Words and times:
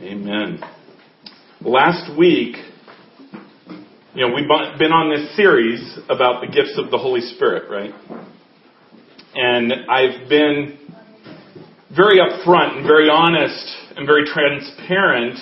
Amen. 0.00 0.60
Last 1.60 2.16
week, 2.16 2.54
you 4.14 4.20
know, 4.20 4.32
we've 4.32 4.46
been 4.78 4.92
on 4.92 5.10
this 5.10 5.34
series 5.34 5.98
about 6.08 6.40
the 6.40 6.46
gifts 6.46 6.78
of 6.78 6.92
the 6.92 6.98
Holy 6.98 7.20
Spirit, 7.20 7.68
right? 7.68 7.90
And 9.34 9.72
I've 9.90 10.28
been 10.28 10.78
very 11.90 12.20
upfront 12.20 12.76
and 12.76 12.86
very 12.86 13.10
honest 13.10 13.66
and 13.96 14.06
very 14.06 14.24
transparent 14.24 15.40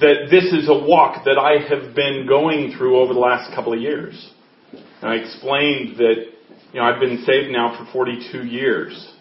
that 0.00 0.26
this 0.28 0.46
is 0.52 0.68
a 0.68 0.74
walk 0.74 1.24
that 1.24 1.38
I 1.38 1.62
have 1.68 1.94
been 1.94 2.26
going 2.28 2.74
through 2.76 2.98
over 2.98 3.14
the 3.14 3.20
last 3.20 3.54
couple 3.54 3.72
of 3.72 3.80
years. 3.80 4.32
And 4.72 5.08
I 5.08 5.14
explained 5.14 5.98
that, 5.98 6.16
you 6.72 6.80
know, 6.80 6.82
I've 6.82 6.98
been 6.98 7.22
saved 7.24 7.52
now 7.52 7.78
for 7.78 7.88
42 7.92 8.44
years. 8.44 9.12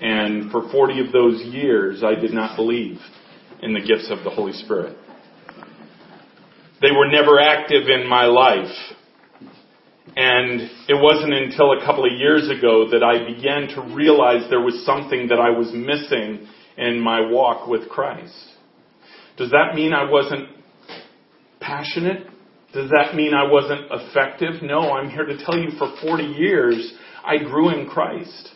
And 0.00 0.50
for 0.50 0.68
40 0.72 1.06
of 1.06 1.12
those 1.12 1.40
years, 1.42 2.02
I 2.02 2.16
did 2.16 2.32
not 2.32 2.56
believe 2.56 2.98
in 3.62 3.72
the 3.72 3.80
gifts 3.80 4.10
of 4.10 4.24
the 4.24 4.30
Holy 4.30 4.52
Spirit. 4.52 4.96
They 6.80 6.90
were 6.90 7.08
never 7.08 7.40
active 7.40 7.88
in 7.88 8.08
my 8.08 8.24
life. 8.26 8.74
And 10.16 10.60
it 10.88 11.00
wasn't 11.00 11.32
until 11.32 11.72
a 11.72 11.84
couple 11.86 12.04
of 12.04 12.18
years 12.18 12.50
ago 12.50 12.90
that 12.90 13.02
I 13.02 13.24
began 13.24 13.68
to 13.76 13.94
realize 13.94 14.50
there 14.50 14.60
was 14.60 14.84
something 14.84 15.28
that 15.28 15.38
I 15.38 15.50
was 15.50 15.72
missing 15.72 16.46
in 16.76 17.00
my 17.00 17.30
walk 17.30 17.68
with 17.68 17.88
Christ. 17.88 18.34
Does 19.36 19.50
that 19.50 19.74
mean 19.74 19.92
I 19.92 20.10
wasn't 20.10 20.48
passionate? 21.60 22.26
Does 22.74 22.90
that 22.90 23.14
mean 23.14 23.32
I 23.32 23.50
wasn't 23.50 23.86
effective? 23.90 24.62
No, 24.62 24.92
I'm 24.92 25.08
here 25.08 25.24
to 25.24 25.38
tell 25.44 25.56
you 25.56 25.70
for 25.78 25.94
40 26.02 26.24
years 26.24 26.92
I 27.24 27.38
grew 27.38 27.70
in 27.70 27.86
Christ. 27.88 28.51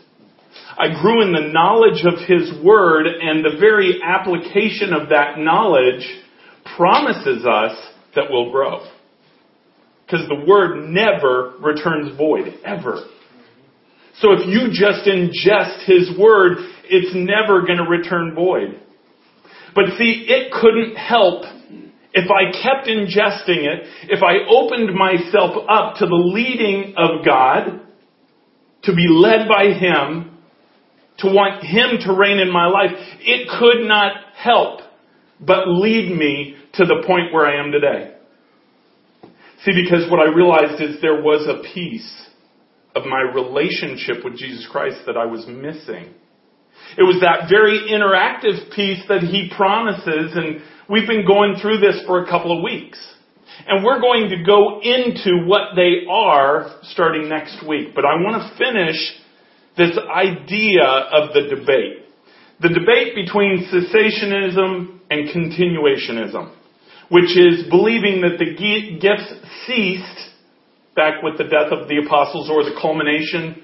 I 0.78 1.00
grew 1.00 1.22
in 1.22 1.32
the 1.32 1.52
knowledge 1.52 2.04
of 2.04 2.26
His 2.28 2.62
Word, 2.62 3.06
and 3.06 3.44
the 3.44 3.56
very 3.58 4.00
application 4.02 4.92
of 4.92 5.08
that 5.08 5.38
knowledge 5.38 6.06
promises 6.76 7.46
us 7.46 7.76
that 8.14 8.24
we'll 8.28 8.50
grow. 8.50 8.86
Because 10.05 10.28
the 10.28 10.44
Word 10.46 10.88
never 10.91 11.55
returns 11.60 12.16
void, 12.16 12.55
ever. 12.64 13.06
So 14.20 14.33
if 14.33 14.46
you 14.46 14.68
just 14.70 15.06
ingest 15.08 15.86
His 15.86 16.16
Word, 16.18 16.58
it's 16.84 17.14
never 17.14 17.62
going 17.62 17.78
to 17.78 17.88
return 17.88 18.34
void. 18.34 18.80
But 19.74 19.86
see, 19.98 20.27
it 20.28 20.52
couldn't 20.52 20.96
help 20.96 21.44
if 22.16 22.30
I 22.30 22.50
kept 22.50 22.88
ingesting 22.88 23.66
it, 23.66 23.86
if 24.08 24.22
I 24.22 24.48
opened 24.48 24.94
myself 24.94 25.52
up 25.68 25.96
to 25.96 26.06
the 26.06 26.30
leading 26.33 26.94
of 26.96 27.27
God, 27.27 27.83
to 28.84 28.94
be 28.94 29.06
led 29.11 29.46
by 29.46 29.74
Him, 29.74 30.36
to 31.19 31.28
want 31.28 31.64
Him 31.64 31.98
to 32.06 32.12
reign 32.12 32.39
in 32.39 32.50
my 32.50 32.67
life, 32.67 32.91
it 33.20 33.48
could 33.59 33.86
not 33.86 34.12
help 34.34 34.81
but 35.41 35.69
lead 35.69 36.17
me 36.17 36.56
to 36.75 36.84
the 36.84 37.03
point 37.06 37.33
where 37.33 37.47
I 37.47 37.61
am 37.62 37.73
today. 37.73 38.14
See, 39.64 39.73
because 39.73 40.11
what 40.11 40.20
I 40.20 40.33
realized 40.33 40.81
is 40.81 41.00
there 41.00 41.23
was 41.23 41.47
a 41.48 41.62
piece 41.75 42.27
of 42.95 43.05
my 43.05 43.20
relationship 43.20 44.25
with 44.25 44.39
Jesus 44.39 44.67
Christ 44.70 44.98
that 45.06 45.17
I 45.17 45.27
was 45.27 45.47
missing. 45.47 46.14
It 46.97 47.03
was 47.03 47.20
that 47.20 47.48
very 47.48 47.91
interactive 47.91 48.73
piece 48.75 49.03
that 49.08 49.23
He 49.23 49.51
promises, 49.55 50.33
and 50.34 50.62
we've 50.89 51.08
been 51.08 51.27
going 51.27 51.56
through 51.61 51.80
this 51.80 52.01
for 52.06 52.23
a 52.23 52.27
couple 52.27 52.56
of 52.56 52.62
weeks. 52.62 52.98
And 53.67 53.84
we're 53.84 54.01
going 54.01 54.28
to 54.30 54.45
go 54.45 54.80
into 54.83 55.47
what 55.47 55.75
they 55.75 56.06
are 56.11 56.78
starting 56.83 57.28
next 57.28 57.67
week. 57.67 57.95
But 57.95 58.05
I 58.05 58.14
want 58.17 58.42
to 58.42 58.58
finish 58.58 58.97
this 59.77 59.96
idea 60.10 60.84
of 60.84 61.34
the 61.34 61.55
debate. 61.55 62.05
The 62.60 62.70
debate 62.70 63.14
between 63.14 63.69
cessationism 63.69 65.00
and 65.10 65.28
continuationism, 65.28 66.55
which 67.10 67.36
is 67.36 67.68
believing 67.68 68.22
that 68.22 68.38
the 68.38 68.56
gifts 68.98 69.33
ceased 69.66 70.30
back 70.94 71.22
with 71.22 71.36
the 71.36 71.44
death 71.44 71.70
of 71.70 71.88
the 71.88 71.98
apostles 72.05 72.48
or 72.50 72.64
the 72.64 72.77
culmination 72.80 73.62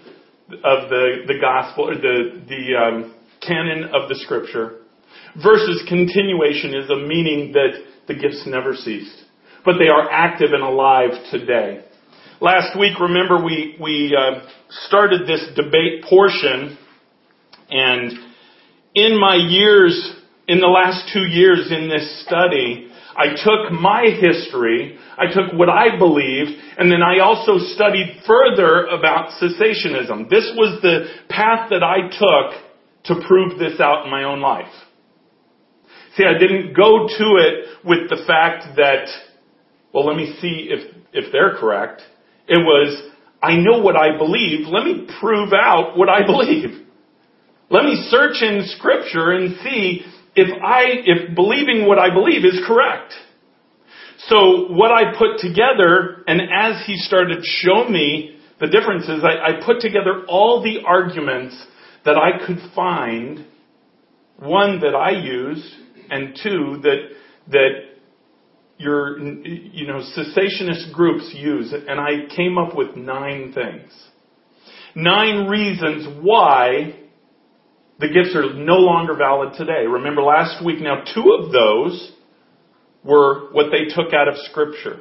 of 0.63 0.91
the, 0.91 1.25
the 1.27 1.39
gospel, 1.41 1.89
or 1.89 1.95
the, 1.95 2.43
the 2.47 2.77
um, 2.77 3.15
canon 3.41 3.85
of 3.95 4.11
the 4.11 4.17
scripture, 4.17 4.81
versus 5.43 5.83
continuationism, 5.91 7.09
meaning 7.09 7.53
that 7.53 7.83
the 8.07 8.15
gifts 8.15 8.43
never 8.47 8.75
ceased, 8.75 9.25
but 9.65 9.79
they 9.79 9.89
are 9.89 10.11
active 10.11 10.53
and 10.53 10.63
alive 10.63 11.11
today. 11.31 11.85
Last 12.43 12.77
week, 12.77 12.99
remember, 12.99 13.41
we, 13.41 13.77
we 13.81 14.19
uh, 14.19 14.45
started 14.89 15.29
this 15.29 15.47
debate 15.55 16.03
portion, 16.11 16.77
and 17.71 18.13
in 18.97 19.21
my 19.21 19.37
years, 19.37 20.13
in 20.49 20.59
the 20.59 20.67
last 20.67 21.09
two 21.13 21.23
years 21.23 21.71
in 21.71 21.89
this 21.89 22.25
study, 22.27 22.91
I 23.17 23.29
took 23.29 23.71
my 23.71 24.07
history, 24.21 24.99
I 25.17 25.33
took 25.33 25.57
what 25.57 25.69
I 25.69 25.97
believed, 25.97 26.51
and 26.79 26.91
then 26.91 27.01
I 27.01 27.21
also 27.21 27.59
studied 27.59 28.23
further 28.27 28.87
about 28.87 29.41
cessationism. 29.41 30.29
This 30.29 30.51
was 30.57 30.83
the 30.83 31.07
path 31.29 31.71
that 31.71 31.85
I 31.85 32.09
took 32.09 32.61
to 33.05 33.25
prove 33.25 33.61
this 33.61 33.79
out 33.79 34.05
in 34.05 34.11
my 34.11 34.25
own 34.25 34.41
life. 34.41 34.73
See, 36.17 36.25
I 36.25 36.37
didn't 36.37 36.75
go 36.75 37.07
to 37.07 37.37
it 37.39 37.85
with 37.85 38.11
the 38.11 38.25
fact 38.27 38.75
that, 38.79 39.07
well, 39.95 40.07
let 40.07 40.17
me 40.17 40.37
see 40.41 40.71
if, 40.73 40.93
if 41.13 41.31
they're 41.31 41.55
correct. 41.55 42.03
It 42.49 42.59
was, 42.59 43.11
I 43.43 43.57
know 43.57 43.81
what 43.81 43.97
I 43.97 44.17
believe. 44.17 44.67
Let 44.69 44.85
me 44.85 45.09
prove 45.21 45.53
out 45.53 45.97
what 45.97 46.09
I 46.09 46.25
believe. 46.27 46.87
Let 47.71 47.85
me 47.85 48.07
search 48.11 48.43
in 48.43 48.65
scripture 48.77 49.33
and 49.33 49.57
see 49.63 50.03
if 50.35 50.63
I, 50.63 50.85
if 51.05 51.35
believing 51.35 51.87
what 51.87 51.99
I 51.99 52.13
believe 52.13 52.45
is 52.45 52.61
correct. 52.67 53.13
So 54.29 54.73
what 54.73 54.93
I 54.93 55.17
put 55.19 55.39
together, 55.39 56.23
and 56.27 56.41
as 56.41 56.87
he 56.87 56.97
started 56.97 57.37
to 57.37 57.43
show 57.43 57.89
me 57.89 58.39
the 58.61 58.69
differences, 58.69 59.25
I, 59.25 59.53
I 59.53 59.65
put 59.65 59.81
together 59.81 60.25
all 60.29 60.63
the 60.63 60.83
arguments 60.87 61.67
that 62.05 62.17
I 62.17 62.47
could 62.47 62.59
find, 62.75 63.47
one 64.39 64.81
that 64.81 64.95
I 64.95 65.11
used, 65.11 65.67
and 66.11 66.39
two 66.43 66.81
that, 66.83 67.09
that 67.49 67.71
your, 68.83 69.19
you 69.19 69.87
know, 69.87 70.03
cessationist 70.17 70.93
groups 70.93 71.33
use, 71.35 71.73
and 71.73 72.01
I 72.01 72.35
came 72.35 72.59
up 72.59 72.77
with 72.77 72.97
nine 72.97 73.53
things. 73.53 73.91
Nine 74.95 75.47
reasons 75.47 76.23
why 76.23 76.99
the 77.99 78.09
gifts 78.09 78.35
are 78.35 78.53
no 78.55 78.79
longer 78.79 79.15
valid 79.15 79.55
today. 79.57 79.87
Remember 79.89 80.23
last 80.23 80.65
week, 80.65 80.81
now 80.81 81.05
two 81.15 81.39
of 81.39 81.53
those 81.53 82.13
were 83.05 83.53
what 83.53 83.67
they 83.71 83.95
took 83.95 84.13
out 84.13 84.29
of 84.29 84.35
scripture. 84.51 85.01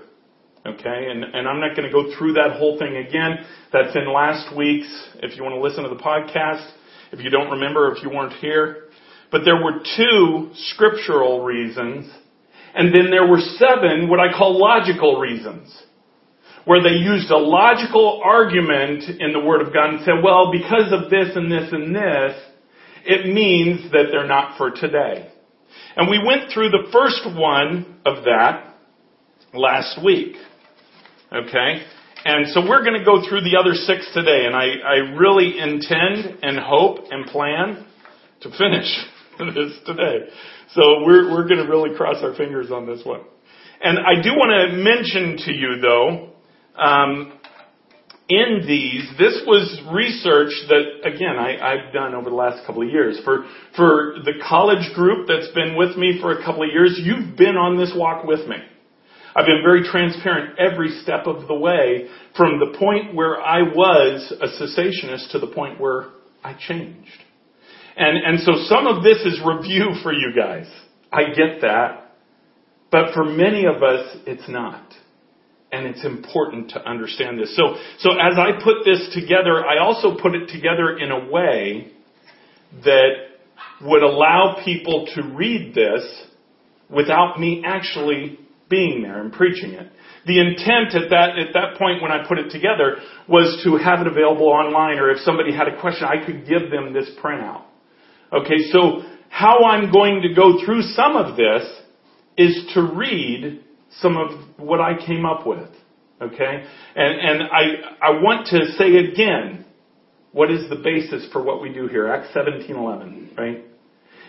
Okay, 0.63 1.07
and, 1.09 1.23
and 1.23 1.47
I'm 1.47 1.59
not 1.59 1.75
going 1.75 1.89
to 1.89 1.91
go 1.91 2.15
through 2.17 2.33
that 2.33 2.57
whole 2.59 2.77
thing 2.77 2.95
again. 2.95 3.39
That's 3.73 3.95
in 3.95 4.13
last 4.13 4.55
week's, 4.55 5.09
if 5.15 5.35
you 5.35 5.43
want 5.43 5.55
to 5.55 5.61
listen 5.61 5.83
to 5.83 5.89
the 5.89 6.01
podcast, 6.01 6.69
if 7.11 7.19
you 7.19 7.31
don't 7.31 7.49
remember, 7.49 7.91
if 7.95 8.03
you 8.03 8.11
weren't 8.11 8.33
here. 8.33 8.83
But 9.31 9.41
there 9.43 9.55
were 9.55 9.81
two 9.97 10.51
scriptural 10.53 11.43
reasons 11.43 12.11
and 12.73 12.93
then 12.93 13.09
there 13.09 13.27
were 13.27 13.41
seven, 13.57 14.09
what 14.09 14.19
I 14.19 14.31
call 14.31 14.59
logical 14.59 15.19
reasons, 15.19 15.75
where 16.65 16.81
they 16.81 16.95
used 16.95 17.29
a 17.31 17.37
logical 17.37 18.21
argument 18.23 19.03
in 19.19 19.33
the 19.33 19.39
Word 19.39 19.61
of 19.61 19.73
God 19.73 19.89
and 19.89 19.99
said, 20.05 20.23
well, 20.23 20.51
because 20.51 20.91
of 20.91 21.09
this 21.09 21.35
and 21.35 21.51
this 21.51 21.71
and 21.71 21.95
this, 21.95 22.41
it 23.03 23.33
means 23.33 23.91
that 23.91 24.05
they're 24.11 24.27
not 24.27 24.57
for 24.57 24.71
today. 24.71 25.31
And 25.95 26.09
we 26.09 26.19
went 26.25 26.51
through 26.53 26.69
the 26.69 26.87
first 26.91 27.21
one 27.37 27.99
of 28.05 28.23
that 28.25 28.75
last 29.53 30.03
week. 30.03 30.35
Okay? 31.33 31.83
And 32.23 32.47
so 32.49 32.61
we're 32.61 32.83
going 32.83 32.99
to 32.99 33.05
go 33.05 33.27
through 33.27 33.41
the 33.41 33.57
other 33.59 33.73
six 33.73 34.07
today, 34.13 34.45
and 34.45 34.55
I, 34.55 34.75
I 34.85 34.95
really 35.17 35.57
intend 35.57 36.43
and 36.43 36.59
hope 36.59 37.05
and 37.09 37.25
plan 37.25 37.85
to 38.41 38.49
finish 38.51 38.85
this 39.55 39.79
today. 39.85 40.29
So 40.73 41.03
we're, 41.05 41.29
we're 41.31 41.47
going 41.47 41.63
to 41.63 41.69
really 41.69 41.95
cross 41.95 42.17
our 42.23 42.33
fingers 42.35 42.71
on 42.71 42.85
this 42.85 43.01
one. 43.03 43.21
And 43.83 43.99
I 43.99 44.21
do 44.21 44.31
want 44.31 44.71
to 44.71 44.77
mention 44.77 45.37
to 45.45 45.51
you 45.51 45.81
though, 45.81 46.29
um, 46.81 47.33
in 48.29 48.63
these, 48.65 49.03
this 49.19 49.43
was 49.45 49.67
research 49.91 50.53
that, 50.69 51.03
again, 51.03 51.35
I, 51.35 51.59
I've 51.59 51.93
done 51.93 52.15
over 52.15 52.29
the 52.29 52.35
last 52.35 52.65
couple 52.65 52.81
of 52.81 52.89
years. 52.89 53.19
For, 53.25 53.43
for 53.75 54.15
the 54.23 54.33
college 54.47 54.93
group 54.95 55.27
that's 55.27 55.51
been 55.53 55.75
with 55.75 55.97
me 55.97 56.19
for 56.21 56.39
a 56.39 56.45
couple 56.45 56.63
of 56.63 56.69
years, 56.71 56.97
you've 57.03 57.35
been 57.35 57.57
on 57.57 57.77
this 57.77 57.91
walk 57.93 58.23
with 58.23 58.47
me. 58.47 58.55
I've 59.35 59.45
been 59.45 59.61
very 59.63 59.83
transparent 59.83 60.57
every 60.57 61.01
step 61.03 61.27
of 61.27 61.47
the 61.47 61.55
way 61.55 62.07
from 62.37 62.59
the 62.59 62.77
point 62.77 63.15
where 63.15 63.41
I 63.41 63.63
was 63.63 64.33
a 64.39 64.47
cessationist 64.63 65.31
to 65.31 65.39
the 65.39 65.47
point 65.47 65.81
where 65.81 66.09
I 66.43 66.55
changed. 66.57 67.09
And, 67.97 68.17
and 68.25 68.39
so 68.41 68.53
some 68.67 68.87
of 68.87 69.03
this 69.03 69.17
is 69.25 69.39
review 69.45 69.91
for 70.03 70.13
you 70.13 70.33
guys. 70.35 70.67
I 71.11 71.25
get 71.25 71.61
that. 71.61 72.15
But 72.91 73.13
for 73.13 73.23
many 73.23 73.65
of 73.65 73.83
us, 73.83 74.17
it's 74.25 74.47
not. 74.49 74.93
And 75.71 75.87
it's 75.87 76.03
important 76.03 76.71
to 76.71 76.85
understand 76.85 77.39
this. 77.39 77.55
So, 77.55 77.75
so 77.99 78.11
as 78.11 78.37
I 78.37 78.61
put 78.61 78.83
this 78.83 79.09
together, 79.13 79.65
I 79.65 79.79
also 79.79 80.17
put 80.21 80.35
it 80.35 80.49
together 80.49 80.97
in 80.97 81.11
a 81.11 81.29
way 81.31 81.91
that 82.83 83.11
would 83.81 84.03
allow 84.03 84.61
people 84.63 85.07
to 85.15 85.23
read 85.33 85.73
this 85.73 86.25
without 86.89 87.39
me 87.39 87.63
actually 87.65 88.37
being 88.69 89.01
there 89.01 89.21
and 89.21 89.31
preaching 89.31 89.71
it. 89.71 89.91
The 90.25 90.39
intent 90.39 90.93
at 90.93 91.09
that, 91.09 91.39
at 91.39 91.53
that 91.53 91.77
point 91.77 92.01
when 92.01 92.11
I 92.11 92.27
put 92.27 92.37
it 92.37 92.51
together 92.51 92.97
was 93.27 93.61
to 93.63 93.77
have 93.77 94.01
it 94.01 94.07
available 94.07 94.47
online 94.47 94.99
or 94.99 95.09
if 95.09 95.19
somebody 95.19 95.51
had 95.55 95.67
a 95.67 95.79
question, 95.79 96.07
I 96.07 96.25
could 96.25 96.47
give 96.47 96.69
them 96.69 96.93
this 96.93 97.09
printout. 97.23 97.63
Okay, 98.33 98.69
so 98.71 99.01
how 99.29 99.65
I'm 99.65 99.91
going 99.91 100.21
to 100.21 100.33
go 100.33 100.63
through 100.63 100.81
some 100.83 101.15
of 101.15 101.35
this 101.35 101.63
is 102.37 102.71
to 102.73 102.81
read 102.81 103.63
some 103.99 104.17
of 104.17 104.57
what 104.57 104.79
I 104.79 104.93
came 105.05 105.25
up 105.25 105.45
with. 105.45 105.69
Okay? 106.21 106.63
And, 106.95 107.19
and 107.19 107.43
I, 107.43 108.07
I 108.07 108.09
want 108.21 108.47
to 108.47 108.71
say 108.77 108.95
again, 108.95 109.65
what 110.31 110.49
is 110.49 110.69
the 110.69 110.77
basis 110.77 111.27
for 111.33 111.43
what 111.43 111.61
we 111.61 111.73
do 111.73 111.87
here? 111.87 112.07
Acts 112.07 112.29
17:11, 112.33 113.37
right? 113.37 113.65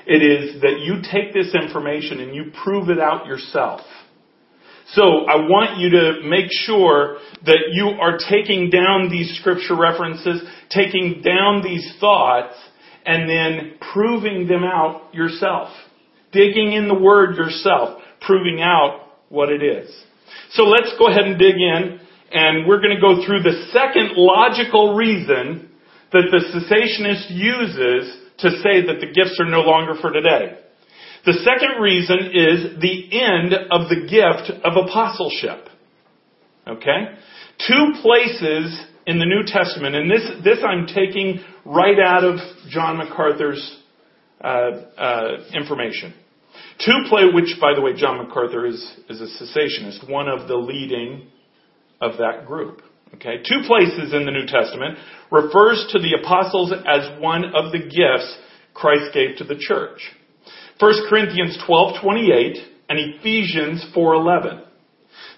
It 0.05 0.23
is 0.23 0.61
that 0.63 0.81
you 0.81 0.97
take 1.13 1.33
this 1.33 1.55
information 1.55 2.19
and 2.21 2.35
you 2.35 2.51
prove 2.65 2.89
it 2.89 2.99
out 2.99 3.27
yourself. 3.27 3.83
So 4.95 5.03
I 5.03 5.37
want 5.37 5.79
you 5.79 5.91
to 5.91 6.29
make 6.29 6.51
sure 6.51 7.19
that 7.47 7.71
you 7.73 7.91
are 8.01 8.19
taking 8.29 8.69
down 8.69 9.11
these 9.11 9.39
scripture 9.39 9.77
references, 9.77 10.43
taking 10.71 11.23
down 11.23 11.63
these 11.63 11.95
thoughts, 12.01 12.55
and 13.05 13.29
then 13.29 13.75
proving 13.93 14.47
them 14.47 14.65
out 14.65 15.15
yourself. 15.15 15.69
Digging 16.33 16.73
in 16.73 16.89
the 16.89 16.95
Word 16.95 17.37
yourself, 17.37 18.01
proving 18.21 18.61
out 18.63 19.07
what 19.29 19.51
it 19.51 19.63
is. 19.63 19.91
So 20.53 20.65
let's 20.65 20.93
go 20.99 21.09
ahead 21.09 21.25
and 21.25 21.39
dig 21.39 21.55
in, 21.55 22.01
and 22.33 22.67
we're 22.67 22.81
going 22.81 22.95
to 22.95 23.01
go 23.01 23.25
through 23.25 23.43
the 23.43 23.69
second 23.73 24.13
logical 24.17 24.95
reason 24.95 25.71
that 26.13 26.29
the 26.31 26.41
cessationist 26.53 27.31
uses 27.31 28.17
to 28.39 28.51
say 28.63 28.87
that 28.87 29.01
the 29.01 29.07
gifts 29.07 29.39
are 29.41 29.49
no 29.49 29.61
longer 29.61 29.95
for 30.01 30.11
today. 30.11 30.59
The 31.25 31.33
second 31.45 31.81
reason 31.81 32.19
is 32.35 32.81
the 32.81 33.21
end 33.21 33.55
of 33.71 33.89
the 33.89 34.09
gift 34.09 34.51
of 34.65 34.77
apostleship. 34.77 35.69
Okay? 36.67 37.15
Two 37.67 37.93
places 38.03 38.87
in 39.07 39.19
the 39.19 39.27
New 39.27 39.43
Testament, 39.47 39.95
and 39.97 40.11
this, 40.11 40.31
this 40.45 40.59
I'm 40.67 40.87
taking 40.87 41.41
right 41.65 41.99
out 41.99 42.25
of 42.25 42.39
John 42.69 42.99
MacArthur's 42.99 43.79
uh, 44.41 44.47
uh, 44.47 45.29
information. 45.55 46.15
Two 46.85 47.09
play, 47.09 47.25
which 47.33 47.57
by 47.61 47.75
the 47.75 47.81
way, 47.81 47.95
John 47.95 48.19
MacArthur 48.19 48.67
is, 48.67 48.81
is 49.09 49.21
a 49.21 49.43
cessationist, 49.43 50.09
one 50.11 50.29
of 50.29 50.49
the 50.49 50.57
leading 50.57 51.29
of 52.01 52.19
that 52.19 52.47
group. 52.47 52.83
Okay, 53.15 53.43
two 53.47 53.61
places 53.67 54.15
in 54.15 54.25
the 54.25 54.31
New 54.33 54.47
Testament 54.47 54.99
refers 55.31 55.87
to 55.93 55.99
the 55.99 56.17
apostles 56.21 56.73
as 56.73 57.21
one 57.21 57.45
of 57.55 57.71
the 57.71 57.79
gifts 57.79 58.39
Christ 58.73 59.13
gave 59.13 59.37
to 59.37 59.45
the 59.45 59.57
church. 59.59 60.01
1 60.81 61.09
Corinthians 61.09 61.59
12:28 61.69 62.57
and 62.89 62.99
Ephesians 62.99 63.85
4:11. 63.95 64.63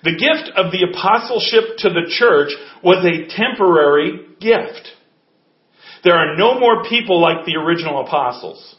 The 0.04 0.12
gift 0.12 0.54
of 0.54 0.70
the 0.70 0.84
apostleship 0.92 1.78
to 1.78 1.88
the 1.88 2.06
church 2.08 2.52
was 2.82 3.02
a 3.04 3.34
temporary 3.34 4.20
gift. 4.38 4.90
There 6.04 6.14
are 6.14 6.36
no 6.36 6.60
more 6.60 6.84
people 6.84 7.20
like 7.20 7.46
the 7.46 7.56
original 7.56 8.04
apostles. 8.04 8.76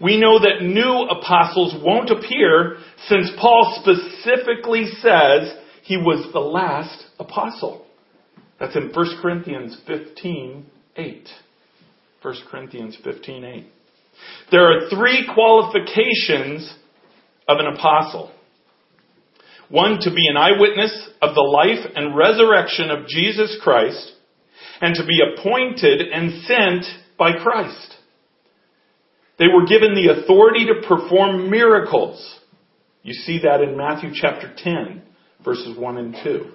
We 0.00 0.18
know 0.18 0.40
that 0.40 0.62
new 0.62 1.06
apostles 1.08 1.76
won't 1.80 2.10
appear 2.10 2.78
since 3.06 3.30
Paul 3.40 3.80
specifically 3.80 4.86
says 5.00 5.54
he 5.84 5.96
was 5.96 6.32
the 6.32 6.40
last 6.40 7.06
apostle. 7.20 7.86
That's 8.58 8.74
in 8.74 8.92
1 8.92 9.22
Corinthians 9.22 9.76
15:8. 9.86 11.28
1 12.20 12.34
Corinthians 12.50 12.96
15:8. 13.04 13.64
There 14.50 14.66
are 14.66 14.88
three 14.90 15.24
qualifications 15.32 16.74
of 17.46 17.58
an 17.60 17.66
apostle. 17.66 18.31
One, 19.72 20.00
to 20.00 20.10
be 20.10 20.28
an 20.28 20.36
eyewitness 20.36 21.08
of 21.22 21.34
the 21.34 21.40
life 21.40 21.92
and 21.96 22.14
resurrection 22.14 22.90
of 22.90 23.06
Jesus 23.08 23.58
Christ, 23.62 24.12
and 24.82 24.94
to 24.94 25.06
be 25.06 25.18
appointed 25.22 26.02
and 26.12 26.42
sent 26.42 26.84
by 27.18 27.32
Christ. 27.42 27.96
They 29.38 29.46
were 29.46 29.64
given 29.64 29.94
the 29.94 30.12
authority 30.12 30.66
to 30.66 30.86
perform 30.86 31.48
miracles. 31.48 32.38
You 33.02 33.14
see 33.14 33.40
that 33.44 33.62
in 33.62 33.78
Matthew 33.78 34.10
chapter 34.12 34.52
10, 34.54 35.00
verses 35.42 35.74
1 35.78 35.96
and 35.96 36.16
2. 36.22 36.50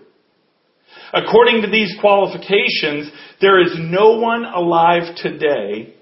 According 1.12 1.64
to 1.64 1.72
these 1.72 1.98
qualifications, 2.00 3.12
there 3.42 3.60
is 3.60 3.72
no 3.80 4.20
one 4.20 4.46
alive 4.46 5.16
today 5.16 5.96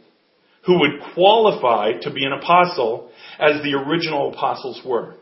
who 0.66 0.82
would 0.82 1.14
qualify 1.14 1.94
to 2.02 2.12
be 2.12 2.26
an 2.26 2.34
apostle 2.34 3.10
as 3.40 3.64
the 3.64 3.74
original 3.74 4.34
apostles 4.34 4.82
were. 4.86 5.16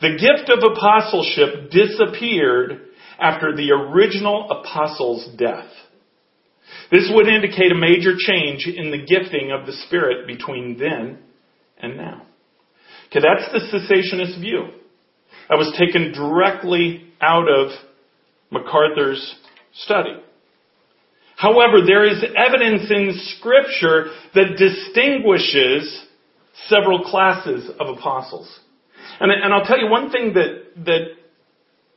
The 0.00 0.18
gift 0.18 0.50
of 0.50 0.58
apostleship 0.62 1.70
disappeared 1.70 2.88
after 3.18 3.54
the 3.56 3.72
original 3.72 4.50
apostles' 4.50 5.28
death. 5.38 5.70
This 6.90 7.10
would 7.12 7.26
indicate 7.28 7.72
a 7.72 7.74
major 7.74 8.12
change 8.16 8.66
in 8.66 8.90
the 8.90 9.04
gifting 9.04 9.50
of 9.52 9.66
the 9.66 9.72
Spirit 9.86 10.26
between 10.26 10.78
then 10.78 11.18
and 11.78 11.96
now. 11.96 12.22
Okay, 13.08 13.20
that's 13.20 13.52
the 13.52 13.78
cessationist 13.78 14.40
view. 14.40 14.68
That 15.48 15.58
was 15.58 15.74
taken 15.78 16.12
directly 16.12 17.12
out 17.20 17.48
of 17.48 17.70
MacArthur's 18.50 19.34
study. 19.74 20.20
However, 21.36 21.78
there 21.86 22.04
is 22.04 22.24
evidence 22.36 22.90
in 22.90 23.20
scripture 23.36 24.10
that 24.34 24.56
distinguishes 24.56 26.06
several 26.68 27.04
classes 27.04 27.70
of 27.78 27.96
apostles. 27.96 28.48
And, 29.20 29.32
and 29.32 29.52
I'll 29.52 29.64
tell 29.64 29.78
you 29.78 29.90
one 29.90 30.10
thing 30.10 30.34
that, 30.34 30.84
that 30.84 31.06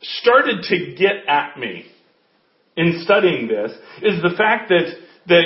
started 0.01 0.63
to 0.63 0.95
get 0.95 1.27
at 1.27 1.57
me 1.57 1.85
in 2.77 3.01
studying 3.03 3.47
this 3.47 3.71
is 4.01 4.21
the 4.21 4.35
fact 4.37 4.69
that, 4.69 4.93
that 5.27 5.43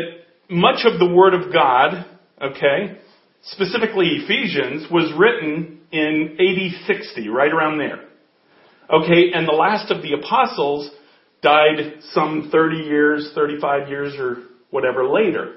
much 0.50 0.86
of 0.86 1.00
the 1.00 1.12
Word 1.12 1.34
of 1.34 1.52
God, 1.52 2.06
okay, 2.42 3.00
specifically 3.44 4.08
Ephesians, 4.24 4.86
was 4.92 5.12
written 5.18 5.80
in 5.92 6.38
AD 6.40 6.88
60, 6.88 7.30
right 7.30 7.52
around 7.52 7.80
there. 7.80 8.04
Okay, 8.90 9.32
and 9.34 9.48
the 9.48 9.54
last 9.54 9.92
of 9.92 10.02
the 10.02 10.14
apostles 10.14 10.92
died 11.42 12.02
some 12.12 12.50
30 12.52 12.78
years, 12.78 13.32
35 13.34 13.90
years, 13.90 14.14
or 14.20 14.44
whatever 14.70 15.08
later. 15.08 15.56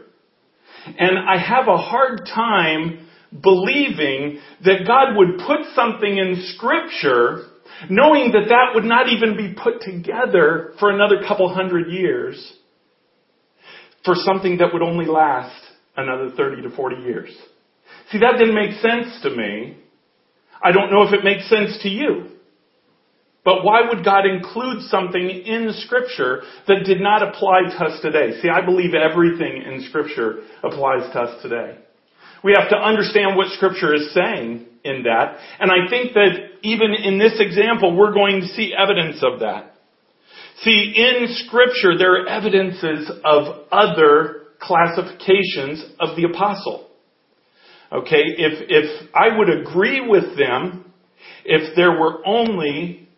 And 0.98 1.18
I 1.18 1.36
have 1.38 1.68
a 1.68 1.76
hard 1.76 2.26
time 2.26 3.05
believing 3.31 4.40
that 4.64 4.87
God 4.87 5.17
would 5.17 5.38
put 5.46 5.75
something 5.75 6.19
in 6.19 6.52
Scripture 6.55 7.47
knowing 7.90 8.33
that 8.33 8.49
that 8.49 8.75
would 8.75 8.85
not 8.85 9.09
even 9.09 9.37
be 9.37 9.54
put 9.54 9.80
together 9.83 10.73
for 10.78 10.90
another 10.90 11.23
couple 11.26 11.52
hundred 11.52 11.92
years 11.92 12.54
for 14.04 14.14
something 14.14 14.59
that 14.59 14.73
would 14.73 14.83
only 14.83 15.06
last 15.06 15.62
another 15.97 16.30
30 16.37 16.62
to 16.62 16.71
40 16.71 16.97
years. 17.02 17.30
See, 18.11 18.18
that 18.18 18.38
didn't 18.38 18.54
make 18.54 18.80
sense 18.80 19.21
to 19.23 19.30
me. 19.30 19.78
I 20.62 20.73
don't 20.73 20.90
know 20.90 21.02
if 21.02 21.12
it 21.12 21.25
makes 21.25 21.49
sense 21.49 21.78
to 21.83 21.88
you. 21.88 22.30
But 23.45 23.62
why 23.62 23.83
would 23.88 24.04
God 24.04 24.26
include 24.26 24.83
something 24.88 25.23
in 25.23 25.73
Scripture 25.87 26.42
that 26.66 26.85
did 26.85 27.00
not 27.00 27.23
apply 27.23 27.62
to 27.71 27.85
us 27.85 28.00
today? 28.02 28.40
See, 28.42 28.49
I 28.49 28.64
believe 28.64 28.90
everything 28.95 29.62
in 29.62 29.87
Scripture 29.88 30.42
applies 30.64 31.12
to 31.12 31.21
us 31.21 31.42
today. 31.42 31.78
We 32.46 32.54
have 32.56 32.70
to 32.70 32.76
understand 32.76 33.36
what 33.36 33.48
Scripture 33.48 33.92
is 33.92 34.14
saying 34.14 34.66
in 34.84 35.02
that. 35.02 35.36
And 35.58 35.68
I 35.68 35.90
think 35.90 36.14
that 36.14 36.30
even 36.62 36.94
in 36.94 37.18
this 37.18 37.40
example, 37.40 37.96
we're 37.96 38.14
going 38.14 38.42
to 38.42 38.46
see 38.46 38.72
evidence 38.72 39.20
of 39.20 39.40
that. 39.40 39.74
See, 40.62 40.94
in 40.94 41.26
Scripture, 41.44 41.98
there 41.98 42.22
are 42.22 42.28
evidences 42.28 43.10
of 43.24 43.66
other 43.72 44.42
classifications 44.60 45.86
of 45.98 46.16
the 46.16 46.22
apostle. 46.32 46.88
Okay, 47.90 48.22
if, 48.22 48.64
if 48.68 49.10
I 49.12 49.36
would 49.36 49.50
agree 49.50 50.08
with 50.08 50.38
them 50.38 50.92
if 51.44 51.74
there 51.74 51.98
were 51.98 52.24
only 52.24 53.08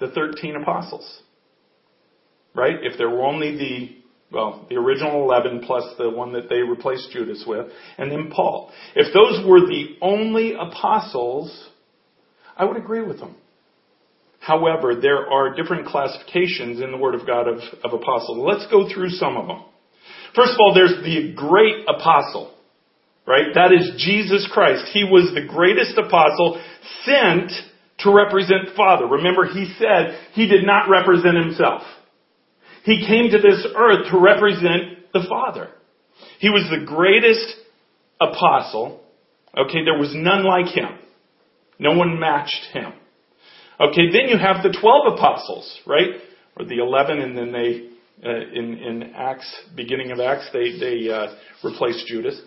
the 0.00 0.08
13 0.08 0.56
apostles. 0.60 1.22
Right? 2.56 2.74
If 2.82 2.98
there 2.98 3.08
were 3.08 3.22
only 3.22 3.56
the, 3.56 3.97
well, 4.30 4.66
the 4.68 4.76
original 4.76 5.22
11 5.24 5.62
plus 5.64 5.84
the 5.96 6.10
one 6.10 6.32
that 6.34 6.48
they 6.50 6.56
replaced 6.56 7.10
Judas 7.12 7.44
with, 7.46 7.66
and 7.96 8.10
then 8.10 8.30
Paul. 8.30 8.70
If 8.94 9.14
those 9.14 9.46
were 9.46 9.60
the 9.60 9.96
only 10.02 10.52
apostles, 10.52 11.68
I 12.56 12.64
would 12.64 12.76
agree 12.76 13.02
with 13.02 13.20
them. 13.20 13.36
However, 14.40 14.94
there 15.00 15.30
are 15.30 15.54
different 15.54 15.86
classifications 15.86 16.80
in 16.80 16.90
the 16.90 16.96
Word 16.96 17.14
of 17.14 17.26
God 17.26 17.48
of, 17.48 17.58
of 17.82 17.92
apostles. 17.92 18.38
Let's 18.38 18.70
go 18.70 18.88
through 18.92 19.10
some 19.10 19.36
of 19.36 19.46
them. 19.46 19.62
First 20.34 20.52
of 20.52 20.58
all, 20.60 20.74
there's 20.74 21.02
the 21.02 21.32
great 21.34 21.84
apostle, 21.88 22.54
right? 23.26 23.54
That 23.54 23.72
is 23.72 23.92
Jesus 23.98 24.48
Christ. 24.52 24.90
He 24.92 25.04
was 25.04 25.32
the 25.34 25.46
greatest 25.46 25.96
apostle 25.98 26.62
sent 27.04 27.50
to 28.00 28.14
represent 28.14 28.76
Father. 28.76 29.06
Remember, 29.06 29.46
he 29.46 29.74
said 29.78 30.18
he 30.32 30.46
did 30.46 30.64
not 30.64 30.88
represent 30.88 31.36
himself. 31.36 31.82
He 32.88 33.04
came 33.06 33.30
to 33.32 33.36
this 33.36 33.66
earth 33.76 34.10
to 34.10 34.18
represent 34.18 35.12
the 35.12 35.26
Father. 35.28 35.68
He 36.38 36.48
was 36.48 36.64
the 36.70 36.86
greatest 36.86 37.54
apostle. 38.18 39.02
Okay, 39.54 39.84
there 39.84 39.98
was 39.98 40.12
none 40.14 40.46
like 40.46 40.74
him. 40.74 40.98
No 41.78 41.92
one 41.92 42.18
matched 42.18 42.72
him. 42.72 42.94
Okay, 43.78 44.10
then 44.10 44.28
you 44.28 44.38
have 44.38 44.62
the 44.62 44.74
12 44.80 45.18
apostles, 45.18 45.80
right? 45.86 46.16
Or 46.58 46.64
the 46.64 46.78
11 46.78 47.18
and 47.18 47.36
then 47.36 47.52
they, 47.52 47.90
uh, 48.26 48.34
in, 48.54 48.78
in 48.78 49.12
Acts, 49.14 49.54
beginning 49.76 50.10
of 50.10 50.18
Acts, 50.18 50.48
they, 50.54 50.78
they 50.80 51.10
uh, 51.10 51.34
replaced 51.62 52.06
Judas. 52.06 52.40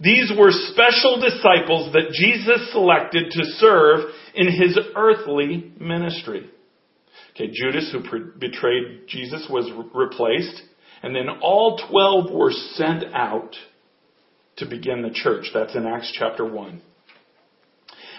These 0.00 0.32
were 0.38 0.52
special 0.72 1.20
disciples 1.20 1.92
that 1.92 2.12
Jesus 2.12 2.72
selected 2.72 3.30
to 3.30 3.44
serve 3.58 4.08
in 4.34 4.46
his 4.46 4.78
earthly 4.96 5.70
ministry. 5.78 6.48
Okay, 7.34 7.50
Judas, 7.52 7.92
who 7.92 8.00
betrayed 8.38 9.08
Jesus, 9.08 9.46
was 9.50 9.70
re- 9.70 10.06
replaced. 10.06 10.62
And 11.02 11.14
then 11.16 11.28
all 11.40 11.80
12 11.90 12.32
were 12.32 12.52
sent 12.52 13.04
out 13.14 13.56
to 14.56 14.66
begin 14.66 15.02
the 15.02 15.10
church. 15.10 15.46
That's 15.52 15.74
in 15.74 15.86
Acts 15.86 16.12
chapter 16.16 16.44
1. 16.44 16.80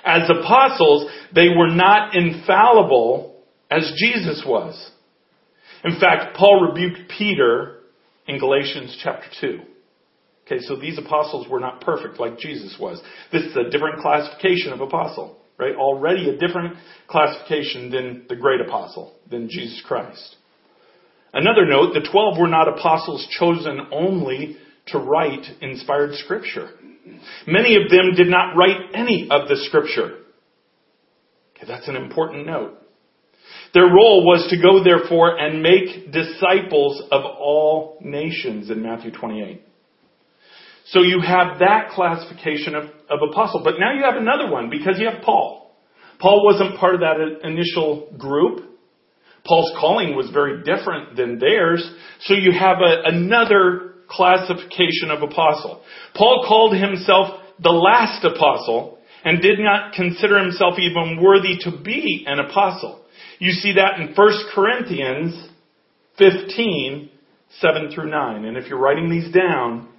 As 0.04 0.30
apostles, 0.30 1.10
they 1.34 1.48
were 1.50 1.70
not 1.70 2.16
infallible 2.16 3.42
as 3.72 3.94
Jesus 3.98 4.44
was. 4.46 4.92
In 5.86 6.00
fact, 6.00 6.36
Paul 6.36 6.72
rebuked 6.72 7.12
Peter 7.18 7.80
in 8.28 8.40
Galatians 8.40 8.98
chapter 9.02 9.28
2. 9.42 9.60
Okay, 10.46 10.60
so 10.62 10.76
these 10.76 10.98
apostles 10.98 11.48
were 11.48 11.60
not 11.60 11.82
perfect 11.82 12.20
like 12.20 12.38
Jesus 12.38 12.76
was. 12.80 13.02
This 13.32 13.44
is 13.44 13.56
a 13.56 13.70
different 13.70 14.02
classification 14.02 14.74
of 14.74 14.82
apostle, 14.82 15.38
right? 15.64 15.76
Already 15.76 16.30
a 16.30 16.38
different 16.38 16.76
classification 17.08 17.90
than 17.90 18.26
the 18.28 18.36
great 18.36 18.62
apostle, 18.62 19.14
than 19.30 19.50
Jesus 19.50 19.82
Christ. 19.86 20.36
Another 21.34 21.66
note, 21.66 21.94
the 21.94 22.08
twelve 22.12 22.38
were 22.38 22.48
not 22.48 22.68
apostles 22.68 23.28
chosen 23.40 23.88
only 23.92 24.58
to 24.88 25.00
write 25.00 25.46
inspired 25.62 26.16
scripture. 26.16 26.70
Many 27.48 27.76
of 27.76 27.90
them 27.90 28.14
did 28.16 28.28
not 28.28 28.56
write 28.56 28.92
any 28.94 29.28
of 29.32 29.48
the 29.48 29.56
scripture. 29.68 30.20
Okay, 31.56 31.66
that's 31.68 31.88
an 31.88 31.96
important 31.96 32.46
note. 32.46 32.78
Their 33.74 33.86
role 33.86 34.24
was 34.26 34.48
to 34.50 34.62
go 34.62 34.84
therefore 34.84 35.38
and 35.38 35.64
make 35.64 36.12
disciples 36.12 37.02
of 37.12 37.24
all 37.26 37.98
nations 38.02 38.70
in 38.70 38.84
Matthew 38.84 39.12
28. 39.12 39.62
So 40.88 41.02
you 41.02 41.22
have 41.22 41.60
that 41.60 41.90
classification 41.92 42.76
of, 42.76 42.86
of 43.10 43.20
apostle. 43.32 43.62
But 43.64 43.76
now 43.80 43.94
you 43.94 44.04
have 44.04 44.16
another 44.16 44.52
one 44.52 44.70
because 44.70 45.00
you 45.00 45.08
have 45.10 45.24
Paul. 45.24 45.72
Paul 46.20 46.46
wasn't 46.46 46.80
part 46.80 46.96
of 46.96 47.02
that 47.02 47.18
initial 47.44 48.14
group. 48.18 48.70
Paul's 49.46 49.72
calling 49.80 50.16
was 50.16 50.30
very 50.30 50.64
different 50.64 51.16
than 51.18 51.40
theirs. 51.40 51.90
So 52.22 52.34
you 52.34 52.52
have 52.52 52.78
a, 52.80 53.04
another 53.06 53.96
classification 54.10 55.10
of 55.10 55.22
apostle. 55.22 55.82
Paul 56.16 56.46
called 56.48 56.76
himself 56.76 57.42
the 57.62 57.72
last 57.72 58.24
apostle 58.24 59.00
and 59.26 59.42
did 59.42 59.60
not 59.60 59.94
consider 59.94 60.40
himself 60.40 60.76
even 60.80 61.22
worthy 61.22 61.58
to 61.62 61.72
be 61.84 62.26
an 62.28 62.40
apostle. 62.40 63.04
You 63.40 63.52
see 63.52 63.74
that 63.74 64.00
in 64.00 64.14
1 64.16 64.34
Corinthians 64.54 65.50
15, 66.18 67.10
7 67.60 67.92
through 67.94 68.10
9. 68.10 68.46
And 68.46 68.58
if 68.58 68.68
you're 68.68 68.80
writing 68.80 69.10
these 69.10 69.34
down, 69.34 69.90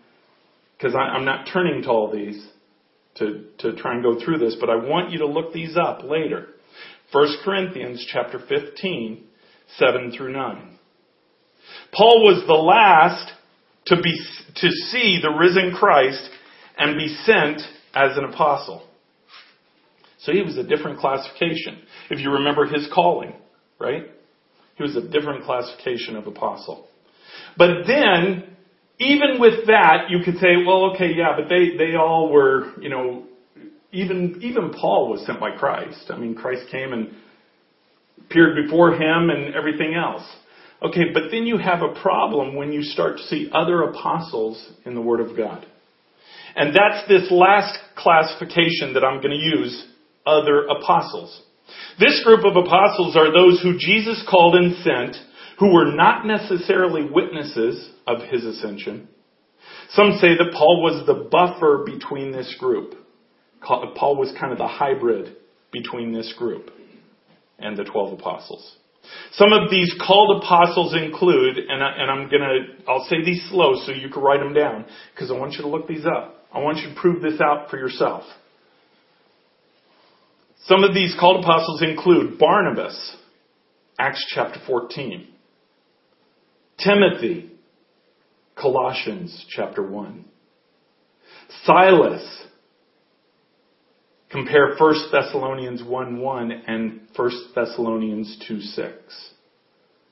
because 0.85 0.99
I'm 1.01 1.25
not 1.25 1.49
turning 1.51 1.83
to 1.85 1.89
all 1.89 2.13
these 2.13 2.47
to, 3.17 3.47
to 3.61 3.75
try 3.75 3.95
and 3.95 4.03
go 4.03 4.23
through 4.23 4.37
this, 4.39 4.55
but 4.61 4.69
I 4.69 4.75
want 4.75 5.13
you 5.13 5.21
to 5.21 5.27
look 5.27 5.55
these 5.55 5.79
up 5.79 6.03
later. 6.05 6.49
1 7.11 7.37
Corinthians 7.43 8.07
chapter 8.13 8.39
15, 8.39 9.25
7 9.79 10.13
through 10.15 10.33
9. 10.33 10.79
Paul 11.91 12.25
was 12.25 12.45
the 12.47 12.53
last 12.53 13.33
to 13.87 13.97
be, 13.97 14.15
to 14.57 14.71
see 14.91 15.21
the 15.23 15.31
risen 15.31 15.75
Christ 15.75 16.29
and 16.77 16.99
be 16.99 17.09
sent 17.25 17.63
as 17.95 18.19
an 18.19 18.25
apostle. 18.25 18.87
So 20.19 20.33
he 20.33 20.43
was 20.43 20.59
a 20.59 20.65
different 20.65 20.99
classification. 20.99 21.81
If 22.11 22.21
you 22.21 22.31
remember 22.31 22.67
his 22.67 22.91
calling, 22.95 23.33
right? 23.79 24.03
He 24.77 24.83
was 24.83 24.97
a 24.97 25.09
different 25.09 25.45
classification 25.45 26.17
of 26.17 26.27
apostle. 26.27 26.89
But 27.57 27.87
then, 27.87 28.54
even 28.99 29.41
with 29.41 29.67
that, 29.67 30.09
you 30.09 30.21
could 30.25 30.37
say, 30.39 30.65
well, 30.67 30.93
okay, 30.95 31.13
yeah, 31.15 31.37
but 31.37 31.49
they, 31.49 31.77
they 31.77 31.97
all 31.97 32.31
were, 32.31 32.79
you 32.81 32.89
know, 32.89 33.25
even, 33.93 34.41
even 34.43 34.73
Paul 34.73 35.11
was 35.11 35.25
sent 35.27 35.41
by 35.41 35.57
Christ. 35.57 36.11
I 36.11 36.17
mean, 36.17 36.35
Christ 36.35 36.71
came 36.71 36.93
and 36.93 37.15
appeared 38.27 38.57
before 38.65 38.93
him 38.93 39.31
and 39.31 39.55
everything 39.55 39.95
else. 39.95 40.25
Okay, 40.83 41.13
but 41.13 41.25
then 41.31 41.47
you 41.47 41.59
have 41.59 41.83
a 41.83 41.99
problem 42.01 42.57
when 42.57 42.73
you 42.73 42.83
start 42.83 43.17
to 43.17 43.23
see 43.25 43.51
other 43.53 43.83
apostles 43.83 44.73
in 44.85 44.95
the 44.95 45.01
Word 45.01 45.21
of 45.21 45.37
God. 45.37 45.67
And 46.57 46.75
that's 46.75 47.09
this 47.09 47.31
last 47.31 47.77
classification 47.97 48.95
that 48.95 49.05
I'm 49.05 49.21
going 49.21 49.31
to 49.31 49.59
use, 49.59 49.87
other 50.27 50.67
apostles. 50.67 51.43
This 51.99 52.23
group 52.25 52.45
of 52.45 52.57
apostles 52.57 53.17
are 53.17 53.33
those 53.33 53.61
who 53.63 53.79
Jesus 53.79 54.25
called 54.29 54.57
and 54.57 54.77
sent, 54.77 55.17
who 55.59 55.73
were 55.73 55.93
not 55.93 56.27
necessarily 56.27 57.09
witnesses 57.11 57.91
of 58.07 58.21
his 58.29 58.45
ascension. 58.45 59.09
Some 59.91 60.19
say 60.21 60.37
that 60.37 60.53
Paul 60.53 60.83
was 60.83 61.07
the 61.07 61.29
buffer 61.31 61.85
between 61.87 62.33
this 62.33 62.55
group. 62.59 62.95
Paul 63.63 64.17
was 64.17 64.35
kind 64.39 64.53
of 64.53 64.59
the 64.59 64.67
hybrid 64.67 65.37
between 65.73 66.13
this 66.13 66.33
group 66.37 66.71
and 67.59 67.77
the 67.77 67.85
12 67.85 68.19
apostles. 68.19 68.77
Some 69.33 69.53
of 69.53 69.71
these 69.71 69.95
called 70.07 70.43
apostles 70.43 70.95
include, 70.95 71.59
and, 71.59 71.83
I, 71.83 72.11
am 72.11 72.29
gonna, 72.31 72.83
I'll 72.89 73.07
say 73.09 73.23
these 73.25 73.47
slow 73.51 73.75
so 73.85 73.93
you 73.93 74.09
can 74.09 74.23
write 74.23 74.41
them 74.41 74.55
down, 74.55 74.87
because 75.15 75.31
I 75.31 75.35
want 75.35 75.53
you 75.53 75.63
to 75.63 75.69
look 75.69 75.87
these 75.87 76.07
up. 76.07 76.47
I 76.53 76.61
want 76.61 76.79
you 76.79 76.95
to 76.95 77.01
prove 77.01 77.21
this 77.21 77.41
out 77.41 77.69
for 77.71 77.77
yourself. 77.77 78.23
Some 80.67 80.85
of 80.85 80.95
these 80.95 81.15
called 81.19 81.45
apostles 81.45 81.83
include 81.83 82.39
Barnabas, 82.39 83.17
Acts 83.99 84.25
chapter 84.35 84.61
14, 84.67 85.29
Timothy, 86.79 87.51
Colossians 88.57 89.47
chapter 89.51 89.83
1, 89.83 90.25
Silas, 91.65 92.45
Compare 94.35 94.75
1 94.77 94.95
Thessalonians 95.13 95.81
1 95.85 96.19
1 96.21 96.51
and 96.67 97.01
1 97.15 97.31
Thessalonians 97.55 98.37
2 98.49 98.61
6 98.63 98.93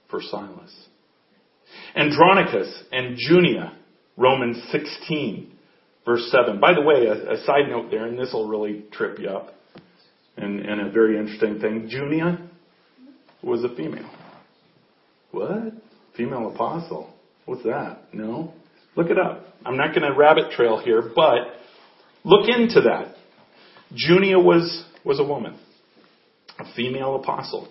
for 0.08 0.20
Silas. 0.22 0.72
Andronicus 1.96 2.84
and 2.92 3.16
Junia, 3.18 3.76
Romans 4.16 4.62
16, 4.70 5.52
verse 6.04 6.30
7. 6.30 6.60
By 6.60 6.72
the 6.72 6.82
way, 6.82 7.06
a, 7.06 7.32
a 7.32 7.44
side 7.44 7.68
note 7.68 7.90
there, 7.90 8.06
and 8.06 8.16
this 8.16 8.32
will 8.32 8.46
really 8.46 8.84
trip 8.92 9.18
you 9.18 9.28
up, 9.28 9.54
and, 10.36 10.60
and 10.60 10.86
a 10.86 10.92
very 10.92 11.18
interesting 11.18 11.58
thing. 11.58 11.88
Junia 11.90 12.48
was 13.42 13.64
a 13.64 13.74
female. 13.74 14.08
What? 15.32 15.72
Female 16.16 16.50
apostle? 16.52 17.12
What's 17.46 17.62
that? 17.64 18.02
No? 18.12 18.52
Look 18.96 19.10
it 19.10 19.18
up. 19.18 19.46
I'm 19.64 19.76
not 19.76 19.94
going 19.94 20.10
to 20.10 20.16
rabbit 20.16 20.52
trail 20.52 20.78
here, 20.78 21.02
but 21.14 21.38
look 22.24 22.48
into 22.48 22.82
that. 22.82 23.14
Junia 23.94 24.38
was, 24.38 24.84
was 25.04 25.20
a 25.20 25.24
woman, 25.24 25.58
a 26.58 26.64
female 26.74 27.16
apostle. 27.16 27.68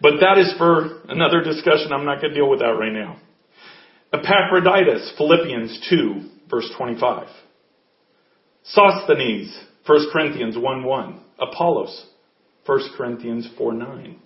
But 0.00 0.14
that 0.20 0.38
is 0.38 0.54
for 0.58 1.00
another 1.08 1.42
discussion. 1.42 1.92
I'm 1.92 2.04
not 2.04 2.20
going 2.20 2.32
to 2.32 2.38
deal 2.38 2.50
with 2.50 2.60
that 2.60 2.76
right 2.78 2.92
now. 2.92 3.18
Epaphroditus, 4.12 5.14
Philippians 5.16 5.86
2, 5.90 6.20
verse 6.50 6.70
25. 6.76 7.28
Sosthenes, 8.64 9.56
1 9.86 10.10
Corinthians 10.12 10.56
1 10.58 10.84
1. 10.84 11.20
Apollos, 11.38 12.06
1 12.66 12.80
Corinthians 12.96 13.48
4 13.56 13.72
9. 13.72 14.20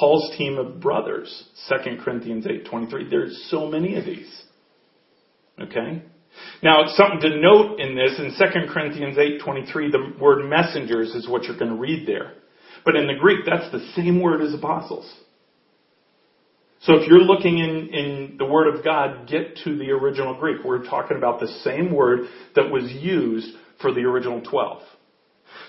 Paul's 0.00 0.34
team 0.38 0.58
of 0.58 0.80
brothers, 0.80 1.44
2 1.68 1.98
Corinthians 2.02 2.46
8:23. 2.46 3.10
There's 3.10 3.48
so 3.50 3.66
many 3.66 3.96
of 3.96 4.06
these. 4.06 4.42
Okay? 5.60 6.02
Now, 6.62 6.84
it's 6.84 6.96
something 6.96 7.20
to 7.20 7.40
note 7.40 7.80
in 7.80 7.94
this, 7.94 8.18
in 8.18 8.30
2 8.30 8.72
Corinthians 8.72 9.18
8.23, 9.18 9.92
the 9.92 10.12
word 10.18 10.48
messengers 10.48 11.14
is 11.14 11.28
what 11.28 11.44
you're 11.44 11.58
going 11.58 11.72
to 11.72 11.76
read 11.76 12.06
there. 12.06 12.32
But 12.84 12.96
in 12.96 13.06
the 13.06 13.14
Greek, 13.14 13.40
that's 13.44 13.70
the 13.72 13.80
same 13.94 14.22
word 14.22 14.40
as 14.40 14.54
apostles. 14.54 15.12
So 16.82 16.94
if 16.94 17.08
you're 17.08 17.20
looking 17.20 17.58
in, 17.58 17.88
in 17.92 18.36
the 18.38 18.46
Word 18.46 18.74
of 18.74 18.82
God, 18.82 19.28
get 19.28 19.58
to 19.64 19.76
the 19.76 19.90
original 19.90 20.34
Greek. 20.40 20.64
We're 20.64 20.84
talking 20.84 21.18
about 21.18 21.38
the 21.38 21.48
same 21.62 21.94
word 21.94 22.20
that 22.56 22.70
was 22.70 22.90
used 22.90 23.54
for 23.82 23.92
the 23.92 24.00
original 24.00 24.40
12. 24.40 24.82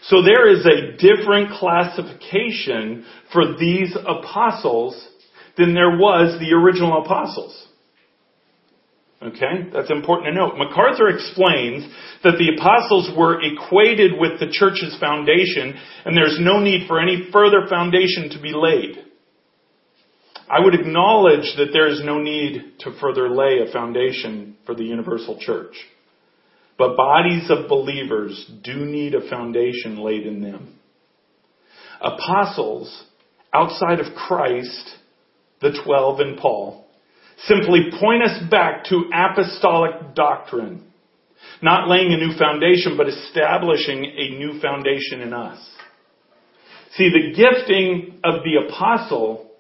So 0.04 0.22
there 0.24 0.50
is 0.50 0.66
a 0.66 0.98
different 0.98 1.52
classification 1.52 3.06
for 3.32 3.56
these 3.58 3.96
apostles 3.96 5.08
than 5.58 5.74
there 5.74 5.98
was 5.98 6.40
the 6.40 6.54
original 6.56 7.04
apostles. 7.04 7.68
Okay? 9.22 9.70
That's 9.72 9.92
important 9.92 10.34
to 10.34 10.34
note. 10.34 10.58
MacArthur 10.58 11.10
explains 11.10 11.86
that 12.24 12.38
the 12.40 12.56
apostles 12.58 13.12
were 13.16 13.40
equated 13.42 14.14
with 14.20 14.40
the 14.40 14.50
church's 14.52 14.98
foundation 15.00 15.78
and 16.06 16.18
there's 16.18 16.38
no 16.40 16.60
need 16.60 16.88
for 16.88 17.00
any 17.00 17.30
further 17.32 17.68
foundation 17.70 18.32
to 18.32 18.42
be 18.42 18.54
laid. 18.54 18.98
I 20.50 20.60
would 20.60 20.74
acknowledge 20.74 21.54
that 21.58 21.70
there 21.72 21.88
is 21.88 22.02
no 22.04 22.20
need 22.20 22.80
to 22.80 22.92
further 23.00 23.30
lay 23.30 23.60
a 23.60 23.72
foundation 23.72 24.58
for 24.66 24.76
the 24.76 24.84
universal 24.84 25.40
church. 25.40 25.76
But 26.82 26.98
bodies 26.98 27.48
of 27.52 27.70
believers 27.70 28.50
do 28.64 28.74
need 28.74 29.14
a 29.14 29.30
foundation 29.30 29.98
laid 29.98 30.26
in 30.26 30.42
them. 30.42 30.80
Apostles 32.02 33.04
outside 33.54 34.00
of 34.00 34.16
Christ, 34.16 34.96
the 35.62 35.80
twelve 35.86 36.20
and 36.22 36.40
Paul, 36.40 36.88
simply 37.46 37.92
point 38.00 38.24
us 38.24 38.50
back 38.50 38.86
to 38.86 39.12
apostolic 39.14 40.16
doctrine. 40.16 40.92
Not 41.62 41.88
laying 41.88 42.14
a 42.14 42.18
new 42.18 42.36
foundation, 42.36 42.98
but 42.98 43.08
establishing 43.08 44.04
a 44.04 44.40
new 44.40 44.60
foundation 44.60 45.22
in 45.22 45.34
us. 45.34 45.60
See, 46.96 47.12
the 47.12 47.36
gifting 47.36 48.22
of 48.24 48.42
the 48.44 48.68
apostle 48.68 49.52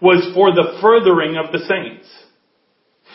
was 0.00 0.32
for 0.34 0.52
the 0.54 0.78
furthering 0.80 1.36
of 1.36 1.52
the 1.52 1.58
saints. 1.58 2.08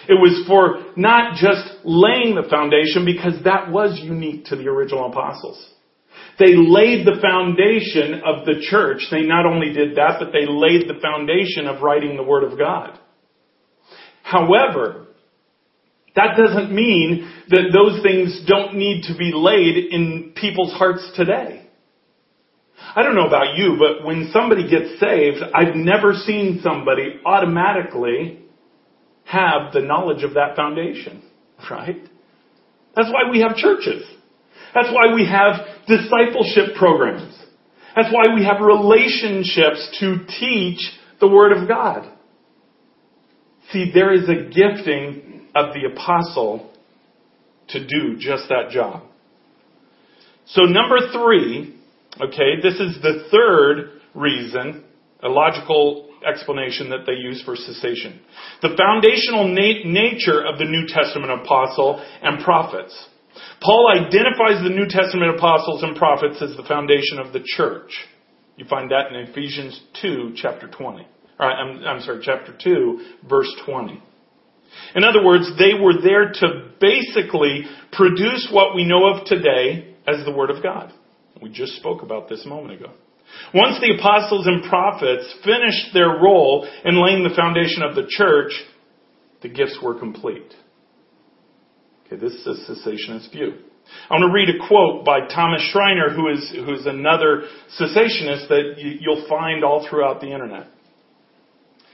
It 0.07 0.13
was 0.13 0.45
for 0.47 0.93
not 0.95 1.35
just 1.35 1.83
laying 1.83 2.35
the 2.35 2.47
foundation 2.49 3.05
because 3.05 3.43
that 3.43 3.71
was 3.71 3.99
unique 4.01 4.45
to 4.45 4.55
the 4.55 4.67
original 4.67 5.07
apostles. 5.11 5.69
They 6.39 6.55
laid 6.55 7.05
the 7.05 7.19
foundation 7.21 8.21
of 8.25 8.45
the 8.45 8.65
church. 8.69 9.01
They 9.11 9.21
not 9.21 9.45
only 9.45 9.73
did 9.73 9.95
that, 9.97 10.17
but 10.19 10.31
they 10.31 10.45
laid 10.47 10.87
the 10.87 10.99
foundation 11.01 11.67
of 11.67 11.81
writing 11.81 12.17
the 12.17 12.23
Word 12.23 12.43
of 12.43 12.57
God. 12.57 12.97
However, 14.23 15.07
that 16.15 16.35
doesn't 16.37 16.73
mean 16.73 17.31
that 17.49 17.71
those 17.71 18.01
things 18.01 18.43
don't 18.47 18.75
need 18.75 19.03
to 19.03 19.17
be 19.17 19.31
laid 19.33 19.91
in 19.91 20.33
people's 20.35 20.73
hearts 20.73 21.11
today. 21.15 21.67
I 22.95 23.03
don't 23.03 23.15
know 23.15 23.27
about 23.27 23.55
you, 23.55 23.77
but 23.77 24.05
when 24.05 24.31
somebody 24.33 24.69
gets 24.69 24.99
saved, 24.99 25.37
I've 25.53 25.75
never 25.75 26.13
seen 26.13 26.59
somebody 26.63 27.19
automatically 27.25 28.39
have 29.31 29.71
the 29.73 29.79
knowledge 29.79 30.23
of 30.23 30.33
that 30.33 30.55
foundation, 30.55 31.23
right? 31.69 32.01
That's 32.95 33.09
why 33.09 33.31
we 33.31 33.39
have 33.41 33.55
churches. 33.55 34.03
That's 34.73 34.89
why 34.91 35.13
we 35.13 35.25
have 35.25 35.65
discipleship 35.87 36.75
programs. 36.77 37.37
That's 37.95 38.13
why 38.13 38.33
we 38.35 38.43
have 38.43 38.61
relationships 38.61 39.97
to 39.99 40.25
teach 40.39 40.79
the 41.19 41.27
Word 41.27 41.51
of 41.53 41.67
God. 41.67 42.11
See, 43.71 43.91
there 43.93 44.13
is 44.13 44.27
a 44.27 44.49
gifting 44.49 45.47
of 45.55 45.73
the 45.73 45.89
apostle 45.93 46.71
to 47.69 47.79
do 47.79 48.17
just 48.17 48.49
that 48.49 48.69
job. 48.71 49.03
So 50.47 50.63
number 50.63 50.97
three, 51.13 51.79
okay, 52.21 52.61
this 52.61 52.73
is 52.73 53.01
the 53.01 53.27
third 53.31 54.01
reason, 54.13 54.83
a 55.23 55.29
logical 55.29 56.10
explanation 56.27 56.89
that 56.89 57.05
they 57.05 57.13
use 57.13 57.41
for 57.43 57.55
cessation. 57.55 58.19
The 58.61 58.75
foundational 58.77 59.47
na- 59.47 59.85
nature 59.85 60.45
of 60.45 60.57
the 60.57 60.65
New 60.65 60.87
Testament 60.87 61.31
apostle 61.31 62.03
and 62.21 62.43
prophets. 62.43 62.93
Paul 63.61 63.93
identifies 63.93 64.63
the 64.63 64.73
New 64.73 64.87
Testament 64.89 65.35
apostles 65.35 65.83
and 65.83 65.95
prophets 65.95 66.41
as 66.41 66.55
the 66.57 66.63
foundation 66.67 67.19
of 67.19 67.33
the 67.33 67.43
church. 67.43 67.91
You 68.57 68.65
find 68.65 68.91
that 68.91 69.11
in 69.11 69.29
Ephesians 69.29 69.79
2, 70.01 70.33
chapter 70.35 70.67
20. 70.67 71.07
Uh, 71.39 71.43
I'm, 71.43 71.83
I'm 71.83 72.01
sorry, 72.01 72.21
chapter 72.23 72.55
2, 72.63 73.15
verse 73.27 73.51
20. 73.65 74.01
In 74.95 75.03
other 75.03 75.23
words, 75.23 75.51
they 75.57 75.73
were 75.79 76.01
there 76.01 76.31
to 76.31 76.71
basically 76.79 77.65
produce 77.91 78.49
what 78.51 78.75
we 78.75 78.85
know 78.85 79.07
of 79.07 79.25
today 79.25 79.95
as 80.07 80.25
the 80.25 80.31
Word 80.31 80.49
of 80.49 80.63
God. 80.63 80.93
We 81.41 81.49
just 81.49 81.73
spoke 81.77 82.03
about 82.03 82.29
this 82.29 82.45
a 82.45 82.49
moment 82.49 82.79
ago. 82.79 82.93
Once 83.53 83.79
the 83.79 83.95
apostles 83.97 84.47
and 84.47 84.63
prophets 84.63 85.33
finished 85.43 85.93
their 85.93 86.19
role 86.21 86.67
in 86.85 87.03
laying 87.03 87.23
the 87.23 87.35
foundation 87.35 87.83
of 87.83 87.95
the 87.95 88.07
church, 88.07 88.51
the 89.41 89.49
gifts 89.49 89.77
were 89.83 89.97
complete. 89.97 90.53
Okay, 92.05 92.19
this 92.19 92.33
is 92.33 92.47
a 92.47 92.71
cessationist 92.71 93.31
view. 93.31 93.53
I 94.09 94.13
want 94.13 94.29
to 94.29 94.33
read 94.33 94.49
a 94.49 94.67
quote 94.67 95.03
by 95.03 95.27
Thomas 95.27 95.61
Schreiner, 95.71 96.09
who 96.13 96.29
is, 96.29 96.51
who 96.53 96.73
is 96.73 96.85
another 96.85 97.43
cessationist 97.79 98.47
that 98.47 98.75
you, 98.77 98.99
you'll 99.01 99.27
find 99.27 99.63
all 99.63 99.87
throughout 99.89 100.21
the 100.21 100.31
internet. 100.31 100.67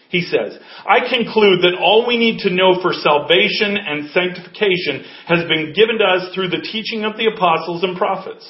He 0.10 0.22
says, 0.22 0.58
I 0.88 1.10
conclude 1.10 1.64
that 1.64 1.78
all 1.82 2.08
we 2.08 2.18
need 2.18 2.40
to 2.40 2.54
know 2.54 2.80
for 2.82 2.94
salvation 2.94 3.76
and 3.76 4.10
sanctification 4.12 5.04
has 5.28 5.48
been 5.50 5.74
given 5.76 5.98
to 6.00 6.06
us 6.06 6.34
through 6.34 6.50
the 6.50 6.62
teaching 6.62 7.04
of 7.04 7.18
the 7.18 7.28
apostles 7.28 7.84
and 7.84 7.98
prophets. 7.98 8.48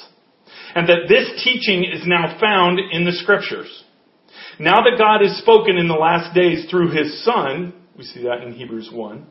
And 0.78 0.88
that 0.88 1.08
this 1.08 1.42
teaching 1.42 1.82
is 1.82 2.06
now 2.06 2.38
found 2.40 2.78
in 2.78 3.04
the 3.04 3.10
scriptures. 3.10 3.82
Now 4.60 4.76
that 4.76 4.96
God 4.96 5.22
has 5.26 5.36
spoken 5.38 5.76
in 5.76 5.88
the 5.88 5.94
last 5.94 6.32
days 6.36 6.70
through 6.70 6.92
his 6.92 7.24
son, 7.24 7.74
we 7.96 8.04
see 8.04 8.22
that 8.22 8.44
in 8.44 8.52
Hebrews 8.52 8.88
1, 8.92 9.26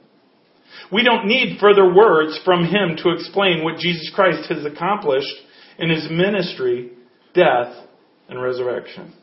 we 0.91 1.03
don't 1.03 1.25
need 1.25 1.57
further 1.61 1.85
words 1.93 2.37
from 2.43 2.65
him 2.65 2.97
to 2.97 3.11
explain 3.11 3.63
what 3.63 3.77
Jesus 3.77 4.11
Christ 4.13 4.49
has 4.49 4.65
accomplished 4.65 5.33
in 5.79 5.89
his 5.89 6.09
ministry, 6.11 6.91
death, 7.33 7.73
and 8.27 8.41
resurrection. 8.41 9.13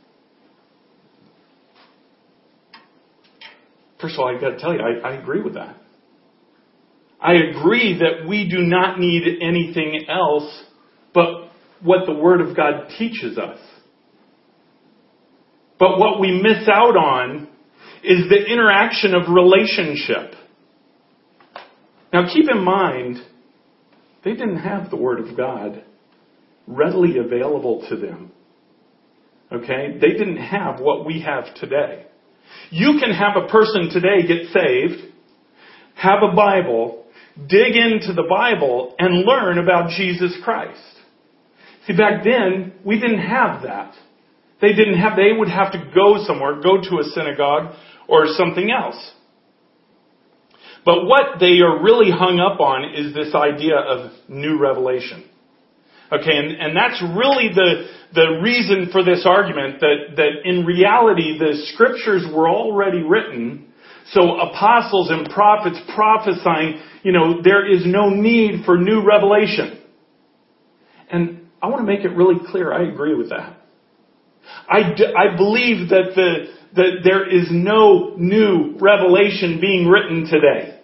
First 4.01 4.15
of 4.15 4.21
all, 4.21 4.35
I've 4.35 4.41
gotta 4.41 4.57
tell 4.59 4.73
you, 4.73 4.81
I, 4.81 5.11
I 5.11 5.13
agree 5.17 5.43
with 5.43 5.55
that. 5.55 5.77
I 7.21 7.35
agree 7.35 7.99
that 7.99 8.27
we 8.27 8.49
do 8.49 8.61
not 8.61 8.99
need 8.99 9.43
anything 9.43 10.07
else 10.09 10.65
but 11.13 11.44
what 11.85 12.07
the 12.07 12.15
Word 12.15 12.41
of 12.41 12.57
God 12.57 12.89
teaches 12.99 13.37
us. 13.39 13.59
But 15.79 15.99
what 15.99 16.19
we 16.19 16.41
miss 16.43 16.67
out 16.69 16.97
on 16.97 17.49
is 18.03 18.29
the 18.29 18.45
interaction 18.51 19.15
of 19.15 19.29
relationship. 19.29 20.35
Now 22.13 22.33
keep 22.33 22.47
in 22.51 22.65
mind, 22.65 23.19
they 24.25 24.33
didn't 24.33 24.59
have 24.59 24.91
the 24.91 24.97
Word 24.97 25.21
of 25.21 25.37
God 25.37 25.85
readily 26.67 27.19
available 27.19 27.87
to 27.91 27.97
them. 27.97 28.33
Okay? 29.53 29.99
They 30.01 30.13
didn't 30.13 30.39
have 30.39 30.81
what 30.81 31.05
we 31.05 31.21
have 31.21 31.55
today. 31.57 32.07
You 32.71 32.99
can 32.99 33.11
have 33.11 33.37
a 33.37 33.49
person 33.49 33.91
today 33.91 34.27
get 34.27 34.53
saved, 34.53 35.13
have 35.97 36.21
a 36.23 36.35
Bible, 36.35 37.05
dig 37.37 37.77
into 37.77 38.15
the 38.15 38.27
Bible, 38.29 38.95
and 38.99 39.25
learn 39.25 39.59
about 39.59 39.91
Jesus 39.91 40.35
Christ. 40.43 40.81
See, 41.87 41.97
back 41.97 42.25
then, 42.25 42.73
we 42.85 42.99
didn't 42.99 43.21
have 43.21 43.63
that. 43.63 43.95
They 44.61 44.73
didn't 44.73 44.99
have, 44.99 45.17
they 45.17 45.33
would 45.37 45.49
have 45.49 45.73
to 45.73 45.91
go 45.95 46.25
somewhere, 46.25 46.61
go 46.63 46.81
to 46.81 46.99
a 47.01 47.05
synagogue, 47.15 47.75
or 48.09 48.27
something 48.29 48.71
else. 48.71 49.13
But 50.85 51.05
what 51.07 51.41
they 51.41 51.61
are 51.61 51.83
really 51.83 52.11
hung 52.11 52.41
up 52.41 52.61
on 52.61 52.95
is 52.95 53.15
this 53.15 53.35
idea 53.35 53.77
of 53.77 54.13
new 54.29 54.59
revelation. 54.59 55.25
Okay, 56.13 56.37
and, 56.37 56.53
and 56.61 56.77
that's 56.77 57.03
really 57.17 57.49
the, 57.55 57.89
the 58.15 58.41
reason 58.43 58.91
for 58.93 59.03
this 59.03 59.25
argument 59.27 59.81
that, 59.81 60.17
that 60.17 60.31
in 60.45 60.65
reality 60.67 61.39
the 61.39 61.65
scriptures 61.73 62.25
were 62.33 62.49
already 62.49 63.03
written. 63.03 63.73
So 64.13 64.39
apostles 64.39 65.11
and 65.11 65.29
prophets 65.31 65.81
prophesying, 65.95 66.81
you 67.03 67.13
know, 67.13 67.41
there 67.43 67.71
is 67.71 67.85
no 67.87 68.11
need 68.11 68.65
for 68.67 68.77
new 68.77 69.03
revelation. 69.03 69.81
And 71.11 71.44
I 71.65 71.69
want 71.69 71.81
to 71.81 71.91
make 71.91 72.05
it 72.05 72.15
really 72.15 72.45
clear, 72.51 72.75
I 72.75 72.83
agree 72.83 73.15
with 73.15 73.31
that. 73.31 73.57
I, 74.69 75.35
believe 75.35 75.89
that 75.89 76.13
the, 76.15 76.53
that 76.75 77.01
there 77.03 77.27
is 77.27 77.49
no 77.51 78.17
new 78.19 78.77
revelation 78.79 79.63
being 79.63 79.89
written 79.89 80.29
today. 80.31 80.79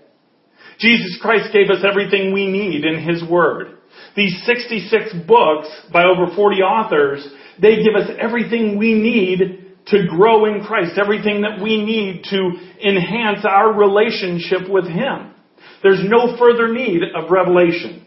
Jesus 0.79 1.19
Christ 1.21 1.53
gave 1.53 1.69
us 1.69 1.85
everything 1.87 2.33
we 2.33 2.47
need 2.47 2.87
in 2.87 3.07
His 3.07 3.23
Word. 3.29 3.77
These 4.17 4.43
66 4.47 5.27
books 5.29 5.69
by 5.93 6.05
over 6.05 6.35
40 6.35 6.57
authors, 6.63 7.29
they 7.61 7.77
give 7.85 7.95
us 7.95 8.09
everything 8.19 8.79
we 8.79 8.95
need 8.95 9.77
to 9.89 10.07
grow 10.09 10.47
in 10.47 10.65
Christ, 10.65 10.99
everything 10.99 11.43
that 11.43 11.63
we 11.63 11.85
need 11.85 12.25
to 12.31 12.53
enhance 12.89 13.45
our 13.45 13.71
relationship 13.71 14.61
with 14.67 14.87
Him. 14.87 15.35
There's 15.83 16.01
no 16.03 16.39
further 16.39 16.73
need 16.73 17.03
of 17.15 17.31
revelation. 17.31 18.07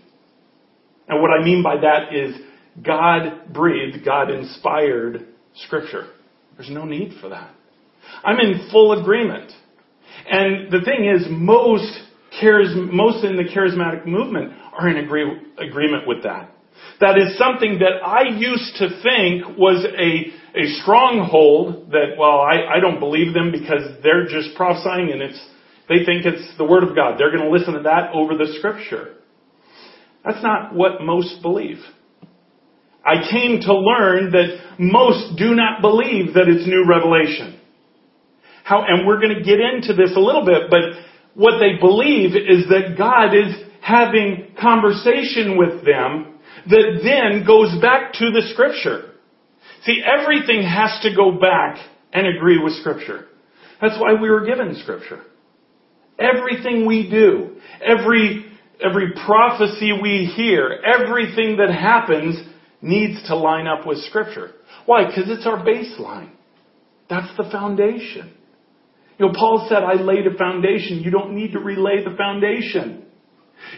And 1.07 1.21
what 1.21 1.29
I 1.29 1.45
mean 1.45 1.61
by 1.61 1.75
that 1.75 2.15
is 2.15 2.35
God 2.81 3.53
breathed, 3.53 4.03
God 4.03 4.31
inspired 4.31 5.27
Scripture. 5.65 6.07
There's 6.57 6.69
no 6.69 6.85
need 6.85 7.13
for 7.21 7.29
that. 7.29 7.53
I'm 8.23 8.39
in 8.39 8.69
full 8.71 8.99
agreement. 8.99 9.51
And 10.29 10.71
the 10.71 10.81
thing 10.83 11.05
is, 11.05 11.27
most 11.29 11.99
most 12.41 13.23
in 13.23 13.37
the 13.37 13.43
charismatic 13.43 14.07
movement 14.07 14.53
are 14.77 14.89
in 14.89 14.97
agree- 14.97 15.41
agreement 15.59 16.07
with 16.07 16.23
that. 16.23 16.49
That 16.99 17.17
is 17.17 17.37
something 17.37 17.79
that 17.79 18.05
I 18.05 18.29
used 18.35 18.75
to 18.77 18.89
think 19.03 19.57
was 19.57 19.85
a, 19.85 20.59
a 20.59 20.81
stronghold 20.81 21.91
that, 21.91 22.15
well, 22.17 22.39
I, 22.39 22.77
I 22.77 22.79
don't 22.79 22.99
believe 22.99 23.33
them 23.33 23.51
because 23.51 24.01
they're 24.01 24.25
just 24.25 24.55
prophesying 24.55 25.11
and 25.11 25.21
it's, 25.21 25.39
they 25.89 26.05
think 26.05 26.25
it's 26.25 26.57
the 26.57 26.65
Word 26.65 26.83
of 26.83 26.95
God. 26.95 27.19
They're 27.19 27.31
going 27.31 27.43
to 27.43 27.51
listen 27.51 27.73
to 27.75 27.83
that 27.83 28.11
over 28.13 28.35
the 28.35 28.55
Scripture. 28.57 29.15
That's 30.25 30.41
not 30.41 30.73
what 30.73 31.01
most 31.01 31.41
believe. 31.41 31.79
I 33.05 33.29
came 33.29 33.59
to 33.61 33.73
learn 33.73 34.31
that 34.31 34.77
most 34.79 35.37
do 35.37 35.55
not 35.55 35.81
believe 35.81 36.35
that 36.35 36.47
it's 36.47 36.67
new 36.67 36.85
revelation. 36.87 37.59
How, 38.63 38.85
and 38.87 39.05
we're 39.05 39.19
going 39.19 39.35
to 39.35 39.43
get 39.43 39.59
into 39.59 39.93
this 39.93 40.15
a 40.15 40.19
little 40.19 40.45
bit, 40.45 40.69
but 40.69 41.03
what 41.35 41.59
they 41.59 41.79
believe 41.79 42.35
is 42.35 42.69
that 42.69 42.95
God 42.97 43.35
is, 43.35 43.53
having 43.83 44.55
conversation 44.59 45.57
with 45.57 45.83
them 45.83 46.39
that 46.69 47.01
then 47.03 47.45
goes 47.45 47.69
back 47.81 48.13
to 48.13 48.31
the 48.31 48.41
scripture. 48.53 49.11
See, 49.85 50.01
everything 50.01 50.63
has 50.63 51.01
to 51.01 51.13
go 51.13 51.37
back 51.37 51.77
and 52.13 52.25
agree 52.25 52.63
with 52.63 52.73
scripture. 52.79 53.27
That's 53.81 53.99
why 53.99 54.13
we 54.13 54.29
were 54.29 54.45
given 54.45 54.79
scripture. 54.81 55.21
Everything 56.17 56.85
we 56.85 57.09
do, 57.09 57.57
every, 57.85 58.45
every 58.81 59.11
prophecy 59.25 59.91
we 60.01 60.31
hear, 60.33 60.79
everything 60.85 61.57
that 61.57 61.69
happens 61.69 62.37
needs 62.83 63.25
to 63.27 63.35
line 63.35 63.65
up 63.65 63.87
with 63.87 63.97
scripture. 63.99 64.51
Why? 64.85 65.05
Because 65.07 65.25
it's 65.27 65.47
our 65.47 65.65
baseline. 65.65 66.31
That's 67.09 67.35
the 67.37 67.49
foundation. 67.51 68.33
You 69.17 69.27
know, 69.27 69.33
Paul 69.33 69.65
said, 69.69 69.83
I 69.83 69.93
laid 69.93 70.27
a 70.27 70.37
foundation. 70.37 70.99
You 70.99 71.11
don't 71.11 71.35
need 71.35 71.53
to 71.53 71.59
relay 71.59 72.03
the 72.03 72.15
foundation. 72.17 73.05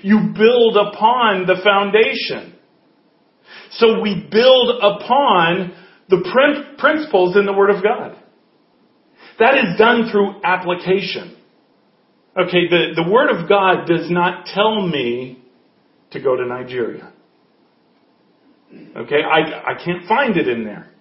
You 0.01 0.33
build 0.35 0.75
upon 0.75 1.45
the 1.45 1.57
foundation. 1.63 2.55
So 3.71 4.01
we 4.01 4.27
build 4.31 4.69
upon 4.81 5.75
the 6.09 6.73
principles 6.79 7.35
in 7.35 7.45
the 7.45 7.53
Word 7.53 7.69
of 7.69 7.83
God. 7.83 8.17
That 9.39 9.55
is 9.55 9.77
done 9.77 10.09
through 10.11 10.41
application. 10.43 11.35
Okay, 12.37 12.67
the, 12.69 12.93
the 12.95 13.09
Word 13.09 13.29
of 13.29 13.47
God 13.47 13.85
does 13.87 14.09
not 14.09 14.45
tell 14.47 14.87
me 14.87 15.43
to 16.11 16.21
go 16.21 16.35
to 16.35 16.45
Nigeria. 16.45 17.11
Okay, 18.73 19.21
I, 19.23 19.71
I 19.71 19.84
can't 19.84 20.08
find 20.08 20.38
it 20.38 20.47
in 20.47 20.63
there. 20.63 20.91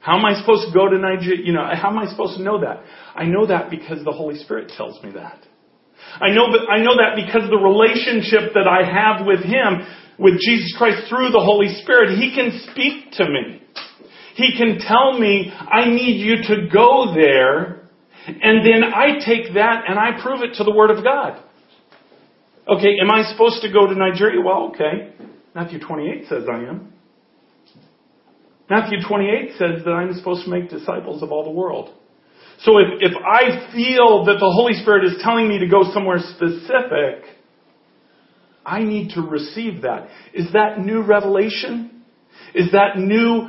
How 0.00 0.18
am 0.18 0.24
I 0.24 0.38
supposed 0.38 0.68
to 0.68 0.72
go 0.72 0.88
to 0.88 0.98
Nigeria? 0.98 1.42
You 1.44 1.52
know, 1.52 1.66
how 1.74 1.90
am 1.90 1.98
I 1.98 2.06
supposed 2.06 2.36
to 2.36 2.42
know 2.42 2.60
that? 2.60 2.82
I 3.14 3.24
know 3.24 3.46
that 3.46 3.70
because 3.70 4.04
the 4.04 4.12
Holy 4.12 4.38
Spirit 4.38 4.72
tells 4.76 5.02
me 5.02 5.10
that. 5.12 5.40
I 6.20 6.30
know 6.30 6.52
that, 6.52 6.68
I 6.70 6.78
know 6.78 6.94
that 6.96 7.16
because 7.16 7.50
the 7.50 7.58
relationship 7.58 8.54
that 8.54 8.68
I 8.68 8.86
have 8.86 9.26
with 9.26 9.42
Him, 9.42 9.82
with 10.18 10.38
Jesus 10.38 10.74
Christ 10.78 11.08
through 11.08 11.30
the 11.30 11.40
Holy 11.40 11.74
Spirit, 11.82 12.18
He 12.18 12.34
can 12.34 12.60
speak 12.70 13.12
to 13.18 13.24
me. 13.28 13.62
He 14.36 14.56
can 14.56 14.78
tell 14.78 15.18
me, 15.18 15.50
I 15.50 15.88
need 15.88 16.20
you 16.20 16.36
to 16.54 16.68
go 16.70 17.12
there, 17.14 17.88
and 18.28 18.64
then 18.64 18.84
I 18.84 19.18
take 19.24 19.54
that 19.54 19.84
and 19.88 19.98
I 19.98 20.22
prove 20.22 20.42
it 20.42 20.54
to 20.56 20.64
the 20.64 20.72
Word 20.72 20.90
of 20.90 21.02
God. 21.02 21.42
Okay, 22.68 22.98
am 23.00 23.10
I 23.10 23.22
supposed 23.30 23.62
to 23.62 23.72
go 23.72 23.86
to 23.86 23.94
Nigeria? 23.94 24.40
Well, 24.44 24.70
okay. 24.74 25.14
Matthew 25.56 25.80
28 25.80 26.28
says 26.28 26.42
I 26.52 26.64
am. 26.64 26.92
Matthew 28.68 28.98
28 29.08 29.52
says 29.52 29.84
that 29.86 29.90
I'm 29.90 30.12
supposed 30.12 30.44
to 30.44 30.50
make 30.50 30.68
disciples 30.68 31.22
of 31.22 31.32
all 31.32 31.44
the 31.44 31.50
world. 31.50 31.94
So 32.60 32.76
if, 32.76 33.00
if 33.00 33.12
I 33.16 33.72
feel 33.72 34.26
that 34.26 34.36
the 34.38 34.52
Holy 34.54 34.74
Spirit 34.82 35.06
is 35.06 35.14
telling 35.22 35.48
me 35.48 35.58
to 35.60 35.66
go 35.66 35.94
somewhere 35.94 36.18
specific, 36.18 37.24
I 38.66 38.82
need 38.82 39.12
to 39.14 39.22
receive 39.22 39.80
that. 39.80 40.08
Is 40.34 40.52
that 40.52 40.78
new 40.78 41.00
revelation? 41.02 42.02
Is 42.54 42.72
that 42.72 42.98
new 42.98 43.48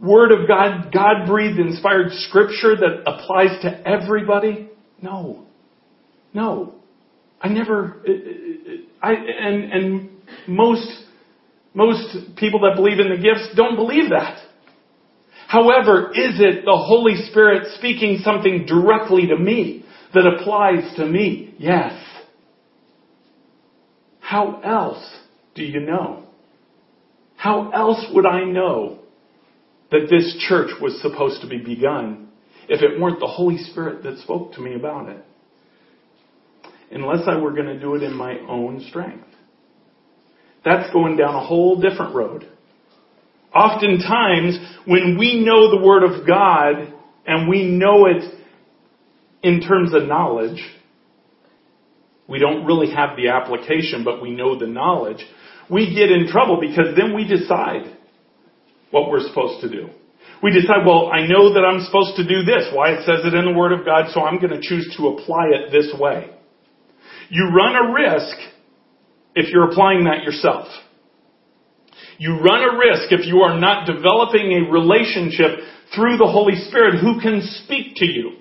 Word 0.00 0.32
of 0.32 0.48
God, 0.48 0.92
God 0.92 1.28
breathed 1.28 1.60
inspired 1.60 2.10
scripture 2.10 2.74
that 2.74 3.02
applies 3.06 3.62
to 3.62 3.86
everybody? 3.86 4.68
No. 5.00 5.46
No. 6.34 6.74
I 7.40 7.48
never, 7.50 8.02
I, 9.00 9.12
and, 9.12 9.72
and 9.72 10.10
most, 10.48 11.04
most 11.76 12.36
people 12.36 12.60
that 12.60 12.74
believe 12.74 12.98
in 12.98 13.10
the 13.10 13.16
gifts 13.16 13.54
don't 13.54 13.76
believe 13.76 14.08
that. 14.08 14.38
However, 15.46 16.10
is 16.10 16.40
it 16.40 16.64
the 16.64 16.74
Holy 16.74 17.16
Spirit 17.30 17.74
speaking 17.76 18.20
something 18.24 18.64
directly 18.66 19.26
to 19.26 19.36
me 19.36 19.84
that 20.14 20.26
applies 20.26 20.96
to 20.96 21.04
me? 21.04 21.54
Yes. 21.58 22.02
How 24.20 24.60
else 24.62 25.06
do 25.54 25.62
you 25.64 25.80
know? 25.80 26.24
How 27.36 27.70
else 27.70 28.06
would 28.14 28.24
I 28.24 28.44
know 28.44 29.00
that 29.90 30.08
this 30.10 30.34
church 30.48 30.70
was 30.80 30.98
supposed 31.02 31.42
to 31.42 31.46
be 31.46 31.58
begun 31.58 32.30
if 32.70 32.80
it 32.80 32.98
weren't 32.98 33.20
the 33.20 33.26
Holy 33.26 33.58
Spirit 33.58 34.02
that 34.04 34.18
spoke 34.20 34.54
to 34.54 34.62
me 34.62 34.74
about 34.74 35.10
it? 35.10 35.22
Unless 36.90 37.28
I 37.28 37.36
were 37.36 37.52
going 37.52 37.66
to 37.66 37.78
do 37.78 37.96
it 37.96 38.02
in 38.02 38.14
my 38.14 38.38
own 38.48 38.82
strength. 38.88 39.28
That's 40.66 40.92
going 40.92 41.16
down 41.16 41.32
a 41.32 41.46
whole 41.46 41.80
different 41.80 42.12
road. 42.16 42.44
Oftentimes, 43.54 44.58
when 44.84 45.16
we 45.16 45.44
know 45.44 45.70
the 45.70 45.80
Word 45.80 46.02
of 46.02 46.26
God 46.26 46.92
and 47.24 47.48
we 47.48 47.70
know 47.70 48.06
it 48.06 48.24
in 49.44 49.60
terms 49.60 49.94
of 49.94 50.08
knowledge, 50.08 50.60
we 52.28 52.40
don't 52.40 52.66
really 52.66 52.92
have 52.92 53.16
the 53.16 53.28
application, 53.28 54.02
but 54.02 54.20
we 54.20 54.32
know 54.32 54.58
the 54.58 54.66
knowledge, 54.66 55.24
we 55.70 55.94
get 55.94 56.10
in 56.10 56.26
trouble 56.26 56.58
because 56.60 56.96
then 56.96 57.14
we 57.14 57.28
decide 57.28 57.96
what 58.90 59.08
we're 59.08 59.26
supposed 59.28 59.60
to 59.62 59.70
do. 59.70 59.88
We 60.42 60.50
decide, 60.50 60.84
well, 60.84 61.12
I 61.12 61.28
know 61.28 61.54
that 61.54 61.64
I'm 61.64 61.84
supposed 61.86 62.16
to 62.16 62.26
do 62.26 62.42
this. 62.42 62.68
Why 62.74 62.90
it 62.90 63.06
says 63.06 63.20
it 63.24 63.34
in 63.34 63.44
the 63.44 63.56
Word 63.56 63.72
of 63.72 63.86
God, 63.86 64.06
so 64.12 64.20
I'm 64.20 64.40
going 64.40 64.60
to 64.60 64.60
choose 64.60 64.92
to 64.98 65.08
apply 65.14 65.46
it 65.54 65.70
this 65.70 65.94
way. 65.96 66.28
You 67.30 67.50
run 67.54 67.76
a 67.76 67.92
risk 67.94 68.55
if 69.36 69.52
you're 69.52 69.70
applying 69.70 70.04
that 70.04 70.24
yourself. 70.24 70.66
You 72.18 72.40
run 72.40 72.62
a 72.62 72.78
risk 72.78 73.12
if 73.12 73.26
you 73.26 73.40
are 73.40 73.60
not 73.60 73.86
developing 73.86 74.52
a 74.52 74.70
relationship 74.72 75.60
through 75.94 76.16
the 76.16 76.26
Holy 76.26 76.56
Spirit 76.68 76.98
who 77.00 77.20
can 77.20 77.42
speak 77.64 77.96
to 77.96 78.06
you, 78.06 78.32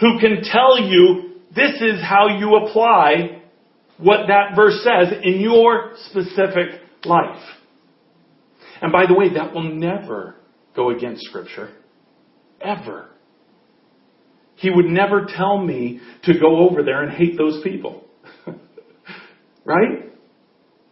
who 0.00 0.20
can 0.20 0.42
tell 0.44 0.78
you 0.78 1.40
this 1.56 1.80
is 1.80 2.00
how 2.02 2.38
you 2.38 2.56
apply 2.56 3.42
what 3.96 4.28
that 4.28 4.54
verse 4.54 4.84
says 4.84 5.12
in 5.22 5.40
your 5.40 5.94
specific 6.10 6.80
life. 7.04 7.42
And 8.80 8.92
by 8.92 9.06
the 9.06 9.14
way, 9.14 9.34
that 9.34 9.54
will 9.54 9.74
never 9.74 10.36
go 10.76 10.90
against 10.90 11.24
Scripture. 11.24 11.70
Ever. 12.60 13.08
He 14.56 14.70
would 14.70 14.86
never 14.86 15.26
tell 15.36 15.58
me 15.58 16.00
to 16.24 16.38
go 16.38 16.68
over 16.68 16.82
there 16.82 17.02
and 17.02 17.12
hate 17.12 17.36
those 17.38 17.62
people. 17.62 18.04
right? 19.64 20.07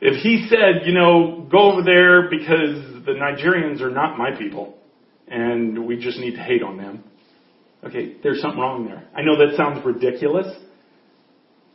If 0.00 0.22
he 0.22 0.46
said, 0.50 0.86
you 0.86 0.92
know, 0.92 1.46
go 1.50 1.72
over 1.72 1.82
there 1.82 2.28
because 2.28 3.04
the 3.06 3.12
Nigerians 3.12 3.80
are 3.80 3.90
not 3.90 4.18
my 4.18 4.36
people 4.36 4.76
and 5.28 5.86
we 5.86 5.96
just 5.96 6.18
need 6.18 6.36
to 6.36 6.42
hate 6.42 6.62
on 6.62 6.76
them. 6.76 7.04
Okay, 7.84 8.16
there's 8.22 8.40
something 8.40 8.60
wrong 8.60 8.86
there. 8.86 9.06
I 9.14 9.22
know 9.22 9.38
that 9.38 9.56
sounds 9.56 9.84
ridiculous, 9.84 10.46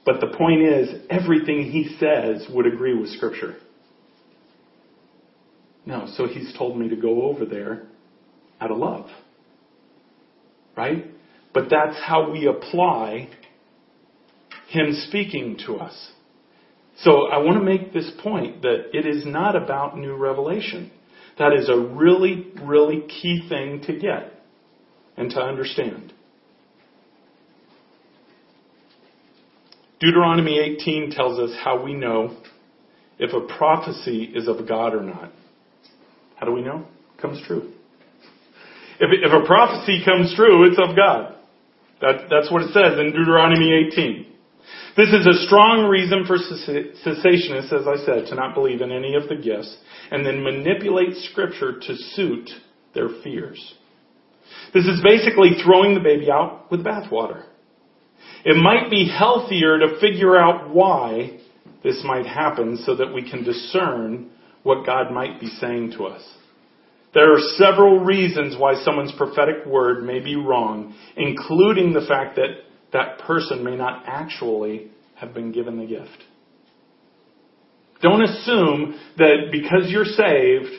but 0.06 0.20
the 0.20 0.36
point 0.36 0.62
is, 0.62 0.90
everything 1.10 1.72
he 1.72 1.96
says 2.00 2.48
would 2.54 2.66
agree 2.66 2.98
with 2.98 3.10
Scripture. 3.12 3.56
No, 5.86 6.08
so 6.16 6.28
he's 6.28 6.54
told 6.58 6.78
me 6.78 6.90
to 6.90 6.96
go 6.96 7.24
over 7.24 7.46
there 7.46 7.88
out 8.60 8.72
of 8.72 8.78
love. 8.78 9.08
Right? 10.76 11.06
But 11.54 11.70
that's 11.70 11.98
how 12.04 12.32
we 12.32 12.48
apply 12.48 13.30
him 14.70 14.94
speaking 15.08 15.58
to 15.66 15.76
us. 15.76 16.12
So 17.04 17.28
I 17.28 17.38
want 17.40 17.58
to 17.58 17.64
make 17.64 17.94
this 17.94 18.12
point 18.22 18.62
that 18.62 18.90
it 18.94 19.08
is 19.08 19.26
not 19.26 19.56
about 19.56 19.98
new 19.98 20.16
revelation. 20.16 20.92
That 21.40 21.54
is 21.54 21.68
a 21.68 21.78
really, 21.78 22.48
really 22.62 23.02
key 23.08 23.48
thing 23.50 23.82
to 23.88 23.94
get 23.98 24.32
and 25.18 25.32
to 25.32 25.40
understand. 25.40 26.14
Deuteronomy 30.00 30.60
18 30.60 31.12
tells 31.12 31.40
us 31.40 31.56
how 31.64 31.84
we 31.84 31.94
know 31.94 32.38
if 33.18 33.34
a 33.34 33.56
prophecy 33.58 34.32
is 34.36 34.48
of 34.48 34.68
God 34.68 34.94
or 34.94 35.02
not. 35.02 35.32
How 36.36 36.46
do 36.46 36.52
we 36.52 36.62
know? 36.62 36.86
It 37.16 37.22
comes 37.22 37.42
true. 37.46 37.72
If, 39.00 39.10
if 39.12 39.32
a 39.32 39.46
prophecy 39.46 40.04
comes 40.06 40.36
true, 40.36 40.68
it's 40.68 40.80
of 40.80 40.96
God. 40.96 41.36
That, 42.02 42.28
that's 42.30 42.52
what 42.52 42.64
it 42.64 42.74
says 42.74 43.00
in 43.00 43.12
Deuteronomy 43.12 43.88
18. 43.92 44.31
This 44.98 45.10
is 45.10 45.26
a 45.26 45.46
strong 45.48 45.88
reason 45.90 46.26
for 46.26 46.38
cessationists, 46.38 47.72
as 47.72 47.88
I 47.88 48.04
said, 48.06 48.28
to 48.28 48.36
not 48.36 48.54
believe 48.54 48.82
in 48.82 48.92
any 48.92 49.16
of 49.16 49.30
the 49.30 49.36
gifts 49.36 49.76
and 50.12 50.26
then 50.26 50.44
manipulate 50.44 51.16
scripture 51.32 51.80
to 51.80 51.96
suit 52.14 52.50
their 52.94 53.08
fears. 53.24 53.74
This 54.74 54.86
is 54.86 55.02
basically 55.02 55.52
throwing 55.64 55.94
the 55.94 56.02
baby 56.02 56.30
out 56.30 56.70
with 56.70 56.84
bathwater. 56.84 57.46
It 58.44 58.58
might 58.58 58.90
be 58.90 59.08
healthier 59.08 59.80
to 59.80 60.00
figure 60.00 60.38
out 60.38 60.74
why 60.74 61.40
this 61.84 62.02
might 62.04 62.26
happen 62.26 62.78
so 62.86 62.96
that 62.96 63.14
we 63.14 63.30
can 63.30 63.44
discern 63.44 64.30
what 64.64 64.86
God 64.86 65.12
might 65.12 65.40
be 65.40 65.48
saying 65.48 65.94
to 65.98 66.06
us. 66.06 66.22
There 67.14 67.34
are 67.34 67.40
several 67.58 68.00
reasons 68.00 68.56
why 68.58 68.76
someone's 68.84 69.12
prophetic 69.18 69.66
word 69.66 70.04
may 70.04 70.20
be 70.20 70.36
wrong, 70.36 70.96
including 71.18 71.94
the 71.94 72.06
fact 72.08 72.38
that 72.38 72.64
that 72.94 73.20
person 73.20 73.64
may 73.64 73.76
not 73.76 74.04
actually 74.06 74.92
have 75.16 75.34
been 75.34 75.52
given 75.52 75.78
the 75.78 75.86
gift. 75.86 76.24
Don't 78.02 78.24
assume 78.24 79.00
that 79.18 79.50
because 79.52 79.90
you're 79.90 80.06
saved, 80.06 80.74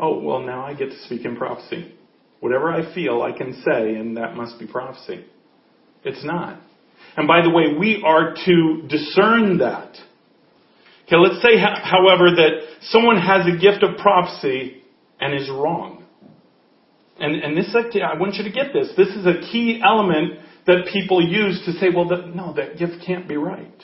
oh, 0.00 0.18
well, 0.18 0.40
now 0.40 0.64
I 0.64 0.74
get 0.74 0.90
to 0.90 0.98
speak 1.04 1.24
in 1.24 1.36
prophecy. 1.36 1.94
Whatever 2.40 2.72
I 2.72 2.92
feel, 2.92 3.22
I 3.22 3.30
can 3.30 3.62
say, 3.64 3.94
and 3.94 4.16
that 4.16 4.34
must 4.34 4.58
be 4.58 4.66
prophecy. 4.66 5.24
It's 6.04 6.24
not. 6.24 6.60
And 7.16 7.28
by 7.28 7.42
the 7.42 7.50
way, 7.50 7.76
we 7.78 8.02
are 8.04 8.34
to 8.44 8.82
discern 8.88 9.58
that. 9.58 9.96
Okay, 11.06 11.16
let's 11.16 11.42
say, 11.42 11.56
however, 11.58 12.30
that 12.36 12.60
someone 12.82 13.18
has 13.18 13.46
a 13.46 13.56
gift 13.56 13.84
of 13.84 13.96
prophecy 13.98 14.82
and 15.20 15.34
is 15.40 15.48
wrong. 15.48 16.04
And, 17.20 17.36
and 17.36 17.56
this, 17.56 17.74
I 17.76 18.18
want 18.18 18.34
you 18.34 18.44
to 18.44 18.50
get 18.50 18.72
this. 18.72 18.88
This 18.96 19.08
is 19.08 19.26
a 19.26 19.40
key 19.52 19.80
element 19.84 20.40
that 20.66 20.88
people 20.92 21.26
use 21.26 21.62
to 21.66 21.72
say, 21.72 21.86
well, 21.94 22.06
no, 22.34 22.54
that 22.54 22.78
gift 22.78 23.04
can't 23.06 23.28
be 23.28 23.36
right. 23.36 23.82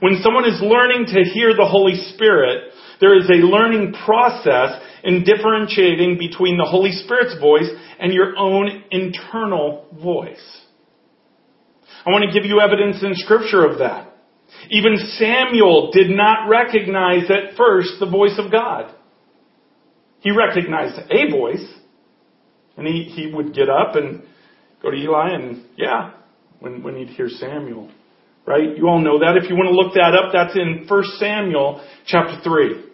When 0.00 0.20
someone 0.22 0.44
is 0.44 0.60
learning 0.60 1.06
to 1.06 1.30
hear 1.32 1.54
the 1.54 1.66
Holy 1.66 1.94
Spirit, 2.14 2.72
there 3.00 3.16
is 3.16 3.28
a 3.30 3.46
learning 3.46 3.94
process 4.04 4.80
in 5.04 5.24
differentiating 5.24 6.18
between 6.18 6.58
the 6.58 6.68
Holy 6.68 6.92
Spirit's 6.92 7.40
voice 7.40 7.70
and 7.98 8.12
your 8.12 8.36
own 8.36 8.84
internal 8.90 9.86
voice. 10.02 10.62
I 12.06 12.10
want 12.10 12.24
to 12.30 12.38
give 12.38 12.48
you 12.48 12.60
evidence 12.60 13.02
in 13.02 13.14
scripture 13.14 13.64
of 13.64 13.78
that. 13.78 14.12
Even 14.70 14.96
Samuel 15.18 15.90
did 15.92 16.10
not 16.10 16.48
recognize 16.48 17.30
at 17.30 17.56
first 17.56 17.94
the 17.98 18.08
voice 18.08 18.38
of 18.38 18.52
God. 18.52 18.94
He 20.20 20.30
recognized 20.30 20.98
a 21.10 21.30
voice, 21.30 21.66
and 22.76 22.86
he, 22.86 23.04
he 23.04 23.32
would 23.32 23.54
get 23.54 23.68
up 23.68 23.96
and 23.96 24.22
go 24.82 24.90
to 24.90 24.96
Eli 24.96 25.34
and, 25.34 25.64
yeah, 25.76 26.12
when, 26.60 26.82
when 26.82 26.96
you'd 26.96 27.10
hear 27.10 27.28
Samuel. 27.28 27.90
Right? 28.46 28.76
You 28.76 28.88
all 28.88 29.00
know 29.00 29.18
that. 29.18 29.36
If 29.42 29.50
you 29.50 29.56
want 29.56 29.68
to 29.68 29.74
look 29.74 29.94
that 29.94 30.14
up, 30.14 30.32
that's 30.32 30.56
in 30.56 30.86
1 30.88 31.04
Samuel 31.18 31.84
chapter 32.06 32.40
3. 32.44 32.84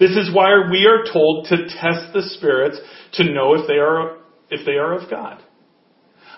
This 0.00 0.16
is 0.16 0.34
why 0.34 0.50
we 0.70 0.86
are 0.86 1.04
told 1.12 1.46
to 1.46 1.56
test 1.56 2.12
the 2.12 2.22
spirits 2.36 2.78
to 3.14 3.32
know 3.32 3.54
if 3.54 3.68
they 3.68 3.74
are, 3.74 4.18
if 4.50 4.66
they 4.66 4.72
are 4.72 4.98
of 4.98 5.08
God. 5.08 5.40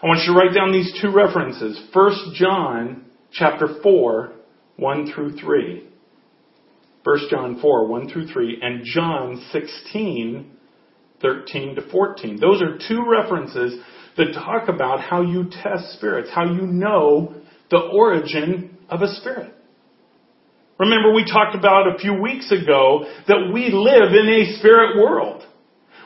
I 0.03 0.07
want 0.07 0.21
you 0.27 0.35
to 0.35 0.39
write 0.39 0.55
down 0.55 0.73
these 0.73 0.93
two 1.01 1.11
references. 1.11 1.81
1 1.95 2.35
John 2.35 3.07
chapter 3.33 3.81
4, 3.83 4.33
1 4.77 5.13
through 5.15 5.39
3. 5.39 5.89
1 7.05 7.19
John 7.31 7.59
4, 7.61 7.87
1 7.87 8.09
through 8.11 8.27
3, 8.29 8.59
and 8.61 8.85
John 8.85 9.43
16, 9.53 10.54
13 11.21 11.77
to 11.77 11.91
14. 11.91 12.39
Those 12.41 12.63
are 12.63 12.79
two 12.89 13.05
references 13.09 13.81
that 14.17 14.33
talk 14.35 14.69
about 14.69 15.01
how 15.01 15.23
you 15.23 15.51
test 15.51 15.93
spirits, 15.95 16.31
how 16.33 16.45
you 16.45 16.63
know 16.63 17.35
the 17.71 17.79
origin 17.79 18.77
of 18.89 19.03
a 19.03 19.15
spirit. 19.17 19.53
Remember 20.79 21.13
we 21.13 21.25
talked 21.25 21.55
about 21.55 21.95
a 21.95 21.99
few 21.99 22.15
weeks 22.21 22.51
ago 22.51 23.07
that 23.29 23.51
we 23.53 23.71
live 23.71 24.13
in 24.13 24.29
a 24.29 24.59
spirit 24.59 24.97
world. 24.97 25.43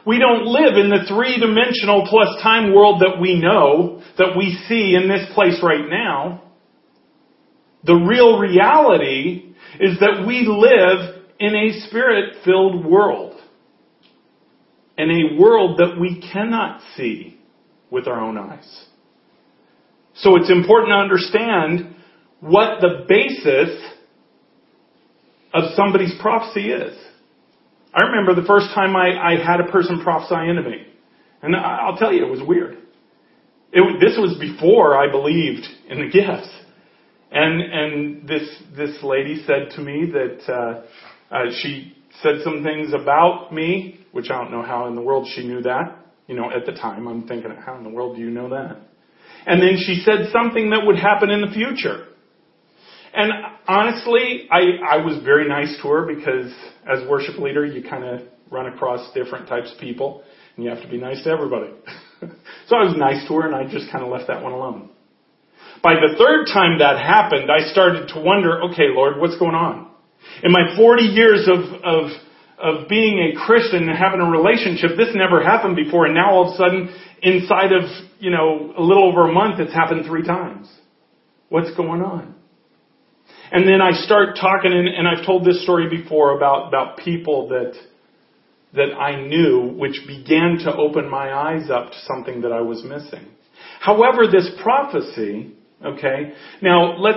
We 0.07 0.19
don't 0.19 0.47
live 0.47 0.77
in 0.77 0.91
the 0.91 1.05
three 1.09 1.39
dimensional 1.39 2.07
plus 2.09 2.29
time 2.43 2.75
world 2.75 3.03
that 3.03 3.21
we 3.21 3.41
know, 3.41 4.03
that 4.17 4.37
we 4.37 4.59
see 4.69 4.95
in 4.95 5.09
this 5.09 5.27
place 5.35 5.61
right 5.63 5.89
now. 5.89 6.45
The 7.85 7.95
real 7.95 8.39
reality 8.39 9.55
is 9.81 9.99
that 10.01 10.25
we 10.27 10.47
live 10.47 11.25
in 11.39 11.55
a 11.55 11.87
spirit 11.87 12.37
filled 12.45 12.85
world. 12.85 13.28
In 14.99 15.11
a 15.11 15.41
world 15.41 15.79
that 15.79 15.99
we 15.99 16.21
cannot 16.33 16.83
see 16.97 17.39
with 17.91 18.07
our 18.07 18.21
own 18.21 18.37
eyes. 18.37 18.85
So 20.17 20.37
it's 20.37 20.51
important 20.51 20.91
to 20.91 20.97
understand 20.97 21.95
what 22.41 22.81
the 22.81 23.05
basis 23.09 23.81
of 25.55 25.75
somebody's 25.77 26.15
prophecy 26.21 26.71
is. 26.71 26.97
I 27.95 28.07
remember 28.07 28.35
the 28.35 28.47
first 28.47 28.67
time 28.75 28.97
I, 28.97 29.17
I 29.17 29.45
had 29.45 29.61
a 29.61 29.71
person 29.71 30.01
prophesy 30.03 30.49
into 30.49 30.63
me. 30.63 30.87
And 31.43 31.55
I'll 31.55 31.97
tell 31.97 32.13
you, 32.13 32.27
it 32.27 32.31
was 32.31 32.43
weird. 32.47 32.79
It, 33.73 34.01
this 34.01 34.19
was 34.19 34.37
before 34.41 34.97
I 34.97 35.11
believed 35.11 35.67
in 35.89 35.99
the 35.99 36.11
gifts. 36.11 36.51
And, 37.31 37.61
and 37.61 38.29
this, 38.29 38.49
this 38.77 39.03
lady 39.03 39.45
said 39.47 39.71
to 39.77 39.81
me 39.81 40.11
that, 40.13 40.53
uh, 40.53 41.35
uh, 41.35 41.45
she 41.63 41.97
said 42.23 42.37
some 42.43 42.65
things 42.65 42.93
about 42.93 43.53
me, 43.53 43.98
which 44.19 44.33
I 44.33 44.43
don't 44.43 44.51
know 44.51 44.63
how 44.63 44.89
in 44.89 44.97
the 44.97 45.01
world 45.01 45.29
she 45.33 45.47
knew 45.47 45.63
that. 45.63 45.97
You 46.27 46.35
know, 46.35 46.51
at 46.51 46.67
the 46.67 46.73
time, 46.73 47.07
I'm 47.07 47.29
thinking, 47.29 47.53
how 47.65 47.77
in 47.77 47.85
the 47.85 47.89
world 47.89 48.17
do 48.17 48.21
you 48.21 48.31
know 48.31 48.49
that? 48.49 48.79
And 49.47 49.63
then 49.63 49.79
she 49.79 50.03
said 50.05 50.33
something 50.33 50.71
that 50.71 50.85
would 50.85 50.99
happen 50.99 51.31
in 51.31 51.41
the 51.41 51.55
future. 51.55 52.09
And 53.15 53.31
honestly, 53.69 54.49
I, 54.51 54.97
I 54.97 54.97
was 55.07 55.23
very 55.23 55.49
nice 55.49 55.79
to 55.83 55.89
her 55.89 56.05
because 56.05 56.53
as 56.85 57.09
worship 57.09 57.39
leader, 57.39 57.65
you 57.65 57.89
kind 57.89 58.03
of 58.03 58.23
run 58.51 58.67
across 58.67 59.15
different 59.15 59.49
types 59.49 59.73
of 59.73 59.79
people 59.79 60.25
and 60.57 60.65
you 60.65 60.71
have 60.71 60.83
to 60.83 60.89
be 60.89 60.99
nice 60.99 61.23
to 61.23 61.31
everybody. 61.31 61.71
so 62.67 62.77
I 62.77 62.83
was 62.91 62.97
nice 62.99 63.27
to 63.29 63.35
her 63.35 63.47
and 63.47 63.55
I 63.55 63.71
just 63.73 63.91
kind 63.93 64.05
of 64.05 64.11
left 64.11 64.27
that 64.27 64.43
one 64.43 64.53
alone. 64.53 64.91
By 65.81 65.95
the 65.95 66.19
third 66.19 66.47
time 66.53 66.81
that 66.81 66.99
happened, 66.99 67.51
I 67.53 67.71
started 67.71 68.09
to 68.15 68.21
wonder, 68.21 68.65
okay, 68.73 68.91
Lord, 68.91 69.21
what's 69.21 69.39
going 69.39 69.55
on? 69.55 69.89
In 70.43 70.51
my 70.51 70.75
40 70.77 71.05
years 71.05 71.47
of, 71.47 71.61
of, 71.85 72.11
of 72.61 72.89
being 72.89 73.19
a 73.19 73.47
Christian 73.47 73.89
and 73.89 73.97
having 73.97 74.21
a 74.21 74.31
relationship, 74.31 74.97
this 74.97 75.15
never 75.15 75.43
happened 75.43 75.77
before 75.77 76.07
and 76.07 76.15
now 76.15 76.33
all 76.33 76.49
of 76.49 76.55
a 76.55 76.57
sudden, 76.57 76.95
inside 77.23 77.73
of, 77.73 77.85
you 78.19 78.31
know, 78.31 78.75
a 78.77 78.83
little 78.83 79.05
over 79.05 79.29
a 79.29 79.33
month, 79.33 79.61
it's 79.61 79.73
happened 79.73 80.07
three 80.07 80.25
times. 80.25 80.69
What's 81.49 81.75
going 81.77 82.03
on? 82.03 82.35
And 83.51 83.67
then 83.67 83.81
I 83.81 83.93
start 83.93 84.37
talking, 84.41 84.73
and, 84.73 84.89
and 84.89 85.09
I've 85.09 85.25
told 85.25 85.45
this 85.45 85.63
story 85.63 85.89
before 85.89 86.37
about, 86.37 86.69
about 86.69 86.99
people 86.99 87.49
that, 87.49 87.75
that 88.75 88.95
I 88.95 89.27
knew, 89.27 89.75
which 89.77 90.01
began 90.07 90.59
to 90.65 90.77
open 90.77 91.09
my 91.09 91.33
eyes 91.33 91.71
up 91.71 91.91
to 91.93 91.99
something 92.07 92.43
that 92.43 92.53
I 92.53 92.61
was 92.61 92.85
missing. 92.85 93.27
However, 93.81 94.27
this 94.31 94.51
prophecy, 94.63 95.55
okay, 95.85 96.35
now 96.61 96.99
let, 96.99 97.17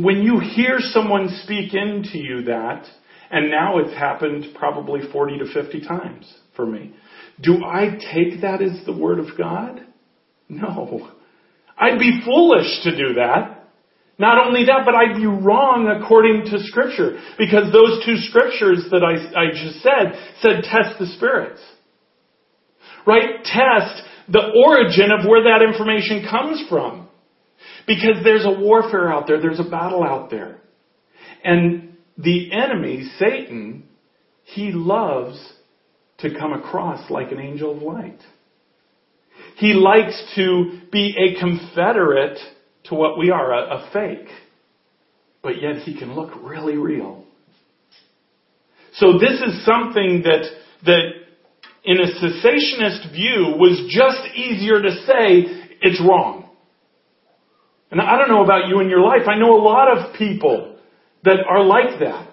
when 0.00 0.22
you 0.22 0.40
hear 0.40 0.78
someone 0.78 1.28
speak 1.42 1.74
into 1.74 2.18
you 2.18 2.44
that, 2.44 2.86
and 3.30 3.50
now 3.50 3.78
it's 3.78 3.94
happened 3.94 4.46
probably 4.54 5.00
40 5.12 5.38
to 5.38 5.52
50 5.52 5.80
times 5.86 6.32
for 6.54 6.66
me. 6.66 6.94
Do 7.40 7.64
I 7.64 7.98
take 8.12 8.40
that 8.42 8.62
as 8.62 8.84
the 8.86 8.96
Word 8.96 9.18
of 9.18 9.26
God? 9.36 9.84
No. 10.48 11.10
I'd 11.76 11.98
be 11.98 12.22
foolish 12.24 12.82
to 12.84 12.96
do 12.96 13.14
that. 13.14 13.56
Not 14.18 14.46
only 14.46 14.64
that, 14.64 14.82
but 14.86 14.94
I'd 14.94 15.16
be 15.16 15.26
wrong 15.26 15.88
according 15.88 16.44
to 16.50 16.64
scripture. 16.64 17.18
Because 17.36 17.70
those 17.70 18.02
two 18.06 18.16
scriptures 18.16 18.86
that 18.90 19.04
I, 19.04 19.12
I 19.38 19.50
just 19.52 19.82
said, 19.82 20.16
said 20.40 20.64
test 20.64 20.98
the 20.98 21.06
spirits. 21.16 21.60
Right? 23.06 23.44
Test 23.44 24.02
the 24.28 24.52
origin 24.64 25.10
of 25.12 25.28
where 25.28 25.44
that 25.44 25.62
information 25.62 26.26
comes 26.28 26.64
from. 26.68 27.08
Because 27.86 28.24
there's 28.24 28.46
a 28.46 28.58
warfare 28.58 29.12
out 29.12 29.26
there, 29.26 29.40
there's 29.40 29.60
a 29.60 29.68
battle 29.68 30.02
out 30.02 30.30
there. 30.30 30.62
And 31.44 31.95
the 32.18 32.52
enemy, 32.52 33.08
Satan, 33.18 33.84
he 34.44 34.72
loves 34.72 35.38
to 36.18 36.30
come 36.38 36.52
across 36.52 37.10
like 37.10 37.30
an 37.32 37.40
angel 37.40 37.76
of 37.76 37.82
light. 37.82 38.20
He 39.56 39.74
likes 39.74 40.22
to 40.36 40.80
be 40.90 41.14
a 41.16 41.38
confederate 41.40 42.38
to 42.84 42.94
what 42.94 43.18
we 43.18 43.30
are, 43.30 43.52
a, 43.52 43.76
a 43.76 43.90
fake. 43.92 44.28
But 45.42 45.60
yet 45.60 45.76
he 45.82 45.98
can 45.98 46.14
look 46.14 46.30
really 46.42 46.76
real. 46.76 47.24
So 48.94 49.18
this 49.18 49.40
is 49.40 49.64
something 49.64 50.22
that, 50.24 50.44
that 50.86 51.10
in 51.84 51.98
a 51.98 52.06
cessationist 52.06 53.12
view 53.12 53.56
was 53.58 53.86
just 53.90 54.36
easier 54.36 54.80
to 54.80 54.90
say 55.06 55.68
it's 55.82 56.00
wrong. 56.00 56.48
And 57.90 58.00
I 58.00 58.18
don't 58.18 58.28
know 58.28 58.42
about 58.42 58.68
you 58.68 58.80
in 58.80 58.88
your 58.88 59.00
life. 59.00 59.28
I 59.28 59.38
know 59.38 59.54
a 59.54 59.62
lot 59.62 59.96
of 59.96 60.14
people 60.16 60.75
that 61.26 61.44
are 61.48 61.62
like 61.62 62.00
that. 62.00 62.30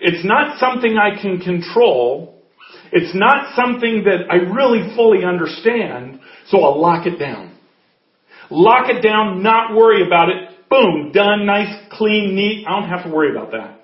It's 0.00 0.24
not 0.24 0.58
something 0.58 0.96
I 0.96 1.20
can 1.20 1.40
control. 1.40 2.42
It's 2.92 3.14
not 3.14 3.56
something 3.56 4.04
that 4.04 4.30
I 4.30 4.36
really 4.36 4.94
fully 4.94 5.24
understand, 5.24 6.20
so 6.48 6.62
I'll 6.62 6.80
lock 6.80 7.06
it 7.06 7.18
down. 7.18 7.56
Lock 8.50 8.88
it 8.88 9.02
down, 9.02 9.42
not 9.42 9.74
worry 9.74 10.06
about 10.06 10.28
it. 10.28 10.68
Boom, 10.70 11.10
done, 11.12 11.46
nice, 11.46 11.74
clean, 11.92 12.34
neat. 12.36 12.66
I 12.66 12.80
don't 12.80 12.88
have 12.88 13.04
to 13.04 13.10
worry 13.10 13.30
about 13.30 13.52
that. 13.52 13.80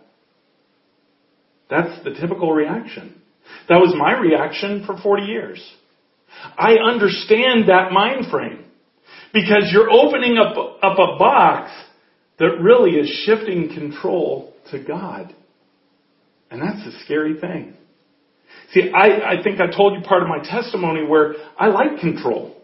That's 1.70 2.04
the 2.04 2.10
typical 2.14 2.52
reaction. 2.52 3.20
That 3.68 3.76
was 3.76 3.94
my 3.96 4.18
reaction 4.18 4.84
for 4.84 5.00
40 5.00 5.24
years. 5.24 5.74
I 6.58 6.74
understand 6.74 7.68
that 7.68 7.92
mind 7.92 8.26
frame 8.30 8.64
because 9.32 9.70
you're 9.72 9.90
opening 9.90 10.36
up, 10.38 10.56
up 10.82 10.98
a 10.98 11.18
box 11.18 11.72
that 12.38 12.61
really 12.61 12.92
is 12.92 13.09
shifting 13.25 13.68
control 13.75 14.53
to 14.71 14.83
God. 14.83 15.35
And 16.51 16.61
that's 16.61 16.87
a 16.87 17.05
scary 17.05 17.40
thing. 17.40 17.75
See, 18.73 18.90
I, 18.95 19.38
I 19.38 19.42
think 19.42 19.61
I 19.61 19.75
told 19.75 19.95
you 19.95 20.07
part 20.07 20.23
of 20.23 20.29
my 20.29 20.38
testimony 20.42 21.05
where 21.07 21.35
I 21.59 21.68
like 21.68 22.01
control. 22.01 22.57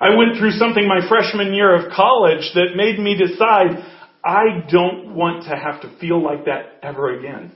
I 0.00 0.16
went 0.16 0.38
through 0.38 0.52
something 0.52 0.86
my 0.86 1.06
freshman 1.08 1.54
year 1.54 1.74
of 1.74 1.92
college 1.92 2.50
that 2.54 2.76
made 2.76 2.98
me 2.98 3.16
decide 3.16 3.84
I 4.24 4.64
don't 4.70 5.14
want 5.14 5.44
to 5.44 5.56
have 5.56 5.82
to 5.82 5.98
feel 5.98 6.22
like 6.22 6.44
that 6.44 6.78
ever 6.82 7.18
again. 7.18 7.52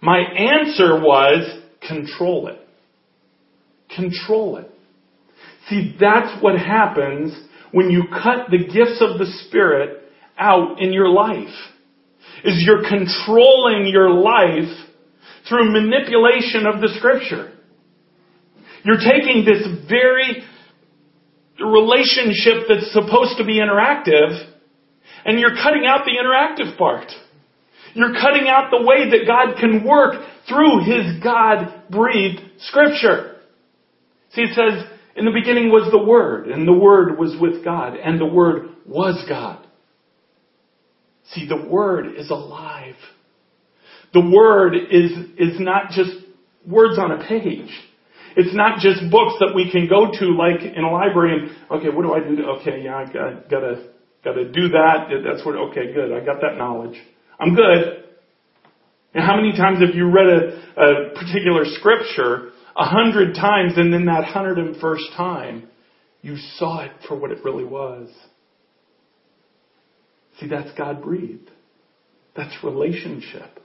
My 0.00 0.18
answer 0.18 1.00
was 1.00 1.62
control 1.86 2.48
it. 2.48 2.58
Control 3.94 4.58
it. 4.58 4.70
See, 5.68 5.96
that's 6.00 6.42
what 6.42 6.58
happens 6.58 7.32
when 7.72 7.90
you 7.90 8.04
cut 8.10 8.50
the 8.50 8.58
gifts 8.58 9.00
of 9.00 9.18
the 9.18 9.26
Spirit 9.46 10.02
out 10.38 10.80
in 10.80 10.92
your 10.92 11.08
life. 11.08 11.54
is 12.44 12.62
you're 12.64 12.88
controlling 12.88 13.86
your 13.86 14.10
life 14.10 14.72
through 15.48 15.72
manipulation 15.72 16.66
of 16.66 16.80
the 16.80 16.88
scripture. 16.96 17.52
You're 18.84 18.96
taking 18.96 19.44
this 19.44 19.66
very 19.88 20.42
relationship 21.60 22.64
that's 22.68 22.92
supposed 22.92 23.36
to 23.36 23.44
be 23.44 23.60
interactive 23.60 24.50
and 25.24 25.38
you're 25.38 25.54
cutting 25.54 25.84
out 25.86 26.06
the 26.06 26.16
interactive 26.16 26.78
part. 26.78 27.10
You're 27.94 28.14
cutting 28.14 28.48
out 28.48 28.70
the 28.70 28.82
way 28.82 29.10
that 29.10 29.26
God 29.26 29.58
can 29.60 29.84
work 29.84 30.22
through 30.48 30.84
His 30.84 31.22
God 31.22 31.90
breathed 31.90 32.40
scripture. 32.60 33.36
See, 34.32 34.42
it 34.42 34.54
says, 34.54 34.86
in 35.16 35.24
the 35.24 35.32
beginning 35.32 35.70
was 35.70 35.90
the 35.90 36.02
Word, 36.02 36.46
and 36.46 36.66
the 36.66 36.72
Word 36.72 37.18
was 37.18 37.36
with 37.40 37.64
God, 37.64 37.96
and 37.96 38.20
the 38.20 38.26
Word 38.26 38.70
was 38.86 39.24
God. 39.28 39.66
See, 41.32 41.46
the 41.48 41.68
Word 41.68 42.14
is 42.16 42.30
alive. 42.30 42.96
The 44.12 44.20
Word 44.20 44.74
is, 44.74 45.12
is 45.38 45.60
not 45.60 45.90
just 45.90 46.10
words 46.66 46.98
on 46.98 47.12
a 47.12 47.26
page. 47.26 47.70
It's 48.36 48.54
not 48.54 48.78
just 48.78 49.10
books 49.10 49.34
that 49.40 49.52
we 49.54 49.70
can 49.70 49.88
go 49.88 50.10
to 50.10 50.26
like 50.34 50.62
in 50.62 50.84
a 50.84 50.90
library 50.90 51.34
and, 51.34 51.50
okay, 51.70 51.88
what 51.88 52.02
do 52.02 52.14
I 52.14 52.20
do? 52.20 52.44
Okay, 52.60 52.82
yeah, 52.84 52.96
I 52.96 53.04
got, 53.04 53.50
gotta, 53.50 53.90
gotta 54.24 54.44
do 54.44 54.68
that. 54.68 55.10
That's 55.26 55.44
what, 55.44 55.56
okay, 55.56 55.92
good. 55.92 56.12
I 56.12 56.24
got 56.24 56.40
that 56.40 56.56
knowledge. 56.56 56.96
I'm 57.40 57.54
good. 57.54 58.04
And 59.14 59.24
how 59.24 59.34
many 59.34 59.52
times 59.52 59.80
have 59.80 59.94
you 59.94 60.10
read 60.10 60.28
a, 60.28 60.80
a 60.80 61.10
particular 61.18 61.64
scripture 61.64 62.52
a 62.80 62.84
hundred 62.84 63.34
times 63.34 63.74
and 63.76 63.92
then 63.92 64.06
that 64.06 64.24
hundred 64.24 64.58
and 64.58 64.76
first 64.80 65.04
time 65.14 65.68
you 66.22 66.36
saw 66.56 66.80
it 66.80 66.92
for 67.06 67.18
what 67.18 67.30
it 67.30 67.44
really 67.44 67.64
was? 67.64 68.08
See, 70.38 70.48
that's 70.48 70.70
God 70.78 71.02
breathed. 71.02 71.50
That's 72.34 72.56
relationship. 72.64 73.60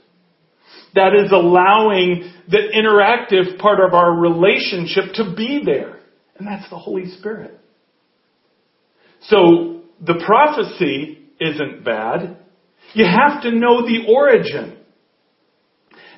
That 0.96 1.14
is 1.14 1.32
allowing 1.32 2.32
the 2.50 2.58
interactive 2.58 3.58
part 3.60 3.80
of 3.80 3.94
our 3.94 4.12
relationship 4.12 5.14
to 5.16 5.34
be 5.36 5.62
there. 5.64 6.00
And 6.38 6.46
that's 6.46 6.70
the 6.70 6.78
Holy 6.78 7.10
Spirit. 7.18 7.58
So 9.24 9.84
the 10.02 10.22
prophecy 10.26 11.30
isn't 11.40 11.86
bad. 11.86 12.38
You 12.94 13.06
have 13.06 13.44
to 13.44 13.52
know 13.52 13.82
the 13.82 14.06
origin. 14.10 14.78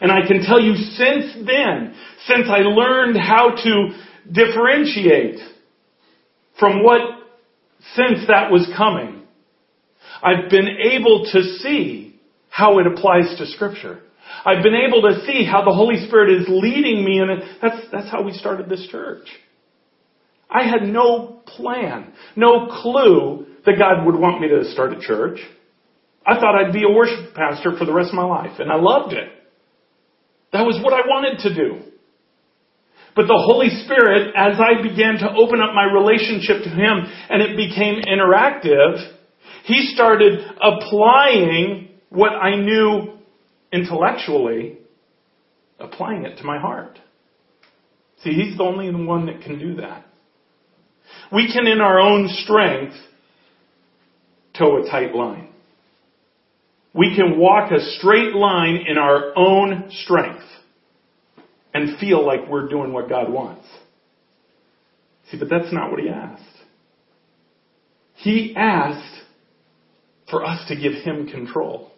And 0.01 0.11
I 0.11 0.27
can 0.27 0.43
tell 0.43 0.59
you 0.59 0.75
since 0.75 1.45
then, 1.45 1.95
since 2.25 2.47
I 2.49 2.59
learned 2.59 3.17
how 3.17 3.55
to 3.55 3.89
differentiate 4.31 5.39
from 6.59 6.83
what 6.83 7.01
since 7.95 8.27
that 8.27 8.51
was 8.51 8.67
coming, 8.75 9.23
I've 10.21 10.49
been 10.49 10.67
able 10.91 11.25
to 11.31 11.43
see 11.59 12.19
how 12.49 12.79
it 12.79 12.87
applies 12.87 13.37
to 13.37 13.45
scripture. 13.47 14.01
I've 14.45 14.63
been 14.63 14.75
able 14.75 15.01
to 15.03 15.25
see 15.25 15.45
how 15.45 15.63
the 15.63 15.73
Holy 15.73 16.07
Spirit 16.07 16.41
is 16.41 16.47
leading 16.49 17.03
me 17.05 17.19
and 17.19 17.41
that's, 17.61 17.87
that's 17.91 18.11
how 18.11 18.23
we 18.23 18.33
started 18.33 18.69
this 18.69 18.87
church. 18.89 19.27
I 20.49 20.63
had 20.63 20.83
no 20.83 21.41
plan, 21.45 22.13
no 22.35 22.67
clue 22.81 23.47
that 23.65 23.77
God 23.77 24.05
would 24.05 24.15
want 24.15 24.41
me 24.41 24.47
to 24.49 24.71
start 24.71 24.93
a 24.93 24.99
church. 24.99 25.39
I 26.25 26.35
thought 26.35 26.55
I'd 26.55 26.73
be 26.73 26.83
a 26.83 26.93
worship 26.93 27.33
pastor 27.35 27.77
for 27.77 27.85
the 27.85 27.93
rest 27.93 28.09
of 28.09 28.15
my 28.15 28.25
life, 28.25 28.59
and 28.59 28.71
I 28.71 28.75
loved 28.75 29.13
it. 29.13 29.29
That 30.53 30.65
was 30.65 30.79
what 30.83 30.93
I 30.93 31.07
wanted 31.07 31.39
to 31.39 31.53
do. 31.53 31.81
But 33.15 33.25
the 33.27 33.43
Holy 33.47 33.69
Spirit, 33.83 34.33
as 34.35 34.59
I 34.59 34.81
began 34.81 35.17
to 35.17 35.31
open 35.35 35.59
up 35.59 35.73
my 35.73 35.85
relationship 35.85 36.63
to 36.63 36.69
Him 36.69 37.03
and 37.29 37.41
it 37.41 37.57
became 37.57 38.01
interactive, 38.03 39.11
He 39.65 39.91
started 39.93 40.39
applying 40.61 41.89
what 42.09 42.29
I 42.29 42.55
knew 42.55 43.17
intellectually, 43.73 44.77
applying 45.79 46.25
it 46.25 46.37
to 46.37 46.43
my 46.43 46.59
heart. 46.59 46.99
See, 48.23 48.31
He's 48.31 48.55
the 48.55 48.63
only 48.63 48.93
one 48.93 49.25
that 49.25 49.41
can 49.41 49.57
do 49.57 49.75
that. 49.81 50.05
We 51.33 51.51
can, 51.51 51.67
in 51.67 51.81
our 51.81 51.99
own 51.99 52.27
strength, 52.29 52.95
toe 54.57 54.83
a 54.83 54.89
tight 54.89 55.13
line. 55.13 55.46
We 56.97 57.15
can 57.15 57.37
walk 57.37 57.71
a 57.71 57.79
straight 57.99 58.33
line 58.33 58.83
in 58.87 58.97
our 58.97 59.31
own 59.37 59.91
strength 60.03 60.43
and 61.73 61.99
feel 61.99 62.25
like 62.25 62.49
we're 62.49 62.67
doing 62.67 62.91
what 62.91 63.07
God 63.07 63.31
wants. 63.31 63.67
See, 65.29 65.37
but 65.37 65.47
that's 65.49 65.71
not 65.71 65.91
what 65.91 65.99
He 65.99 66.09
asked. 66.09 66.43
He 68.15 68.55
asked 68.57 69.21
for 70.31 70.43
us 70.43 70.67
to 70.69 70.75
give 70.75 70.93
Him 71.03 71.27
control. 71.27 71.91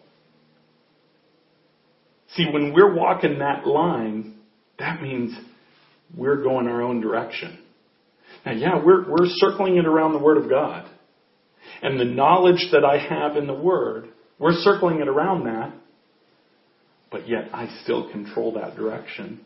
See, 2.34 2.46
when 2.52 2.74
we're 2.74 2.94
walking 2.94 3.38
that 3.38 3.66
line, 3.66 4.34
that 4.78 5.00
means 5.00 5.32
we're 6.14 6.42
going 6.42 6.66
our 6.66 6.82
own 6.82 7.00
direction. 7.00 7.58
Now, 8.44 8.52
yeah, 8.52 8.84
we're, 8.84 9.08
we're 9.08 9.28
circling 9.36 9.78
it 9.78 9.86
around 9.86 10.12
the 10.12 10.18
Word 10.18 10.36
of 10.36 10.50
God. 10.50 10.88
And 11.82 11.98
the 11.98 12.04
knowledge 12.04 12.68
that 12.72 12.84
I 12.84 12.98
have 12.98 13.36
in 13.36 13.46
the 13.46 13.54
Word, 13.54 14.10
we're 14.40 14.54
circling 14.54 15.00
it 15.00 15.06
around 15.06 15.44
that. 15.44 15.72
But 17.12 17.28
yet 17.28 17.50
I 17.52 17.68
still 17.82 18.10
control 18.10 18.54
that 18.54 18.74
direction. 18.74 19.40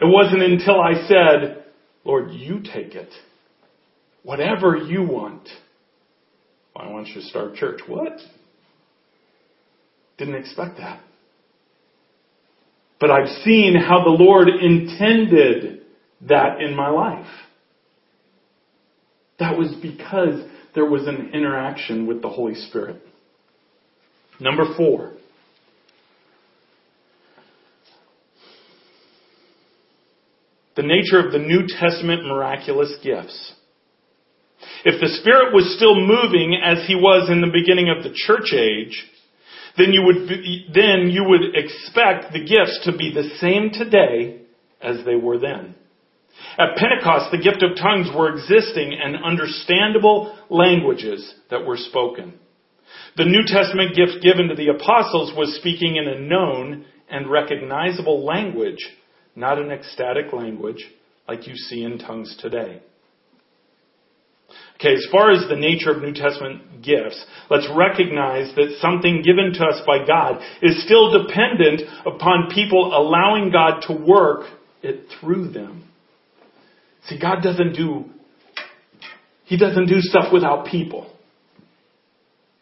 It 0.00 0.04
wasn't 0.04 0.42
until 0.42 0.80
I 0.80 1.06
said, 1.08 1.64
Lord, 2.04 2.30
you 2.32 2.60
take 2.60 2.94
it. 2.94 3.08
Whatever 4.22 4.76
you 4.76 5.02
want. 5.02 5.48
I 6.74 6.88
want 6.90 7.08
you 7.08 7.14
to 7.14 7.22
start 7.22 7.54
church. 7.54 7.80
What? 7.86 8.18
Didn't 10.18 10.36
expect 10.36 10.76
that. 10.78 11.00
But 13.00 13.10
I've 13.10 13.28
seen 13.44 13.74
how 13.74 14.04
the 14.04 14.10
Lord 14.10 14.48
intended 14.48 15.82
that 16.28 16.60
in 16.60 16.76
my 16.76 16.90
life. 16.90 17.26
That 19.38 19.58
was 19.58 19.74
because 19.82 20.42
there 20.74 20.86
was 20.86 21.06
an 21.06 21.30
interaction 21.34 22.06
with 22.06 22.22
the 22.22 22.28
Holy 22.28 22.54
Spirit. 22.54 23.02
Number 24.40 24.64
four. 24.76 25.12
The 30.76 30.82
nature 30.82 31.24
of 31.24 31.32
the 31.32 31.38
New 31.38 31.66
Testament 31.66 32.26
miraculous 32.26 32.94
gifts. 33.02 33.54
If 34.84 35.00
the 35.00 35.08
Spirit 35.20 35.54
was 35.54 35.74
still 35.76 35.96
moving 35.96 36.60
as 36.62 36.86
He 36.86 36.94
was 36.94 37.30
in 37.30 37.40
the 37.40 37.50
beginning 37.50 37.88
of 37.88 38.04
the 38.04 38.12
church 38.14 38.52
age, 38.52 39.04
then 39.78 39.92
you 39.92 40.02
would, 40.04 40.28
be, 40.28 40.66
then 40.72 41.10
you 41.10 41.24
would 41.24 41.54
expect 41.54 42.32
the 42.32 42.44
gifts 42.44 42.80
to 42.84 42.96
be 42.96 43.12
the 43.12 43.28
same 43.40 43.70
today 43.72 44.42
as 44.80 45.04
they 45.04 45.16
were 45.16 45.38
then. 45.38 45.74
At 46.58 46.76
Pentecost, 46.76 47.30
the 47.30 47.42
gift 47.42 47.62
of 47.62 47.76
tongues 47.76 48.08
were 48.14 48.32
existing 48.32 48.98
and 49.02 49.16
understandable 49.24 50.36
languages 50.50 51.34
that 51.50 51.64
were 51.64 51.76
spoken. 51.76 52.34
The 53.16 53.24
New 53.24 53.42
Testament 53.46 53.96
gift 53.96 54.22
given 54.22 54.48
to 54.48 54.54
the 54.54 54.68
apostles 54.68 55.32
was 55.36 55.56
speaking 55.56 55.96
in 55.96 56.06
a 56.06 56.20
known 56.20 56.84
and 57.08 57.30
recognizable 57.30 58.24
language, 58.24 58.78
not 59.34 59.58
an 59.58 59.70
ecstatic 59.70 60.32
language 60.32 60.84
like 61.28 61.46
you 61.46 61.56
see 61.56 61.82
in 61.82 61.98
tongues 61.98 62.36
today. 62.40 62.82
Okay, 64.76 64.92
as 64.92 65.06
far 65.10 65.30
as 65.30 65.48
the 65.48 65.56
nature 65.56 65.90
of 65.90 66.02
New 66.02 66.12
Testament 66.12 66.82
gifts, 66.82 67.24
let's 67.48 67.66
recognize 67.74 68.54
that 68.56 68.76
something 68.80 69.22
given 69.22 69.54
to 69.54 69.64
us 69.64 69.80
by 69.86 70.06
God 70.06 70.42
is 70.60 70.84
still 70.84 71.24
dependent 71.24 71.82
upon 72.04 72.50
people 72.52 72.92
allowing 72.94 73.50
God 73.50 73.80
to 73.86 73.94
work 73.94 74.46
it 74.82 75.06
through 75.18 75.48
them. 75.48 75.88
See, 77.08 77.18
God 77.18 77.42
doesn't 77.42 77.72
do, 77.72 78.04
He 79.44 79.56
doesn't 79.56 79.86
do 79.86 80.00
stuff 80.00 80.30
without 80.30 80.66
people. 80.66 81.10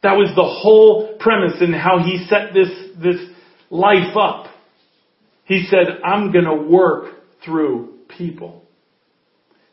That 0.05 0.17
was 0.17 0.31
the 0.37 0.45
whole 0.45 1.17
premise 1.19 1.63
in 1.63 1.73
how 1.73 1.99
He 1.99 2.27
set 2.29 2.53
this, 2.53 2.69
this 3.03 3.17
life 3.71 4.15
up. 4.15 4.47
He 5.47 5.67
said, 5.69 6.01
I'm 6.05 6.31
gonna 6.31 6.63
work 6.63 7.15
through 7.43 7.95
people. 8.17 8.65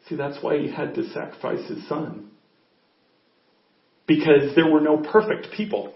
See, 0.07 0.15
that's 0.15 0.41
why 0.41 0.57
He 0.57 0.71
had 0.71 0.95
to 0.95 1.09
sacrifice 1.09 1.67
His 1.69 1.87
Son 1.87 2.31
because 4.07 4.55
there 4.55 4.71
were 4.71 4.81
no 4.81 4.97
perfect 4.97 5.47
people. 5.55 5.93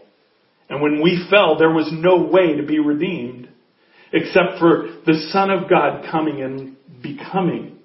And 0.70 0.82
when 0.82 1.02
we 1.02 1.28
fell, 1.30 1.58
there 1.58 1.72
was 1.72 1.90
no 1.92 2.24
way 2.24 2.58
to 2.58 2.64
be 2.64 2.80
redeemed 2.80 3.50
except 4.12 4.60
for 4.60 4.98
the 5.06 5.30
Son 5.32 5.50
of 5.50 5.70
God 5.70 6.06
coming 6.12 6.42
and 6.42 6.76
becoming 7.02 7.78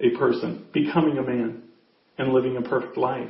a 0.00 0.16
person, 0.16 0.66
becoming 0.72 1.18
a 1.18 1.22
man, 1.22 1.62
and 2.18 2.32
living 2.32 2.56
a 2.56 2.62
perfect 2.62 2.96
life. 2.96 3.28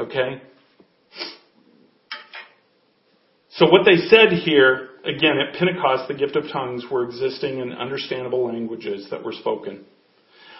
Okay? 0.00 0.40
So 3.50 3.66
what 3.70 3.84
they 3.84 4.08
said 4.08 4.32
here, 4.32 4.88
again, 5.04 5.36
at 5.38 5.58
Pentecost, 5.58 6.08
the 6.08 6.14
gift 6.14 6.34
of 6.36 6.44
tongues 6.50 6.84
were 6.90 7.04
existing 7.04 7.58
in 7.58 7.72
understandable 7.72 8.46
languages 8.46 9.08
that 9.10 9.22
were 9.22 9.32
spoken. 9.32 9.84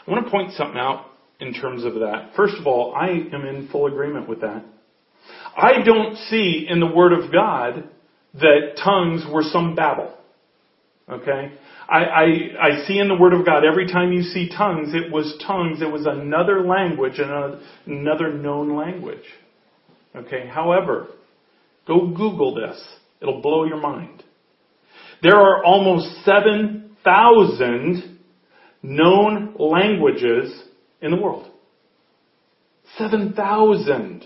I 0.06 0.10
want 0.10 0.24
to 0.26 0.30
point 0.30 0.52
something 0.52 0.78
out 0.78 1.06
in 1.40 1.54
terms 1.54 1.84
of 1.84 1.94
that. 1.94 2.32
First 2.36 2.56
of 2.58 2.66
all, 2.66 2.94
I 2.94 3.08
am 3.08 3.46
in 3.46 3.68
full 3.72 3.86
agreement 3.86 4.28
with 4.28 4.42
that. 4.42 4.64
I 5.56 5.82
don't 5.82 6.16
see 6.28 6.66
in 6.68 6.80
the 6.80 6.86
Word 6.86 7.14
of 7.14 7.32
God 7.32 7.88
that 8.34 8.76
tongues 8.84 9.24
were 9.32 9.42
some 9.42 9.74
babble. 9.74 10.14
Okay? 11.08 11.52
I, 11.90 11.98
I, 11.98 12.24
I 12.62 12.86
see 12.86 12.98
in 12.98 13.08
the 13.08 13.16
Word 13.16 13.32
of 13.32 13.44
God 13.44 13.64
every 13.64 13.88
time 13.88 14.12
you 14.12 14.22
see 14.22 14.48
tongues, 14.48 14.94
it 14.94 15.10
was 15.12 15.34
tongues, 15.44 15.82
it 15.82 15.90
was 15.90 16.06
another 16.06 16.64
language, 16.64 17.18
another 17.18 18.32
known 18.32 18.76
language. 18.76 19.24
Okay? 20.14 20.46
However, 20.46 21.08
go 21.88 22.06
Google 22.08 22.54
this. 22.54 22.80
It'll 23.20 23.42
blow 23.42 23.64
your 23.64 23.80
mind. 23.80 24.22
There 25.22 25.36
are 25.36 25.64
almost 25.64 26.24
7,000 26.24 28.18
known 28.82 29.56
languages 29.58 30.62
in 31.02 31.10
the 31.10 31.16
world. 31.16 31.50
7,000. 32.96 34.24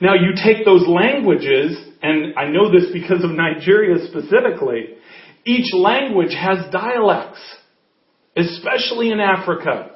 Now 0.00 0.14
you 0.14 0.32
take 0.42 0.64
those 0.64 0.86
languages, 0.88 1.78
and 2.02 2.34
I 2.36 2.48
know 2.48 2.70
this 2.70 2.90
because 2.92 3.22
of 3.22 3.30
Nigeria 3.30 4.06
specifically, 4.08 4.95
each 5.46 5.72
language 5.72 6.34
has 6.34 6.70
dialects, 6.72 7.40
especially 8.36 9.10
in 9.12 9.20
Africa. 9.20 9.92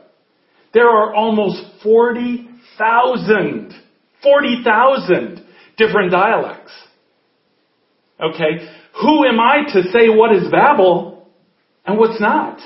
There 0.73 0.89
are 0.89 1.13
almost 1.13 1.61
40,000, 1.83 3.75
40,000 4.23 5.45
different 5.77 6.13
dialects. 6.13 6.73
Okay? 8.21 8.69
Who 9.03 9.27
am 9.27 9.41
I 9.41 9.65
to 9.73 9.83
say 9.91 10.09
what 10.09 10.35
is 10.37 10.51
Babel 10.51 11.27
and 11.85 11.99
what's 11.99 12.21
not? 12.21 12.61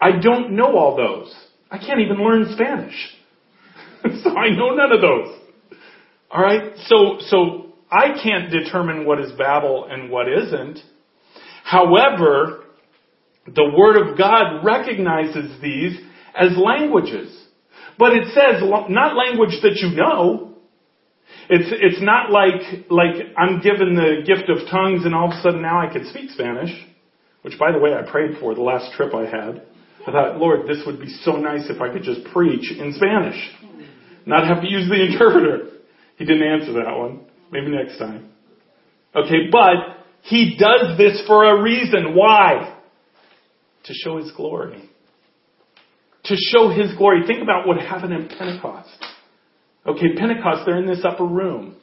I 0.00 0.12
don't 0.18 0.52
know 0.52 0.76
all 0.76 0.96
those. 0.96 1.34
I 1.70 1.78
can't 1.78 2.00
even 2.00 2.16
learn 2.16 2.54
Spanish. 2.54 2.94
so 4.22 4.30
I 4.30 4.50
know 4.50 4.74
none 4.74 4.92
of 4.92 5.00
those. 5.02 5.38
Alright? 6.30 6.72
So, 6.86 7.18
so 7.20 7.72
I 7.90 8.18
can't 8.22 8.50
determine 8.50 9.04
what 9.04 9.20
is 9.20 9.32
Babel 9.32 9.86
and 9.90 10.10
what 10.10 10.26
isn't. 10.26 10.78
However, 11.72 12.64
the 13.46 13.72
Word 13.74 13.96
of 13.96 14.18
God 14.18 14.62
recognizes 14.62 15.58
these 15.62 15.98
as 16.38 16.50
languages. 16.54 17.34
But 17.98 18.12
it 18.12 18.26
says, 18.34 18.62
not 18.90 19.16
language 19.16 19.56
that 19.62 19.76
you 19.76 19.96
know. 19.96 20.58
It's, 21.48 21.68
it's 21.72 22.02
not 22.02 22.30
like, 22.30 22.90
like 22.90 23.14
I'm 23.38 23.62
given 23.62 23.94
the 23.94 24.20
gift 24.26 24.50
of 24.50 24.68
tongues 24.70 25.06
and 25.06 25.14
all 25.14 25.32
of 25.32 25.38
a 25.38 25.40
sudden 25.40 25.62
now 25.62 25.80
I 25.80 25.90
can 25.90 26.06
speak 26.10 26.28
Spanish. 26.30 26.70
Which 27.40 27.58
by 27.58 27.72
the 27.72 27.78
way 27.78 27.94
I 27.94 28.02
prayed 28.08 28.38
for 28.38 28.54
the 28.54 28.60
last 28.60 28.92
trip 28.94 29.14
I 29.14 29.24
had. 29.24 29.62
I 30.06 30.12
thought, 30.12 30.36
Lord, 30.36 30.68
this 30.68 30.82
would 30.84 31.00
be 31.00 31.08
so 31.24 31.32
nice 31.32 31.70
if 31.70 31.80
I 31.80 31.90
could 31.90 32.02
just 32.02 32.22
preach 32.34 32.70
in 32.70 32.92
Spanish. 32.92 33.40
Not 34.26 34.46
have 34.46 34.60
to 34.60 34.70
use 34.70 34.90
the 34.90 35.02
interpreter. 35.10 35.70
He 36.18 36.26
didn't 36.26 36.46
answer 36.46 36.74
that 36.74 36.98
one. 36.98 37.24
Maybe 37.50 37.68
next 37.68 37.98
time. 37.98 38.28
Okay, 39.16 39.48
but 39.50 40.01
he 40.22 40.56
does 40.58 40.96
this 40.96 41.22
for 41.26 41.44
a 41.44 41.62
reason. 41.62 42.14
Why? 42.14 42.78
To 43.84 43.92
show 43.92 44.18
his 44.18 44.30
glory. 44.32 44.88
To 46.24 46.36
show 46.36 46.70
his 46.70 46.96
glory. 46.96 47.26
Think 47.26 47.42
about 47.42 47.66
what 47.66 47.78
happened 47.78 48.12
in 48.12 48.28
Pentecost. 48.28 49.04
Okay, 49.84 50.14
Pentecost, 50.16 50.62
they're 50.64 50.78
in 50.78 50.86
this 50.86 51.04
upper 51.04 51.26
room. 51.26 51.76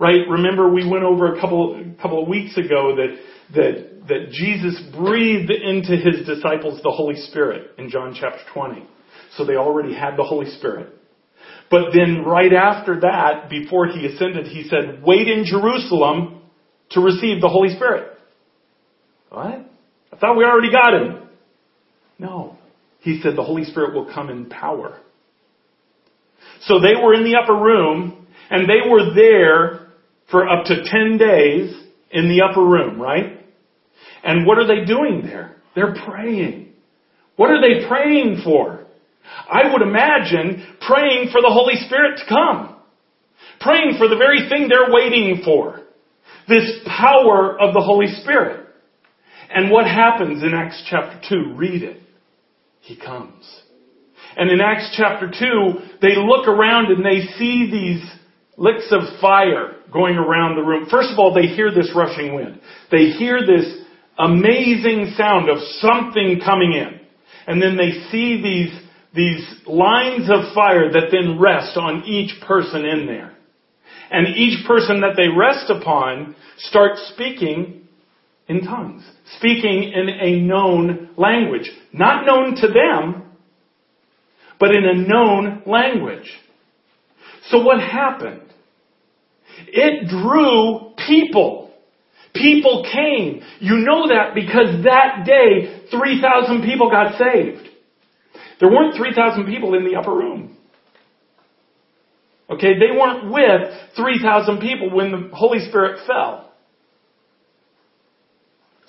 Right? 0.00 0.20
Remember 0.28 0.72
we 0.72 0.88
went 0.88 1.04
over 1.04 1.34
a 1.34 1.40
couple, 1.40 1.74
a 1.74 2.00
couple 2.00 2.22
of 2.22 2.28
weeks 2.28 2.56
ago 2.56 2.96
that, 2.96 3.18
that, 3.54 4.08
that 4.08 4.30
Jesus 4.30 4.80
breathed 4.96 5.50
into 5.50 5.96
his 5.96 6.26
disciples 6.26 6.80
the 6.82 6.90
Holy 6.90 7.16
Spirit 7.16 7.72
in 7.76 7.90
John 7.90 8.16
chapter 8.18 8.40
20. 8.54 8.86
So 9.36 9.44
they 9.44 9.56
already 9.56 9.94
had 9.94 10.16
the 10.16 10.24
Holy 10.24 10.50
Spirit. 10.52 10.94
But 11.70 11.90
then 11.92 12.24
right 12.24 12.52
after 12.52 13.00
that, 13.00 13.50
before 13.50 13.88
he 13.88 14.06
ascended, 14.06 14.46
he 14.46 14.68
said, 14.68 15.02
wait 15.02 15.28
in 15.28 15.44
Jerusalem 15.44 16.37
to 16.90 17.00
receive 17.00 17.40
the 17.40 17.48
Holy 17.48 17.74
Spirit. 17.74 18.16
What? 19.30 19.66
I 20.12 20.16
thought 20.18 20.36
we 20.36 20.44
already 20.44 20.72
got 20.72 20.94
him. 20.94 21.28
No. 22.18 22.56
He 23.00 23.20
said 23.22 23.36
the 23.36 23.44
Holy 23.44 23.64
Spirit 23.64 23.94
will 23.94 24.12
come 24.12 24.30
in 24.30 24.48
power. 24.48 24.98
So 26.62 26.80
they 26.80 26.94
were 27.00 27.14
in 27.14 27.24
the 27.24 27.38
upper 27.42 27.54
room 27.54 28.26
and 28.50 28.68
they 28.68 28.88
were 28.88 29.14
there 29.14 29.88
for 30.30 30.48
up 30.48 30.66
to 30.66 30.82
10 30.84 31.18
days 31.18 31.74
in 32.10 32.28
the 32.28 32.42
upper 32.42 32.64
room, 32.64 33.00
right? 33.00 33.38
And 34.24 34.46
what 34.46 34.58
are 34.58 34.66
they 34.66 34.84
doing 34.84 35.22
there? 35.22 35.56
They're 35.74 35.94
praying. 35.94 36.72
What 37.36 37.50
are 37.50 37.60
they 37.60 37.86
praying 37.86 38.40
for? 38.44 38.84
I 39.50 39.72
would 39.72 39.82
imagine 39.82 40.76
praying 40.80 41.28
for 41.30 41.40
the 41.40 41.50
Holy 41.50 41.76
Spirit 41.86 42.18
to 42.18 42.24
come. 42.28 42.76
Praying 43.60 43.94
for 43.98 44.08
the 44.08 44.16
very 44.16 44.48
thing 44.48 44.68
they're 44.68 44.92
waiting 44.92 45.42
for. 45.44 45.77
This 46.48 46.80
power 46.86 47.60
of 47.60 47.74
the 47.74 47.80
Holy 47.80 48.06
Spirit. 48.22 48.66
And 49.50 49.70
what 49.70 49.86
happens 49.86 50.42
in 50.42 50.54
Acts 50.54 50.82
chapter 50.88 51.20
2? 51.28 51.54
Read 51.56 51.82
it. 51.82 52.00
He 52.80 52.96
comes. 52.96 53.44
And 54.36 54.50
in 54.50 54.60
Acts 54.60 54.94
chapter 54.96 55.28
2, 55.28 55.98
they 56.00 56.16
look 56.16 56.46
around 56.46 56.86
and 56.86 57.04
they 57.04 57.26
see 57.38 57.68
these 57.70 58.10
licks 58.56 58.90
of 58.90 59.20
fire 59.20 59.76
going 59.92 60.16
around 60.16 60.56
the 60.56 60.62
room. 60.62 60.86
First 60.90 61.10
of 61.12 61.18
all, 61.18 61.32
they 61.34 61.46
hear 61.46 61.72
this 61.72 61.92
rushing 61.94 62.34
wind. 62.34 62.60
They 62.90 63.10
hear 63.10 63.40
this 63.40 63.82
amazing 64.18 65.14
sound 65.16 65.48
of 65.48 65.58
something 65.80 66.40
coming 66.44 66.72
in. 66.72 67.00
And 67.46 67.62
then 67.62 67.76
they 67.76 68.08
see 68.10 68.42
these, 68.42 68.80
these 69.14 69.66
lines 69.66 70.28
of 70.28 70.54
fire 70.54 70.92
that 70.92 71.08
then 71.10 71.40
rest 71.40 71.76
on 71.76 72.04
each 72.04 72.40
person 72.46 72.84
in 72.84 73.06
there. 73.06 73.37
And 74.10 74.36
each 74.36 74.66
person 74.66 75.00
that 75.02 75.16
they 75.16 75.28
rest 75.28 75.70
upon 75.70 76.34
starts 76.58 77.10
speaking 77.14 77.88
in 78.48 78.64
tongues, 78.64 79.02
speaking 79.36 79.92
in 79.92 80.08
a 80.08 80.40
known 80.40 81.10
language. 81.16 81.70
Not 81.92 82.24
known 82.24 82.56
to 82.56 82.68
them, 82.68 83.24
but 84.58 84.74
in 84.74 84.84
a 84.84 84.94
known 84.94 85.62
language. 85.66 86.30
So 87.50 87.62
what 87.62 87.80
happened? 87.80 88.42
It 89.66 90.08
drew 90.08 90.92
people. 91.06 91.70
People 92.34 92.86
came. 92.90 93.42
You 93.60 93.76
know 93.78 94.08
that 94.08 94.34
because 94.34 94.84
that 94.84 95.24
day 95.26 95.82
3,000 95.90 96.62
people 96.62 96.90
got 96.90 97.18
saved. 97.18 97.68
There 98.60 98.70
weren't 98.70 98.96
3,000 98.96 99.46
people 99.46 99.74
in 99.74 99.84
the 99.84 99.98
upper 99.98 100.12
room. 100.12 100.57
Okay, 102.50 102.78
they 102.78 102.96
weren't 102.96 103.30
with 103.30 103.74
3,000 103.96 104.60
people 104.60 104.94
when 104.94 105.12
the 105.12 105.36
Holy 105.36 105.58
Spirit 105.68 106.00
fell. 106.06 106.52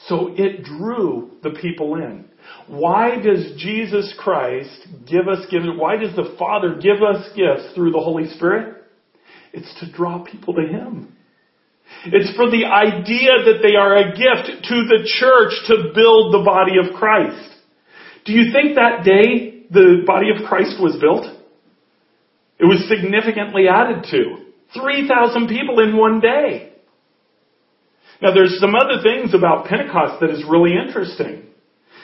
So 0.07 0.33
it 0.37 0.63
drew 0.63 1.31
the 1.43 1.51
people 1.51 1.95
in. 1.95 2.25
Why 2.67 3.17
does 3.21 3.53
Jesus 3.57 4.13
Christ 4.17 4.87
give 5.05 5.27
us 5.27 5.45
gifts? 5.51 5.65
Why 5.75 5.97
does 5.97 6.15
the 6.15 6.35
Father 6.39 6.75
give 6.75 7.03
us 7.03 7.29
gifts 7.35 7.73
through 7.75 7.91
the 7.91 7.99
Holy 7.99 8.27
Spirit? 8.29 8.77
It's 9.51 9.79
to 9.81 9.91
draw 9.91 10.23
people 10.23 10.53
to 10.53 10.61
Him. 10.61 11.15
It's 12.05 12.35
for 12.37 12.49
the 12.49 12.65
idea 12.65 13.43
that 13.45 13.59
they 13.61 13.75
are 13.75 13.97
a 13.97 14.11
gift 14.11 14.63
to 14.69 14.75
the 14.87 15.09
church 15.19 15.51
to 15.67 15.91
build 15.93 16.33
the 16.33 16.43
body 16.45 16.77
of 16.77 16.95
Christ. 16.97 17.49
Do 18.25 18.31
you 18.31 18.53
think 18.53 18.75
that 18.75 19.03
day 19.03 19.65
the 19.69 20.03
body 20.05 20.27
of 20.29 20.47
Christ 20.47 20.81
was 20.81 20.97
built? 21.01 21.25
It 22.59 22.65
was 22.65 22.85
significantly 22.89 23.67
added 23.67 24.05
to. 24.11 24.45
3,000 24.73 25.47
people 25.47 25.79
in 25.79 25.97
one 25.97 26.19
day. 26.19 26.73
Now 28.21 28.33
there's 28.33 28.59
some 28.59 28.75
other 28.75 29.01
things 29.01 29.33
about 29.33 29.65
Pentecost 29.65 30.19
that 30.21 30.29
is 30.29 30.43
really 30.47 30.73
interesting. 30.75 31.47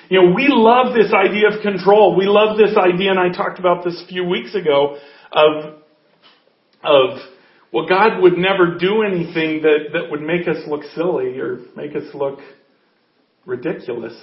You 0.09 0.21
know, 0.21 0.33
we 0.33 0.47
love 0.49 0.93
this 0.93 1.13
idea 1.13 1.49
of 1.49 1.61
control. 1.61 2.15
We 2.15 2.25
love 2.25 2.57
this 2.57 2.77
idea, 2.77 3.11
and 3.11 3.19
I 3.19 3.29
talked 3.29 3.59
about 3.59 3.83
this 3.83 4.01
a 4.03 4.07
few 4.07 4.23
weeks 4.23 4.55
ago, 4.55 4.97
of, 5.31 5.75
of 6.83 7.17
well, 7.73 7.87
God 7.87 8.21
would 8.21 8.37
never 8.37 8.77
do 8.79 9.01
anything 9.01 9.63
that, 9.63 9.89
that 9.93 10.09
would 10.09 10.21
make 10.21 10.47
us 10.47 10.63
look 10.67 10.83
silly 10.95 11.39
or 11.39 11.59
make 11.75 11.95
us 11.95 12.13
look 12.13 12.39
ridiculous. 13.45 14.13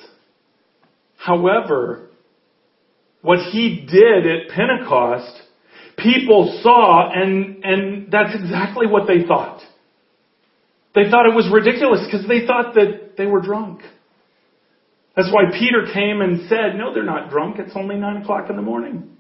However, 1.17 2.09
what 3.21 3.39
He 3.51 3.87
did 3.91 4.27
at 4.27 4.49
Pentecost, 4.49 5.43
people 6.03 6.61
saw 6.63 7.11
and, 7.13 7.65
and 7.65 8.11
that's 8.11 8.35
exactly 8.35 8.87
what 8.87 9.07
they 9.07 9.27
thought. 9.27 9.61
They 10.95 11.11
thought 11.11 11.27
it 11.27 11.35
was 11.35 11.49
ridiculous 11.53 12.05
because 12.05 12.27
they 12.29 12.47
thought 12.47 12.75
that 12.75 13.17
they 13.17 13.27
were 13.27 13.41
drunk. 13.41 13.81
That's 15.17 15.33
why 15.33 15.51
Peter 15.53 15.87
came 15.93 16.21
and 16.21 16.49
said, 16.49 16.77
no, 16.77 16.93
they're 16.93 17.03
not 17.03 17.31
drunk. 17.31 17.57
It's 17.59 17.77
only 17.77 17.97
nine 17.97 18.23
o'clock 18.23 18.49
in 18.51 18.57
the 18.57 18.63
morning. 18.63 19.17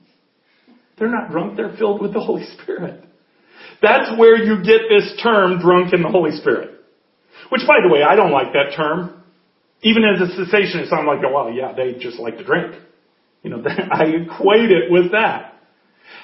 They're 0.98 1.10
not 1.10 1.30
drunk. 1.30 1.56
They're 1.56 1.76
filled 1.76 2.00
with 2.00 2.12
the 2.12 2.20
Holy 2.20 2.44
Spirit. 2.62 3.04
That's 3.80 4.18
where 4.18 4.36
you 4.36 4.62
get 4.62 4.82
this 4.88 5.20
term, 5.22 5.60
drunk 5.60 5.92
in 5.92 6.02
the 6.02 6.08
Holy 6.08 6.36
Spirit. 6.38 6.80
Which, 7.50 7.62
by 7.66 7.78
the 7.86 7.92
way, 7.92 8.02
I 8.02 8.16
don't 8.16 8.30
like 8.30 8.52
that 8.52 8.76
term. 8.76 9.22
Even 9.82 10.04
as 10.04 10.20
a 10.20 10.40
cessationist, 10.40 10.92
I'm 10.92 11.06
like, 11.06 11.18
oh, 11.26 11.32
well, 11.32 11.52
yeah, 11.52 11.72
they 11.74 11.98
just 11.98 12.18
like 12.18 12.38
to 12.38 12.44
drink. 12.44 12.74
You 13.42 13.50
know, 13.50 13.64
I 13.92 14.04
equate 14.04 14.70
it 14.70 14.90
with 14.90 15.12
that. 15.12 15.51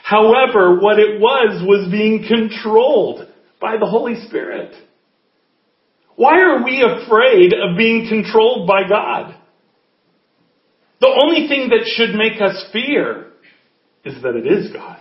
However, 0.09 0.81
what 0.81 0.99
it 0.99 1.21
was 1.21 1.63
was 1.67 1.91
being 1.91 2.25
controlled 2.27 3.29
by 3.61 3.77
the 3.77 3.85
Holy 3.85 4.15
Spirit. 4.27 4.73
Why 6.17 6.41
are 6.41 6.65
we 6.65 6.81
afraid 6.83 7.53
of 7.53 7.77
being 7.77 8.09
controlled 8.09 8.67
by 8.67 8.89
God? 8.89 9.35
The 11.03 11.15
only 11.23 11.47
thing 11.47 11.69
that 11.69 11.85
should 11.85 12.15
make 12.15 12.41
us 12.41 12.71
fear 12.73 13.33
is 14.03 14.23
that 14.23 14.35
it 14.35 14.47
is 14.47 14.73
God. 14.73 14.99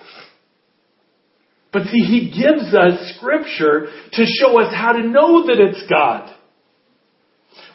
But 1.71 1.83
see, 1.83 1.99
He 1.99 2.29
gives 2.29 2.75
us 2.75 3.15
scripture 3.15 3.87
to 4.11 4.25
show 4.25 4.59
us 4.59 4.73
how 4.75 4.91
to 4.91 5.07
know 5.07 5.47
that 5.47 5.57
it's 5.57 5.89
God. 5.89 6.35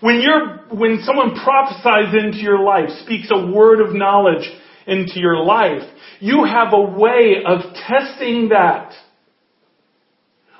When 0.00 0.20
you're, 0.20 0.66
when 0.78 1.02
someone 1.02 1.34
prophesies 1.42 2.12
into 2.12 2.42
your 2.42 2.62
life, 2.62 2.90
speaks 3.04 3.30
a 3.30 3.46
word 3.50 3.80
of 3.80 3.94
knowledge 3.94 4.50
into 4.86 5.20
your 5.20 5.36
life, 5.36 5.82
you 6.20 6.44
have 6.44 6.72
a 6.72 6.80
way 6.80 7.42
of 7.44 7.60
testing 7.88 8.50
that. 8.50 8.92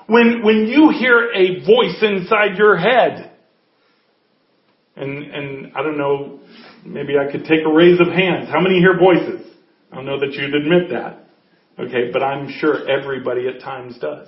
When, 0.07 0.41
when 0.43 0.67
you 0.67 0.89
hear 0.89 1.31
a 1.33 1.65
voice 1.65 2.01
inside 2.01 2.57
your 2.57 2.77
head, 2.77 3.31
and, 4.95 5.23
and 5.23 5.71
I 5.75 5.81
don't 5.81 5.97
know, 5.97 6.39
maybe 6.85 7.13
I 7.17 7.31
could 7.31 7.45
take 7.45 7.65
a 7.65 7.73
raise 7.73 7.99
of 7.99 8.07
hands. 8.07 8.49
How 8.51 8.59
many 8.59 8.79
hear 8.79 8.97
voices? 8.97 9.47
I 9.91 9.95
don't 9.95 10.05
know 10.05 10.19
that 10.19 10.33
you'd 10.33 10.53
admit 10.53 10.89
that. 10.91 11.19
Okay, 11.79 12.11
but 12.11 12.21
I'm 12.21 12.51
sure 12.59 12.87
everybody 12.87 13.47
at 13.47 13.61
times 13.61 13.97
does. 13.99 14.27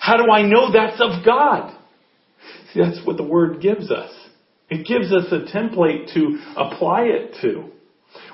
How 0.00 0.16
do 0.16 0.30
I 0.30 0.42
know 0.42 0.70
that's 0.72 1.00
of 1.00 1.24
God? 1.24 1.74
See, 2.72 2.80
that's 2.80 3.06
what 3.06 3.16
the 3.16 3.22
Word 3.22 3.60
gives 3.60 3.90
us. 3.90 4.12
It 4.68 4.86
gives 4.86 5.12
us 5.12 5.32
a 5.32 5.56
template 5.56 6.12
to 6.14 6.38
apply 6.56 7.04
it 7.04 7.36
to. 7.40 7.70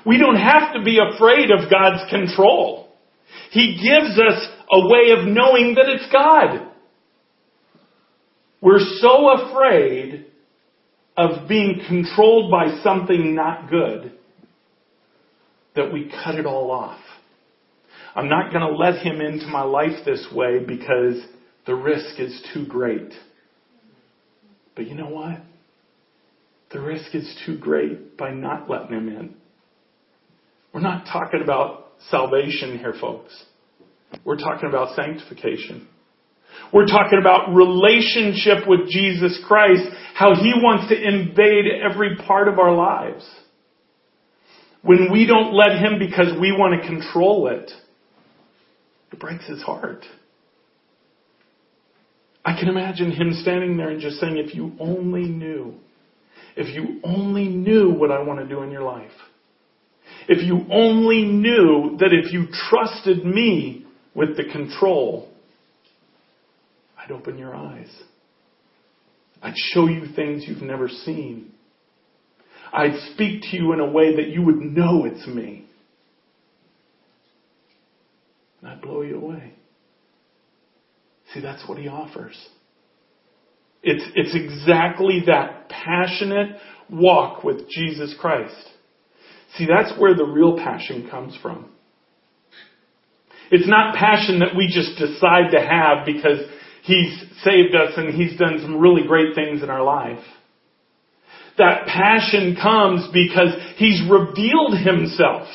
We 0.05 0.17
don't 0.17 0.35
have 0.35 0.73
to 0.73 0.83
be 0.83 0.99
afraid 0.99 1.51
of 1.51 1.69
God's 1.69 2.09
control. 2.09 2.89
He 3.51 3.75
gives 3.81 4.19
us 4.19 4.47
a 4.71 4.87
way 4.87 5.11
of 5.11 5.27
knowing 5.27 5.75
that 5.75 5.87
it's 5.87 6.11
God. 6.11 6.71
We're 8.61 8.79
so 8.99 9.29
afraid 9.29 10.25
of 11.17 11.47
being 11.47 11.81
controlled 11.87 12.51
by 12.51 12.81
something 12.83 13.35
not 13.35 13.69
good 13.69 14.11
that 15.75 15.91
we 15.91 16.11
cut 16.23 16.35
it 16.35 16.45
all 16.45 16.71
off. 16.71 16.99
I'm 18.15 18.29
not 18.29 18.51
going 18.51 18.65
to 18.65 18.75
let 18.75 19.05
him 19.05 19.19
into 19.21 19.47
my 19.47 19.63
life 19.63 20.05
this 20.05 20.25
way 20.33 20.59
because 20.65 21.21
the 21.65 21.75
risk 21.75 22.19
is 22.19 22.41
too 22.53 22.65
great. 22.65 23.11
But 24.75 24.87
you 24.87 24.95
know 24.95 25.09
what? 25.09 25.41
The 26.71 26.79
risk 26.79 27.13
is 27.13 27.41
too 27.45 27.57
great 27.57 28.17
by 28.17 28.31
not 28.31 28.69
letting 28.69 28.95
him 28.95 29.09
in. 29.09 29.35
We're 30.75 30.81
not 30.81 31.05
talking 31.05 31.39
about 31.41 31.85
salvation 32.09 32.77
here, 32.77 32.93
folks. 32.99 33.31
We're 34.25 34.35
talking 34.35 34.67
about 34.67 34.93
sanctification. 34.93 35.87
We're 36.73 36.85
talking 36.85 37.17
about 37.17 37.55
relationship 37.55 38.67
with 38.67 38.89
Jesus 38.89 39.41
Christ, 39.47 39.83
how 40.15 40.35
He 40.35 40.51
wants 40.57 40.89
to 40.89 41.01
invade 41.01 41.63
every 41.81 42.17
part 42.27 42.49
of 42.49 42.59
our 42.59 42.75
lives. 42.75 43.25
When 44.81 45.13
we 45.13 45.25
don't 45.25 45.53
let 45.53 45.79
Him 45.79 45.97
because 45.97 46.37
we 46.41 46.51
want 46.51 46.81
to 46.81 46.85
control 46.85 47.47
it, 47.47 47.71
it 49.13 49.19
breaks 49.21 49.47
His 49.47 49.61
heart. 49.61 50.03
I 52.43 52.59
can 52.59 52.67
imagine 52.67 53.11
Him 53.11 53.31
standing 53.41 53.77
there 53.77 53.91
and 53.91 54.01
just 54.01 54.17
saying, 54.17 54.35
if 54.35 54.53
you 54.53 54.73
only 54.81 55.23
knew, 55.23 55.75
if 56.57 56.75
you 56.75 56.99
only 57.05 57.47
knew 57.47 57.93
what 57.93 58.11
I 58.11 58.21
want 58.23 58.41
to 58.41 58.45
do 58.45 58.61
in 58.61 58.71
your 58.71 58.83
life. 58.83 59.11
If 60.27 60.43
you 60.43 60.65
only 60.71 61.23
knew 61.23 61.97
that 61.99 62.11
if 62.11 62.33
you 62.33 62.47
trusted 62.69 63.25
me 63.25 63.85
with 64.13 64.37
the 64.37 64.45
control, 64.45 65.29
I'd 66.97 67.11
open 67.11 67.37
your 67.37 67.55
eyes. 67.55 67.89
I'd 69.41 69.53
show 69.73 69.87
you 69.87 70.07
things 70.15 70.45
you've 70.47 70.63
never 70.63 70.87
seen. 70.87 71.51
I'd 72.73 72.97
speak 73.13 73.41
to 73.51 73.57
you 73.57 73.73
in 73.73 73.79
a 73.79 73.89
way 73.89 74.15
that 74.15 74.29
you 74.29 74.41
would 74.41 74.59
know 74.59 75.05
it's 75.05 75.27
me. 75.27 75.67
And 78.61 78.71
I'd 78.71 78.81
blow 78.81 79.01
you 79.01 79.17
away. 79.17 79.53
See, 81.33 81.41
that's 81.41 81.67
what 81.67 81.77
he 81.77 81.87
offers. 81.87 82.35
It's, 83.83 84.03
it's 84.15 84.35
exactly 84.35 85.23
that 85.27 85.69
passionate 85.69 86.57
walk 86.89 87.43
with 87.43 87.69
Jesus 87.69 88.15
Christ. 88.19 88.55
See, 89.57 89.65
that's 89.65 89.97
where 89.99 90.15
the 90.15 90.25
real 90.25 90.57
passion 90.57 91.07
comes 91.09 91.37
from. 91.41 91.69
It's 93.51 93.67
not 93.67 93.95
passion 93.95 94.39
that 94.39 94.55
we 94.55 94.67
just 94.67 94.97
decide 94.97 95.51
to 95.51 95.61
have 95.61 96.05
because 96.05 96.39
He's 96.83 97.17
saved 97.43 97.75
us 97.75 97.93
and 97.97 98.13
He's 98.13 98.37
done 98.37 98.59
some 98.61 98.79
really 98.79 99.07
great 99.07 99.35
things 99.35 99.63
in 99.63 99.69
our 99.69 99.83
life. 99.83 100.23
That 101.57 101.87
passion 101.87 102.57
comes 102.61 103.07
because 103.13 103.55
He's 103.77 104.01
revealed 104.09 104.77
Himself. 104.77 105.47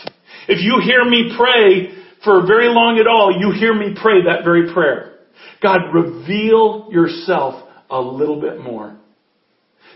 If 0.49 0.61
you 0.63 0.81
hear 0.83 1.05
me 1.05 1.35
pray 1.37 1.95
for 2.25 2.47
very 2.47 2.69
long 2.69 2.99
at 2.99 3.07
all, 3.07 3.37
you 3.39 3.53
hear 3.53 3.75
me 3.75 3.95
pray 4.01 4.25
that 4.25 4.45
very 4.45 4.73
prayer. 4.73 5.19
God, 5.63 5.93
reveal 5.93 6.89
yourself 6.91 7.69
a 7.91 8.01
little 8.01 8.41
bit 8.41 8.61
more. 8.61 8.97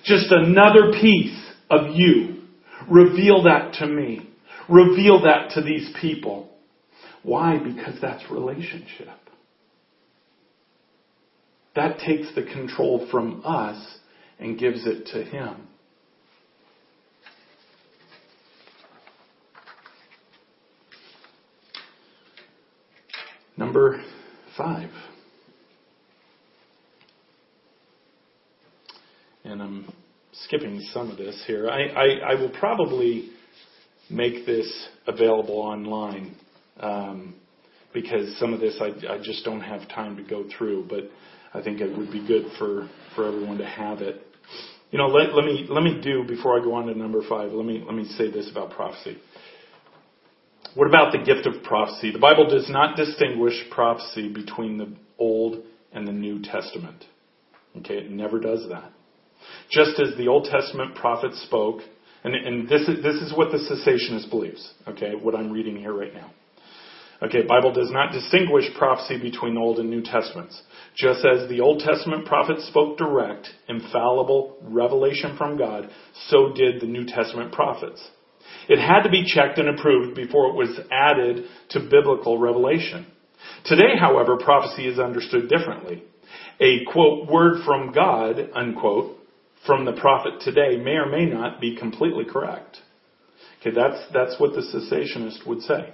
Just 0.04 0.26
another 0.30 0.92
piece 1.00 1.38
of 1.70 1.94
you. 1.94 2.43
Reveal 2.90 3.44
that 3.44 3.74
to 3.74 3.86
me. 3.86 4.30
Reveal 4.68 5.22
that 5.22 5.50
to 5.54 5.62
these 5.62 5.90
people. 6.00 6.50
Why? 7.22 7.58
Because 7.58 8.00
that's 8.00 8.30
relationship. 8.30 9.08
That 11.74 11.98
takes 11.98 12.34
the 12.34 12.42
control 12.42 13.08
from 13.10 13.42
us 13.44 13.98
and 14.38 14.58
gives 14.58 14.86
it 14.86 15.06
to 15.06 15.24
Him. 15.24 15.68
Number 23.56 24.02
five. 24.56 24.90
And 29.44 29.62
I'm 29.62 29.94
skipping 30.42 30.80
some 30.92 31.10
of 31.10 31.16
this 31.16 31.42
here. 31.46 31.68
I, 31.68 31.86
I, 31.86 32.06
I 32.32 32.34
will 32.34 32.50
probably 32.50 33.30
make 34.10 34.46
this 34.46 34.88
available 35.06 35.56
online 35.56 36.36
um, 36.80 37.34
because 37.92 38.36
some 38.38 38.52
of 38.52 38.60
this 38.60 38.80
I, 38.80 39.12
I 39.12 39.18
just 39.22 39.44
don't 39.44 39.60
have 39.60 39.88
time 39.88 40.16
to 40.16 40.22
go 40.22 40.44
through. 40.56 40.86
But 40.88 41.04
I 41.52 41.62
think 41.62 41.80
it 41.80 41.96
would 41.96 42.10
be 42.10 42.26
good 42.26 42.46
for, 42.58 42.88
for 43.14 43.26
everyone 43.28 43.58
to 43.58 43.66
have 43.66 44.00
it. 44.00 44.20
You 44.90 44.98
know, 44.98 45.06
let, 45.06 45.34
let 45.34 45.44
me 45.44 45.66
let 45.68 45.82
me 45.82 46.00
do 46.00 46.24
before 46.24 46.60
I 46.60 46.62
go 46.62 46.74
on 46.74 46.86
to 46.86 46.94
number 46.94 47.20
five. 47.28 47.50
Let 47.50 47.66
me 47.66 47.82
let 47.84 47.94
me 47.94 48.04
say 48.16 48.30
this 48.30 48.50
about 48.50 48.70
prophecy. 48.70 49.18
What 50.74 50.88
about 50.88 51.12
the 51.12 51.18
gift 51.18 51.46
of 51.46 51.62
prophecy? 51.62 52.12
The 52.12 52.18
Bible 52.18 52.48
does 52.48 52.68
not 52.68 52.96
distinguish 52.96 53.54
prophecy 53.70 54.32
between 54.32 54.78
the 54.78 54.92
Old 55.18 55.62
and 55.92 56.06
the 56.06 56.12
New 56.12 56.42
Testament. 56.42 57.04
Okay, 57.78 57.98
it 57.98 58.10
never 58.10 58.40
does 58.40 58.68
that. 58.68 58.92
Just 59.70 60.00
as 60.00 60.16
the 60.16 60.28
Old 60.28 60.48
Testament 60.50 60.94
prophets 60.94 61.42
spoke, 61.42 61.80
and, 62.22 62.34
and 62.34 62.68
this 62.68 62.82
is 62.88 63.02
this 63.02 63.16
is 63.16 63.34
what 63.36 63.50
the 63.52 63.58
cessationist 63.58 64.30
believes. 64.30 64.72
Okay, 64.88 65.12
what 65.14 65.34
I'm 65.34 65.50
reading 65.50 65.76
here 65.76 65.92
right 65.92 66.14
now. 66.14 66.30
Okay, 67.22 67.42
Bible 67.42 67.72
does 67.72 67.90
not 67.90 68.12
distinguish 68.12 68.64
prophecy 68.76 69.18
between 69.18 69.54
the 69.54 69.60
Old 69.60 69.78
and 69.78 69.88
New 69.88 70.02
Testaments. 70.02 70.60
Just 70.96 71.24
as 71.24 71.48
the 71.48 71.60
Old 71.60 71.80
Testament 71.80 72.26
prophets 72.26 72.66
spoke 72.66 72.98
direct, 72.98 73.48
infallible 73.68 74.58
revelation 74.62 75.36
from 75.36 75.56
God, 75.56 75.88
so 76.28 76.52
did 76.54 76.80
the 76.80 76.86
New 76.86 77.06
Testament 77.06 77.52
prophets. 77.52 78.06
It 78.68 78.78
had 78.78 79.02
to 79.02 79.10
be 79.10 79.24
checked 79.24 79.58
and 79.58 79.68
approved 79.68 80.16
before 80.16 80.50
it 80.50 80.54
was 80.54 80.78
added 80.90 81.44
to 81.70 81.80
biblical 81.80 82.38
revelation. 82.38 83.06
Today, 83.64 83.96
however, 83.98 84.36
prophecy 84.36 84.86
is 84.86 84.98
understood 84.98 85.48
differently. 85.48 86.02
A 86.60 86.84
quote, 86.92 87.28
word 87.30 87.64
from 87.64 87.92
God, 87.92 88.36
unquote, 88.54 89.13
from 89.66 89.84
the 89.84 89.92
prophet 89.92 90.40
today 90.40 90.76
may 90.76 90.92
or 90.92 91.06
may 91.06 91.26
not 91.26 91.60
be 91.60 91.76
completely 91.76 92.24
correct. 92.24 92.78
Okay, 93.60 93.74
that's, 93.74 94.00
that's 94.12 94.38
what 94.38 94.52
the 94.54 94.60
cessationist 94.60 95.46
would 95.46 95.62
say. 95.62 95.92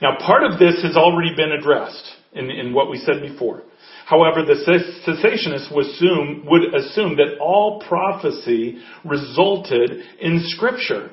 Now, 0.00 0.16
part 0.24 0.44
of 0.44 0.58
this 0.58 0.82
has 0.82 0.96
already 0.96 1.34
been 1.34 1.52
addressed 1.52 2.04
in, 2.32 2.50
in 2.50 2.72
what 2.72 2.90
we 2.90 2.98
said 2.98 3.20
before. 3.20 3.62
However, 4.06 4.44
the 4.44 4.54
cessationists 4.54 5.74
would 5.74 5.86
assume, 5.86 6.44
would 6.46 6.74
assume 6.74 7.16
that 7.16 7.38
all 7.40 7.82
prophecy 7.86 8.78
resulted 9.04 9.90
in 10.20 10.42
Scripture. 10.46 11.10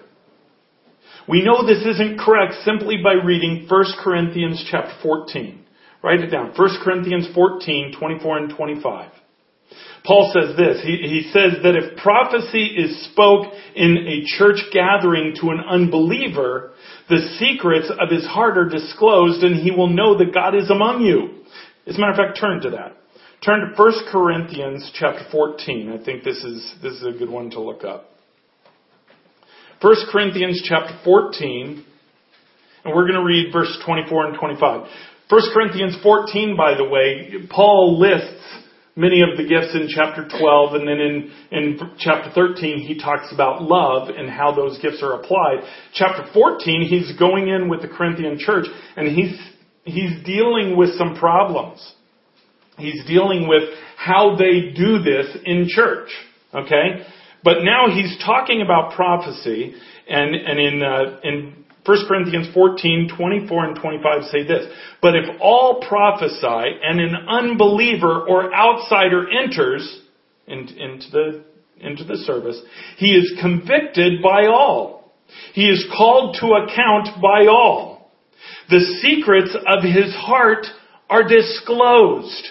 We 1.28 1.44
know 1.44 1.66
this 1.66 1.86
isn't 1.86 2.20
correct 2.20 2.54
simply 2.64 2.98
by 3.04 3.14
reading 3.14 3.66
1 3.68 3.86
Corinthians 4.04 4.64
chapter 4.70 4.94
14. 5.02 5.66
Write 6.04 6.20
it 6.20 6.28
down. 6.28 6.54
1 6.56 6.70
Corinthians 6.84 7.28
14, 7.34 7.96
24 7.98 8.38
and 8.38 8.56
25. 8.56 9.12
Paul 10.06 10.34
says 10.34 10.58
this. 10.58 10.82
He, 10.84 10.98
he 10.98 11.30
says 11.32 11.64
that 11.64 11.76
if 11.76 11.98
prophecy 11.98 12.66
is 12.66 13.06
spoke 13.12 13.54
in 13.76 13.98
a 13.98 14.26
church 14.38 14.60
gathering 14.74 15.36
to 15.42 15.50
an 15.50 15.60
unbeliever, 15.60 16.72
the 17.10 17.38
secrets 17.40 17.90
of 17.90 18.10
his 18.10 18.26
heart 18.26 18.58
are 18.58 18.70
disclosed 18.70 19.44
and 19.44 19.56
he 19.56 19.72
will 19.72 19.90
know 19.90 20.18
that 20.18 20.34
God 20.34 20.56
is 20.56 20.70
among 20.70 21.02
you. 21.02 21.44
As 21.88 21.98
a 21.98 22.00
matter 22.00 22.12
of 22.12 22.18
fact, 22.18 22.40
turn 22.40 22.62
to 22.62 22.70
that. 22.72 22.98
Turn 23.46 23.60
to 23.60 23.76
1 23.76 23.94
Corinthians 24.10 24.90
chapter 24.94 25.26
14. 25.32 26.00
I 26.00 26.04
think 26.04 26.24
this 26.24 26.38
is, 26.38 26.76
this 26.82 26.94
is 26.94 27.06
a 27.06 27.12
good 27.12 27.30
one 27.30 27.50
to 27.52 27.60
look 27.60 27.84
up. 27.84 28.06
1 29.82 29.96
Corinthians 30.14 30.64
chapter 30.66 30.98
14, 31.04 31.86
and 32.86 32.96
we're 32.96 33.06
going 33.06 33.20
to 33.20 33.26
read 33.26 33.52
verse 33.52 33.78
24 33.86 34.28
and 34.28 34.40
25. 34.40 34.88
1 35.30 35.42
Corinthians 35.54 35.98
14, 36.02 36.56
by 36.56 36.76
the 36.78 36.88
way, 36.88 37.34
Paul 37.50 38.00
lists 38.00 38.44
many 38.96 39.22
of 39.22 39.38
the 39.38 39.44
gifts 39.44 39.74
in 39.74 39.88
chapter 39.90 40.28
12, 40.40 40.74
and 40.76 40.88
then 40.88 41.00
in, 41.00 41.32
in 41.52 41.80
chapter 41.98 42.32
13, 42.34 42.80
he 42.80 43.00
talks 43.00 43.34
about 43.34 43.62
love 43.62 44.10
and 44.10 44.30
how 44.30 44.54
those 44.54 44.78
gifts 44.80 45.02
are 45.02 45.14
applied. 45.14 45.64
Chapter 45.94 46.32
14, 46.34 46.88
he's 46.88 47.18
going 47.18 47.48
in 47.48 47.70
with 47.70 47.82
the 47.82 47.88
Corinthian 47.88 48.38
church, 48.38 48.66
and 48.96 49.08
he's, 49.08 49.40
he's 49.84 50.24
dealing 50.26 50.78
with 50.78 50.92
some 50.98 51.16
problems. 51.16 51.94
He's 52.78 53.04
dealing 53.06 53.48
with 53.48 53.64
how 53.98 54.36
they 54.36 54.74
do 54.76 55.00
this 55.00 55.38
in 55.46 55.68
church. 55.68 56.10
Okay? 56.54 57.06
But 57.44 57.64
now 57.64 57.94
he's 57.94 58.18
talking 58.26 58.62
about 58.62 58.94
prophecy, 58.94 59.74
and, 60.08 60.36
and 60.36 60.60
in, 60.60 60.84
uh, 60.84 61.20
in 61.24 61.63
1 61.86 61.98
Corinthians 62.08 62.48
14, 62.54 63.12
24 63.18 63.66
and 63.66 63.76
25 63.76 64.24
say 64.32 64.44
this, 64.48 64.66
But 65.02 65.16
if 65.16 65.26
all 65.42 65.84
prophesy 65.88 66.80
and 66.82 67.02
an 67.02 67.16
unbeliever 67.28 68.26
or 68.26 68.54
outsider 68.54 69.26
enters 69.30 70.02
into 70.48 71.12
the, 71.12 71.44
into 71.80 72.06
the 72.06 72.18
service, 72.18 72.62
he 72.98 73.08
is 73.08 73.38
convicted 73.42 74.22
by 74.22 74.46
all. 74.46 75.12
He 75.54 75.66
is 75.66 75.86
called 75.96 76.38
to 76.40 76.48
account 76.48 77.22
by 77.22 77.48
all. 77.48 78.12
The 78.70 78.80
secrets 79.02 79.56
of 79.56 79.84
his 79.84 80.14
heart 80.16 80.66
are 81.10 81.28
disclosed. 81.28 82.48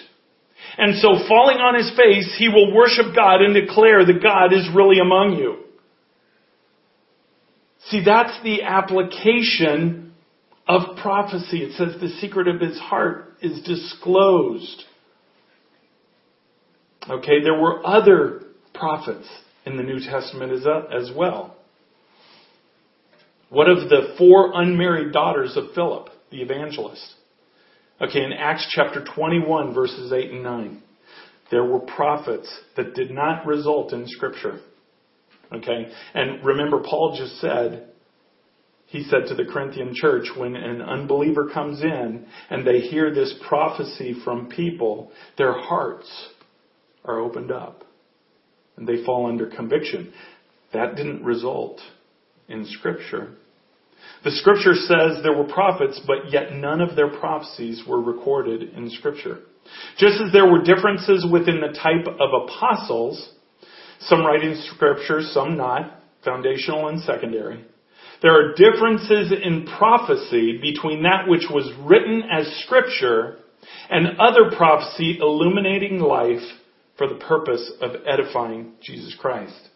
And 0.77 0.95
so 0.99 1.27
falling 1.27 1.57
on 1.57 1.75
his 1.75 1.91
face, 1.97 2.35
he 2.37 2.49
will 2.49 2.73
worship 2.73 3.15
God 3.15 3.41
and 3.41 3.53
declare 3.53 4.05
that 4.05 4.23
God 4.23 4.53
is 4.53 4.69
really 4.75 4.99
among 4.99 5.37
you. 5.37 5.62
See, 7.93 8.03
that's 8.03 8.41
the 8.41 8.63
application 8.63 10.13
of 10.67 10.97
prophecy. 10.97 11.59
It 11.59 11.73
says 11.73 12.01
the 12.01 12.09
secret 12.19 12.47
of 12.47 12.59
his 12.59 12.79
heart 12.79 13.35
is 13.39 13.61
disclosed. 13.61 14.83
Okay, 17.07 17.43
there 17.43 17.53
were 17.53 17.85
other 17.85 18.45
prophets 18.73 19.27
in 19.67 19.77
the 19.77 19.83
New 19.83 19.99
Testament 19.99 20.51
as 20.53 20.65
uh, 20.65 21.13
well. 21.15 21.55
What 23.49 23.69
of 23.69 23.89
the 23.89 24.15
four 24.17 24.59
unmarried 24.59 25.13
daughters 25.13 25.55
of 25.55 25.65
Philip, 25.75 26.09
the 26.31 26.41
evangelist? 26.41 27.13
Okay, 28.01 28.23
in 28.23 28.33
Acts 28.33 28.65
chapter 28.71 29.05
21, 29.05 29.75
verses 29.75 30.11
8 30.11 30.31
and 30.31 30.41
9, 30.41 30.81
there 31.51 31.63
were 31.63 31.81
prophets 31.81 32.51
that 32.75 32.95
did 32.95 33.11
not 33.11 33.45
result 33.45 33.93
in 33.93 34.07
Scripture. 34.07 34.61
Okay? 35.53 35.87
And 36.13 36.43
remember, 36.43 36.81
Paul 36.81 37.15
just 37.17 37.39
said, 37.39 37.89
he 38.87 39.03
said 39.03 39.27
to 39.27 39.35
the 39.35 39.51
Corinthian 39.51 39.93
church, 39.95 40.27
when 40.37 40.55
an 40.55 40.81
unbeliever 40.81 41.49
comes 41.51 41.81
in 41.81 42.25
and 42.49 42.65
they 42.65 42.79
hear 42.79 43.13
this 43.13 43.33
prophecy 43.47 44.15
from 44.23 44.49
people, 44.49 45.11
their 45.37 45.53
hearts 45.53 46.07
are 47.03 47.19
opened 47.19 47.51
up 47.51 47.83
and 48.77 48.87
they 48.87 49.03
fall 49.03 49.27
under 49.27 49.47
conviction. 49.47 50.13
That 50.73 50.95
didn't 50.95 51.23
result 51.23 51.79
in 52.47 52.65
Scripture. 52.67 53.35
The 54.23 54.31
Scripture 54.31 54.73
says 54.73 55.23
there 55.23 55.35
were 55.35 55.51
prophets, 55.51 55.99
but 56.05 56.31
yet 56.31 56.53
none 56.53 56.81
of 56.81 56.95
their 56.95 57.09
prophecies 57.09 57.83
were 57.87 58.01
recorded 58.01 58.61
in 58.61 58.89
Scripture. 58.89 59.39
Just 59.97 60.21
as 60.21 60.31
there 60.31 60.49
were 60.49 60.61
differences 60.61 61.25
within 61.31 61.61
the 61.61 61.77
type 61.79 62.05
of 62.07 62.29
apostles, 62.43 63.29
some 64.07 64.25
writing 64.25 64.55
scripture, 64.73 65.21
some 65.21 65.57
not, 65.57 65.99
foundational 66.23 66.87
and 66.87 67.01
secondary. 67.01 67.65
There 68.21 68.31
are 68.31 68.53
differences 68.53 69.33
in 69.43 69.67
prophecy 69.77 70.59
between 70.61 71.03
that 71.03 71.27
which 71.27 71.43
was 71.49 71.71
written 71.81 72.23
as 72.31 72.47
scripture 72.65 73.37
and 73.89 74.19
other 74.19 74.55
prophecy 74.55 75.17
illuminating 75.19 75.99
life 75.99 76.41
for 76.97 77.07
the 77.07 77.15
purpose 77.15 77.71
of 77.81 77.91
edifying 78.07 78.73
Jesus 78.81 79.15
Christ. 79.19 79.69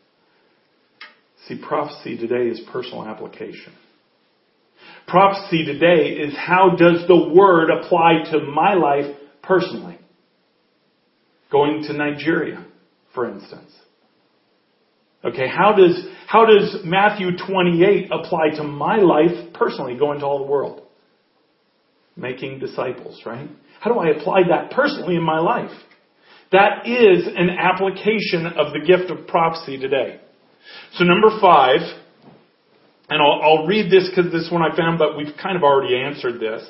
See, 1.47 1.61
prophecy 1.61 2.17
today 2.17 2.49
is 2.49 2.61
personal 2.71 3.05
application. 3.05 3.73
Prophecy 5.07 5.65
today 5.65 6.09
is 6.11 6.33
how 6.35 6.71
does 6.77 7.07
the 7.07 7.31
word 7.33 7.69
apply 7.69 8.23
to 8.31 8.41
my 8.41 8.73
life 8.73 9.15
personally? 9.41 9.97
Going 11.51 11.83
to 11.83 11.93
Nigeria, 11.93 12.65
for 13.13 13.29
instance. 13.29 13.71
Okay, 15.25 15.47
how 15.47 15.73
does, 15.73 16.05
how 16.27 16.45
does 16.45 16.77
Matthew 16.83 17.37
28 17.37 18.09
apply 18.11 18.49
to 18.57 18.63
my 18.63 18.97
life 18.97 19.53
personally, 19.53 19.97
going 19.97 20.19
to 20.19 20.25
all 20.25 20.39
the 20.39 20.51
world? 20.51 20.83
Making 22.15 22.59
disciples, 22.59 23.21
right? 23.25 23.49
How 23.79 23.91
do 23.93 23.99
I 23.99 24.09
apply 24.09 24.41
that 24.49 24.71
personally 24.71 25.15
in 25.15 25.23
my 25.23 25.39
life? 25.39 25.71
That 26.51 26.87
is 26.87 27.27
an 27.27 27.49
application 27.49 28.45
of 28.45 28.73
the 28.73 28.79
gift 28.85 29.11
of 29.11 29.27
prophecy 29.27 29.77
today. 29.77 30.19
So 30.93 31.03
number 31.03 31.29
five, 31.41 31.79
and 33.09 33.21
I'll, 33.21 33.41
I'll 33.41 33.67
read 33.67 33.91
this 33.91 34.09
because 34.09 34.31
this 34.31 34.49
one 34.51 34.61
I 34.61 34.75
found, 34.75 34.99
but 34.99 35.17
we've 35.17 35.35
kind 35.41 35.57
of 35.57 35.63
already 35.63 35.95
answered 35.95 36.39
this. 36.39 36.67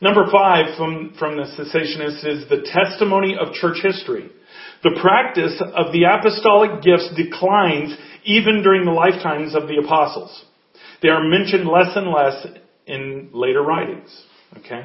Number 0.00 0.26
five 0.30 0.76
from, 0.76 1.14
from 1.18 1.36
the 1.36 1.44
cessationists 1.44 2.26
is 2.26 2.48
the 2.48 2.66
testimony 2.72 3.36
of 3.38 3.52
church 3.54 3.78
history. 3.82 4.30
The 4.84 4.98
practice 5.00 5.60
of 5.60 5.92
the 5.92 6.04
apostolic 6.04 6.82
gifts 6.82 7.10
declines 7.16 7.96
even 8.24 8.62
during 8.62 8.84
the 8.84 8.92
lifetimes 8.92 9.54
of 9.54 9.66
the 9.66 9.80
apostles. 9.82 10.44
They 11.02 11.08
are 11.08 11.24
mentioned 11.24 11.66
less 11.66 11.96
and 11.96 12.08
less 12.08 12.46
in 12.86 13.30
later 13.32 13.62
writings. 13.62 14.10
Okay? 14.58 14.82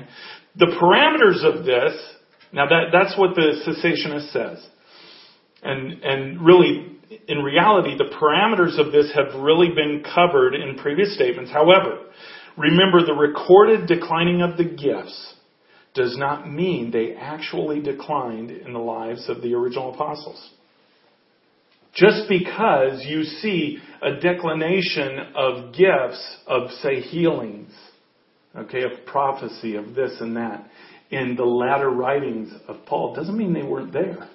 The 0.56 0.68
parameters 0.82 1.43
of 1.43 1.66
this, 1.66 1.93
now 2.54 2.66
that, 2.68 2.91
that's 2.91 3.18
what 3.18 3.36
the 3.36 3.60
cessationist 3.68 4.32
says. 4.32 4.66
And, 5.62 6.02
and 6.04 6.45
really, 6.45 6.97
in 7.28 7.39
reality, 7.39 7.97
the 7.97 8.16
parameters 8.16 8.80
of 8.80 8.93
this 8.93 9.12
have 9.14 9.41
really 9.41 9.70
been 9.76 10.04
covered 10.04 10.56
in 10.56 10.78
previous 10.78 11.14
statements. 11.16 11.52
However, 11.52 12.06
remember 12.58 13.06
the 13.06 13.14
recorded 13.14 13.88
declining 13.88 14.41
of 14.41 14.58
the 14.58 14.64
gifts 14.64 15.36
does 15.94 16.18
not 16.18 16.52
mean 16.52 16.92
they 16.92 17.14
actually 17.16 17.82
declined 17.82 18.52
in 18.52 18.74
the 18.74 18.80
lives 18.80 19.28
of 19.30 19.42
the 19.42 19.54
original 19.54 19.94
apostles. 19.94 20.50
Just 21.94 22.30
because 22.30 23.04
you 23.06 23.24
see 23.24 23.80
a 24.02 24.20
declination 24.20 25.20
of 25.36 25.74
gifts, 25.74 26.38
of 26.48 26.70
say 26.82 27.02
healings, 27.02 27.72
okay, 28.56 28.84
of 28.84 28.92
prophecy, 29.06 29.76
of 29.76 29.96
this 29.96 30.16
and 30.20 30.36
that, 30.38 30.70
in 31.10 31.36
the 31.36 31.44
latter 31.44 31.90
writings 31.90 32.54
of 32.68 32.78
Paul, 32.86 33.16
doesn't 33.16 33.36
mean 33.36 33.54
they 33.54 33.64
weren't 33.64 33.92
there. 33.92 34.30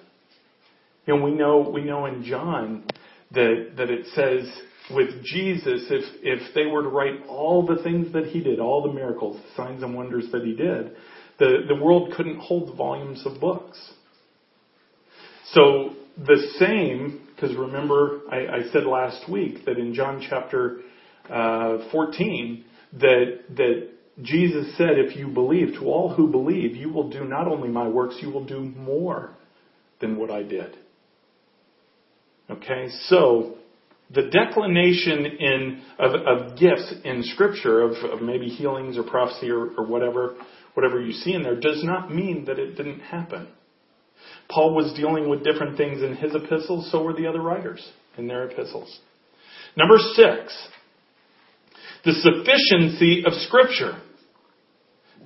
And 1.06 1.22
we 1.22 1.32
know, 1.32 1.70
we 1.72 1.82
know 1.82 2.06
in 2.06 2.24
John 2.24 2.84
that, 3.32 3.74
that 3.76 3.90
it 3.90 4.06
says 4.14 4.50
with 4.92 5.22
Jesus, 5.22 5.86
if, 5.90 6.04
if 6.22 6.54
they 6.54 6.66
were 6.66 6.82
to 6.82 6.88
write 6.88 7.26
all 7.28 7.64
the 7.64 7.82
things 7.82 8.12
that 8.12 8.26
he 8.26 8.42
did, 8.42 8.58
all 8.58 8.82
the 8.82 8.92
miracles, 8.92 9.40
signs 9.56 9.82
and 9.82 9.94
wonders 9.94 10.26
that 10.32 10.42
he 10.42 10.54
did, 10.54 10.96
the, 11.38 11.64
the 11.68 11.74
world 11.74 12.12
couldn't 12.16 12.38
hold 12.38 12.76
volumes 12.76 13.24
of 13.26 13.40
books. 13.40 13.78
So 15.52 15.94
the 16.16 16.38
same, 16.58 17.28
because 17.34 17.56
remember 17.56 18.22
I, 18.30 18.36
I, 18.36 18.62
said 18.72 18.84
last 18.84 19.30
week 19.30 19.64
that 19.66 19.78
in 19.78 19.94
John 19.94 20.24
chapter 20.28 20.80
uh, 21.28 21.90
14 21.90 22.64
that 22.94 23.38
that 23.56 23.88
Jesus 24.22 24.76
said, 24.76 24.98
if 24.98 25.16
you 25.16 25.26
believe, 25.26 25.74
to 25.74 25.86
all 25.86 26.14
who 26.14 26.28
believe, 26.28 26.76
you 26.76 26.88
will 26.88 27.10
do 27.10 27.24
not 27.24 27.48
only 27.48 27.68
my 27.68 27.88
works, 27.88 28.16
you 28.20 28.30
will 28.30 28.44
do 28.44 28.60
more 28.60 29.34
than 30.00 30.16
what 30.16 30.30
I 30.30 30.44
did. 30.44 30.76
Okay, 32.48 32.88
so 33.08 33.56
the 34.14 34.22
declination 34.22 35.26
in 35.26 35.82
of, 35.98 36.12
of 36.14 36.58
gifts 36.58 36.94
in 37.04 37.22
Scripture 37.22 37.82
of, 37.82 37.92
of, 38.04 38.20
maybe 38.20 38.46
healings 38.46 38.96
or 38.98 39.02
prophecy 39.02 39.50
or, 39.50 39.70
or 39.76 39.86
whatever 39.86 40.36
whatever 40.74 41.00
you 41.00 41.12
see 41.12 41.32
in 41.32 41.42
there 41.42 41.58
does 41.58 41.82
not 41.82 42.14
mean 42.14 42.44
that 42.46 42.58
it 42.58 42.76
didn't 42.76 43.00
happen. 43.00 43.48
Paul 44.48 44.74
was 44.74 44.94
dealing 44.94 45.28
with 45.28 45.44
different 45.44 45.76
things 45.76 46.02
in 46.02 46.16
his 46.16 46.34
epistles, 46.34 46.90
so 46.90 47.02
were 47.02 47.14
the 47.14 47.26
other 47.26 47.40
writers 47.40 47.86
in 48.18 48.26
their 48.26 48.48
epistles. 48.48 49.00
Number 49.76 49.96
six, 50.14 50.68
the 52.04 52.12
sufficiency 52.12 53.24
of 53.26 53.32
Scripture. 53.32 54.00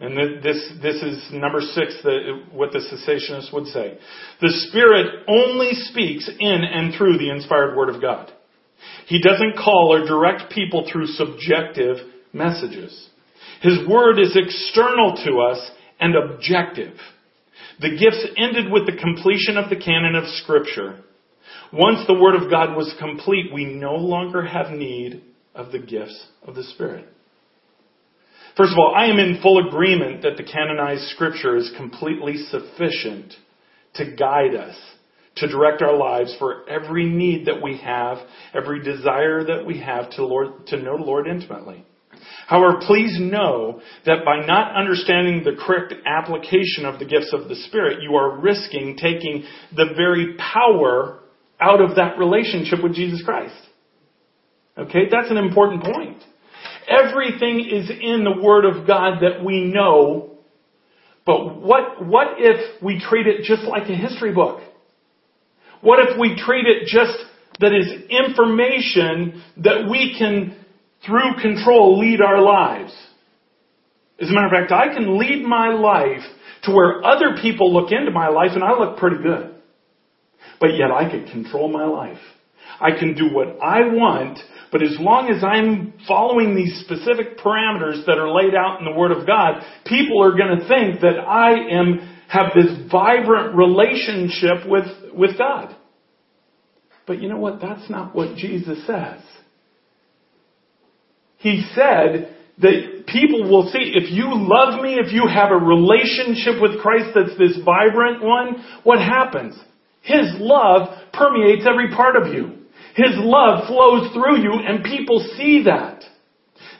And 0.00 0.44
this, 0.44 0.72
this 0.80 1.02
is 1.02 1.28
number 1.32 1.60
six, 1.60 2.00
the, 2.04 2.44
what 2.52 2.70
the 2.70 2.78
cessationists 2.78 3.52
would 3.52 3.66
say. 3.66 3.98
The 4.40 4.52
Spirit 4.68 5.24
only 5.26 5.72
speaks 5.72 6.30
in 6.38 6.60
and 6.64 6.94
through 6.94 7.18
the 7.18 7.30
inspired 7.30 7.76
Word 7.76 7.92
of 7.92 8.00
God. 8.00 8.32
He 9.06 9.20
doesn't 9.20 9.56
call 9.56 9.92
or 9.92 10.06
direct 10.06 10.52
people 10.52 10.88
through 10.90 11.06
subjective 11.06 11.96
messages. 12.32 13.07
His 13.60 13.86
Word 13.88 14.18
is 14.18 14.36
external 14.36 15.16
to 15.24 15.40
us 15.40 15.70
and 16.00 16.14
objective. 16.14 16.94
The 17.80 17.90
gifts 17.90 18.26
ended 18.36 18.72
with 18.72 18.86
the 18.86 19.00
completion 19.00 19.56
of 19.56 19.70
the 19.70 19.76
canon 19.76 20.14
of 20.14 20.28
Scripture. 20.42 21.00
Once 21.72 22.06
the 22.06 22.18
Word 22.18 22.34
of 22.34 22.50
God 22.50 22.76
was 22.76 22.94
complete, 22.98 23.52
we 23.52 23.64
no 23.64 23.94
longer 23.94 24.44
have 24.44 24.70
need 24.70 25.22
of 25.54 25.72
the 25.72 25.78
gifts 25.78 26.26
of 26.42 26.54
the 26.54 26.64
Spirit. 26.64 27.06
First 28.56 28.72
of 28.72 28.78
all, 28.78 28.94
I 28.96 29.06
am 29.06 29.18
in 29.18 29.40
full 29.40 29.68
agreement 29.68 30.22
that 30.22 30.36
the 30.36 30.42
canonized 30.42 31.04
Scripture 31.10 31.56
is 31.56 31.70
completely 31.76 32.36
sufficient 32.50 33.34
to 33.94 34.16
guide 34.16 34.56
us, 34.56 34.76
to 35.36 35.48
direct 35.48 35.82
our 35.82 35.96
lives 35.96 36.34
for 36.38 36.68
every 36.68 37.06
need 37.06 37.46
that 37.46 37.62
we 37.62 37.78
have, 37.78 38.18
every 38.52 38.82
desire 38.82 39.44
that 39.44 39.64
we 39.64 39.78
have 39.80 40.10
to, 40.12 40.26
Lord, 40.26 40.66
to 40.68 40.76
know 40.76 40.96
the 40.96 41.04
Lord 41.04 41.28
intimately. 41.28 41.84
However, 42.46 42.80
please 42.86 43.18
know 43.20 43.80
that 44.06 44.24
by 44.24 44.46
not 44.46 44.74
understanding 44.76 45.44
the 45.44 45.56
correct 45.58 45.94
application 46.06 46.84
of 46.84 46.98
the 46.98 47.04
gifts 47.04 47.32
of 47.32 47.48
the 47.48 47.54
Spirit, 47.54 48.02
you 48.02 48.16
are 48.16 48.38
risking 48.38 48.96
taking 48.96 49.44
the 49.74 49.92
very 49.96 50.36
power 50.36 51.20
out 51.60 51.80
of 51.80 51.96
that 51.96 52.18
relationship 52.18 52.82
with 52.82 52.94
Jesus 52.94 53.22
Christ. 53.22 53.56
Okay, 54.76 55.08
that's 55.10 55.30
an 55.30 55.36
important 55.36 55.82
point. 55.82 56.22
Everything 56.88 57.60
is 57.60 57.90
in 57.90 58.24
the 58.24 58.40
Word 58.40 58.64
of 58.64 58.86
God 58.86 59.20
that 59.20 59.44
we 59.44 59.64
know, 59.64 60.38
but 61.26 61.60
what, 61.60 62.06
what 62.06 62.36
if 62.38 62.82
we 62.82 63.00
treat 63.00 63.26
it 63.26 63.42
just 63.42 63.62
like 63.62 63.88
a 63.90 63.94
history 63.94 64.32
book? 64.32 64.60
What 65.80 65.98
if 66.00 66.18
we 66.18 66.36
treat 66.36 66.66
it 66.66 66.86
just 66.86 67.18
that 67.60 67.72
is 67.74 68.08
information 68.08 69.42
that 69.58 69.88
we 69.90 70.16
can, 70.18 70.56
through 71.06 71.40
control, 71.40 71.98
lead 71.98 72.20
our 72.20 72.40
lives? 72.40 72.92
As 74.20 74.28
a 74.28 74.32
matter 74.32 74.46
of 74.46 74.52
fact, 74.52 74.72
I 74.72 74.92
can 74.92 75.18
lead 75.18 75.44
my 75.44 75.72
life 75.72 76.24
to 76.64 76.72
where 76.72 77.04
other 77.04 77.36
people 77.40 77.72
look 77.72 77.92
into 77.92 78.10
my 78.10 78.28
life 78.28 78.50
and 78.54 78.64
I 78.64 78.72
look 78.78 78.98
pretty 78.98 79.22
good. 79.22 79.54
But 80.60 80.70
yet 80.76 80.90
I 80.90 81.08
can 81.08 81.26
control 81.26 81.68
my 81.68 81.84
life. 81.84 82.18
I 82.80 82.98
can 82.98 83.14
do 83.14 83.32
what 83.32 83.58
I 83.62 83.80
want, 83.80 84.38
but 84.70 84.82
as 84.82 84.96
long 85.00 85.30
as 85.30 85.42
I'm 85.42 85.94
following 86.06 86.54
these 86.54 86.80
specific 86.84 87.38
parameters 87.38 88.04
that 88.06 88.18
are 88.18 88.30
laid 88.30 88.54
out 88.54 88.78
in 88.78 88.84
the 88.84 88.98
Word 88.98 89.10
of 89.10 89.26
God, 89.26 89.62
people 89.84 90.22
are 90.22 90.36
going 90.36 90.58
to 90.58 90.68
think 90.68 91.00
that 91.00 91.18
I 91.18 91.54
am, 91.70 92.18
have 92.28 92.52
this 92.54 92.90
vibrant 92.90 93.56
relationship 93.56 94.68
with, 94.68 94.86
with 95.14 95.38
God. 95.38 95.74
But 97.06 97.22
you 97.22 97.28
know 97.28 97.38
what? 97.38 97.60
That's 97.60 97.88
not 97.88 98.14
what 98.14 98.36
Jesus 98.36 98.86
says. 98.86 99.20
He 101.38 101.64
said 101.74 102.34
that 102.58 103.04
people 103.06 103.48
will 103.48 103.70
see, 103.70 103.92
if 103.94 104.10
you 104.10 104.26
love 104.34 104.82
me, 104.82 104.94
if 104.94 105.12
you 105.12 105.26
have 105.26 105.50
a 105.50 105.56
relationship 105.56 106.60
with 106.60 106.80
Christ 106.80 107.10
that's 107.14 107.38
this 107.38 107.58
vibrant 107.64 108.22
one, 108.22 108.64
what 108.82 108.98
happens? 108.98 109.58
His 110.02 110.34
love 110.38 110.88
permeates 111.12 111.66
every 111.68 111.94
part 111.94 112.16
of 112.16 112.34
you. 112.34 112.58
His 112.94 113.14
love 113.14 113.68
flows 113.68 114.12
through 114.12 114.42
you 114.42 114.52
and 114.66 114.82
people 114.82 115.20
see 115.36 115.64
that. 115.64 116.02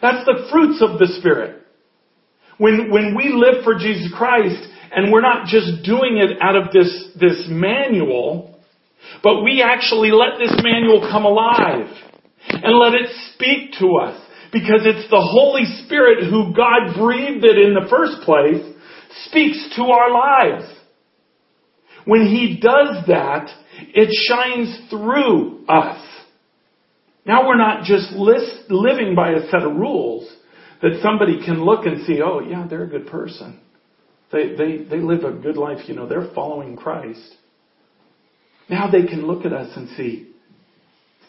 That's 0.03 0.25
the 0.25 0.49
fruits 0.51 0.83
of 0.83 0.99
the 0.99 1.07
Spirit. 1.21 1.63
When, 2.59 2.91
when 2.91 3.15
we 3.17 3.33
live 3.33 3.63
for 3.63 3.79
Jesus 3.79 4.13
Christ 4.17 4.61
and 4.91 5.13
we're 5.13 5.21
not 5.21 5.47
just 5.47 5.85
doing 5.85 6.19
it 6.19 6.39
out 6.41 6.57
of 6.57 6.73
this, 6.73 7.11
this 7.21 7.47
manual, 7.49 8.59
but 9.23 9.45
we 9.45 9.63
actually 9.63 10.11
let 10.11 10.39
this 10.39 10.55
manual 10.63 11.09
come 11.09 11.25
alive 11.25 11.87
and 12.49 12.79
let 12.79 12.95
it 12.95 13.11
speak 13.35 13.75
to 13.79 13.99
us 14.03 14.21
because 14.53 14.83
it's 14.85 15.09
the 15.11 15.21
Holy 15.21 15.65
Spirit 15.85 16.25
who 16.25 16.55
God 16.55 16.97
breathed 16.99 17.45
it 17.45 17.59
in 17.59 17.75
the 17.75 17.89
first 17.91 18.23
place 18.23 18.65
speaks 19.27 19.75
to 19.77 19.83
our 19.85 20.11
lives. 20.11 20.73
When 22.05 22.27
He 22.27 22.59
does 22.61 23.07
that, 23.09 23.49
it 23.95 24.09
shines 24.29 24.91
through 24.91 25.67
us. 25.67 26.05
Now 27.27 27.47
we're 27.47 27.59
not 27.59 27.85
just 27.85 28.13
list, 28.13 28.71
living 28.71 29.15
by 29.15 29.33
a 29.33 29.51
set 29.51 29.63
of 29.63 29.77
rules 29.77 30.31
that 30.81 31.01
somebody 31.03 31.45
can 31.45 31.63
look 31.63 31.85
and 31.85 32.07
see, 32.07 32.21
oh 32.23 32.41
yeah, 32.41 32.67
they're 32.69 32.85
a 32.85 32.89
good 32.89 33.09
person. 33.09 33.61
They, 34.33 34.55
they, 34.57 34.85
they 34.85 34.99
live 34.99 35.25
a 35.25 35.33
good 35.33 35.57
life, 35.57 35.89
you 35.89 35.95
know, 35.95 36.09
they're 36.09 36.31
following 36.35 36.77
Christ. 36.77 37.35
Now 38.69 38.91
they 38.91 39.07
can 39.07 39.27
look 39.27 39.45
at 39.45 39.53
us 39.53 39.71
and 39.77 39.89
see, 39.97 40.33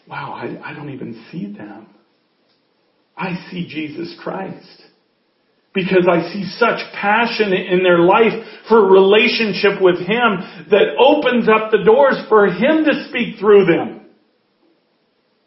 wow, 0.06 0.32
I, 0.32 0.70
I 0.70 0.74
don't 0.74 0.90
even 0.90 1.24
see 1.30 1.52
them. 1.52 1.88
I 3.16 3.46
see 3.50 3.66
Jesus 3.68 4.16
Christ 4.22 4.82
because 5.72 6.08
I 6.10 6.32
see 6.32 6.44
such 6.58 6.78
passion 6.94 7.52
in 7.52 7.82
their 7.82 8.00
life 8.00 8.32
for 8.68 8.90
relationship 8.90 9.80
with 9.80 9.98
Him 9.98 10.66
that 10.70 10.96
opens 10.98 11.48
up 11.48 11.70
the 11.70 11.84
doors 11.84 12.16
for 12.28 12.46
Him 12.46 12.84
to 12.84 13.08
speak 13.08 13.38
through 13.38 13.66
them. 13.66 14.00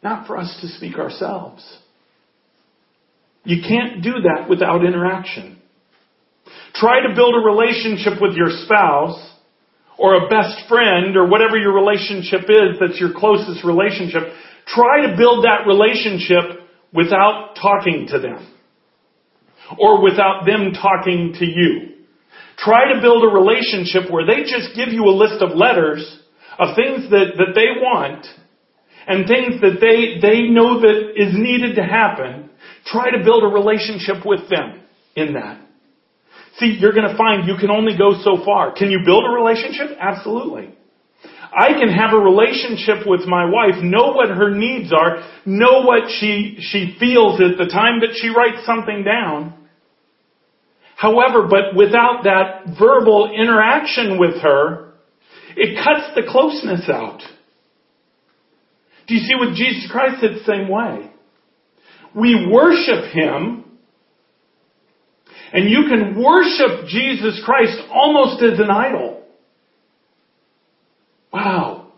Not 0.02 0.26
for 0.26 0.38
us 0.38 0.56
to 0.60 0.68
speak 0.68 0.96
ourselves. 0.98 1.62
You 3.44 3.62
can't 3.66 4.02
do 4.02 4.12
that 4.22 4.48
without 4.48 4.84
interaction. 4.84 5.60
Try 6.74 7.06
to 7.06 7.14
build 7.14 7.34
a 7.34 7.46
relationship 7.46 8.20
with 8.20 8.34
your 8.34 8.50
spouse 8.64 9.32
or 9.98 10.14
a 10.14 10.28
best 10.28 10.68
friend 10.68 11.16
or 11.16 11.28
whatever 11.28 11.56
your 11.56 11.72
relationship 11.72 12.48
is 12.48 12.80
that's 12.80 12.98
your 12.98 13.12
closest 13.14 13.64
relationship. 13.64 14.22
Try 14.66 15.06
to 15.06 15.16
build 15.16 15.44
that 15.44 15.66
relationship 15.66 16.53
without 16.94 17.56
talking 17.60 18.06
to 18.10 18.18
them 18.18 18.54
or 19.78 20.02
without 20.02 20.44
them 20.46 20.72
talking 20.72 21.34
to 21.38 21.44
you. 21.44 21.94
Try 22.56 22.92
to 22.94 23.00
build 23.00 23.24
a 23.24 23.34
relationship 23.34 24.10
where 24.10 24.24
they 24.26 24.42
just 24.42 24.76
give 24.76 24.88
you 24.88 25.04
a 25.04 25.14
list 25.14 25.42
of 25.42 25.56
letters 25.56 26.20
of 26.58 26.76
things 26.76 27.10
that, 27.10 27.34
that 27.36 27.52
they 27.54 27.82
want 27.82 28.26
and 29.06 29.26
things 29.26 29.60
that 29.60 29.80
they, 29.80 30.20
they 30.22 30.48
know 30.48 30.80
that 30.80 31.12
is 31.16 31.34
needed 31.34 31.76
to 31.76 31.82
happen. 31.82 32.50
Try 32.86 33.10
to 33.10 33.24
build 33.24 33.42
a 33.42 33.48
relationship 33.48 34.24
with 34.24 34.48
them 34.48 34.80
in 35.16 35.34
that. 35.34 35.60
See, 36.58 36.76
you're 36.78 36.92
going 36.92 37.08
to 37.08 37.16
find 37.16 37.48
you 37.48 37.56
can 37.58 37.70
only 37.70 37.98
go 37.98 38.12
so 38.22 38.44
far. 38.44 38.72
Can 38.72 38.90
you 38.90 39.00
build 39.04 39.24
a 39.24 39.34
relationship? 39.34 39.96
Absolutely. 39.98 40.74
I 41.56 41.78
can 41.78 41.88
have 41.88 42.12
a 42.12 42.18
relationship 42.18 43.06
with 43.06 43.26
my 43.26 43.44
wife, 43.44 43.82
know 43.82 44.12
what 44.12 44.28
her 44.28 44.50
needs 44.50 44.92
are, 44.92 45.22
know 45.46 45.82
what 45.82 46.10
she, 46.18 46.56
she 46.60 46.96
feels 46.98 47.40
at 47.40 47.56
the 47.58 47.70
time 47.70 48.00
that 48.00 48.16
she 48.20 48.28
writes 48.28 48.66
something 48.66 49.04
down. 49.04 49.54
However, 50.96 51.46
but 51.48 51.76
without 51.76 52.24
that 52.24 52.76
verbal 52.78 53.32
interaction 53.32 54.18
with 54.18 54.42
her, 54.42 54.94
it 55.56 55.78
cuts 55.82 56.14
the 56.16 56.22
closeness 56.28 56.88
out. 56.88 57.20
Do 59.06 59.14
you 59.14 59.20
see 59.20 59.34
with 59.38 59.56
Jesus 59.56 59.88
Christ 59.90 60.22
it's 60.22 60.44
the 60.44 60.52
same 60.52 60.68
way? 60.68 61.10
We 62.16 62.48
worship 62.50 63.12
Him, 63.12 63.64
and 65.52 65.68
you 65.68 65.84
can 65.88 66.20
worship 66.20 66.86
Jesus 66.88 67.40
Christ 67.44 67.78
almost 67.92 68.42
as 68.42 68.58
an 68.58 68.70
idol. 68.70 69.13
Wow. 71.34 71.88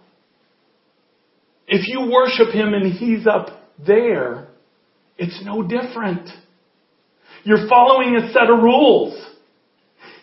If 1.68 1.86
you 1.88 2.10
worship 2.10 2.54
Him 2.54 2.72
and 2.72 2.90
He's 2.90 3.26
up 3.26 3.48
there, 3.86 4.48
it's 5.18 5.42
no 5.44 5.62
different. 5.62 6.30
You're 7.44 7.68
following 7.68 8.16
a 8.16 8.32
set 8.32 8.48
of 8.48 8.62
rules. 8.62 9.14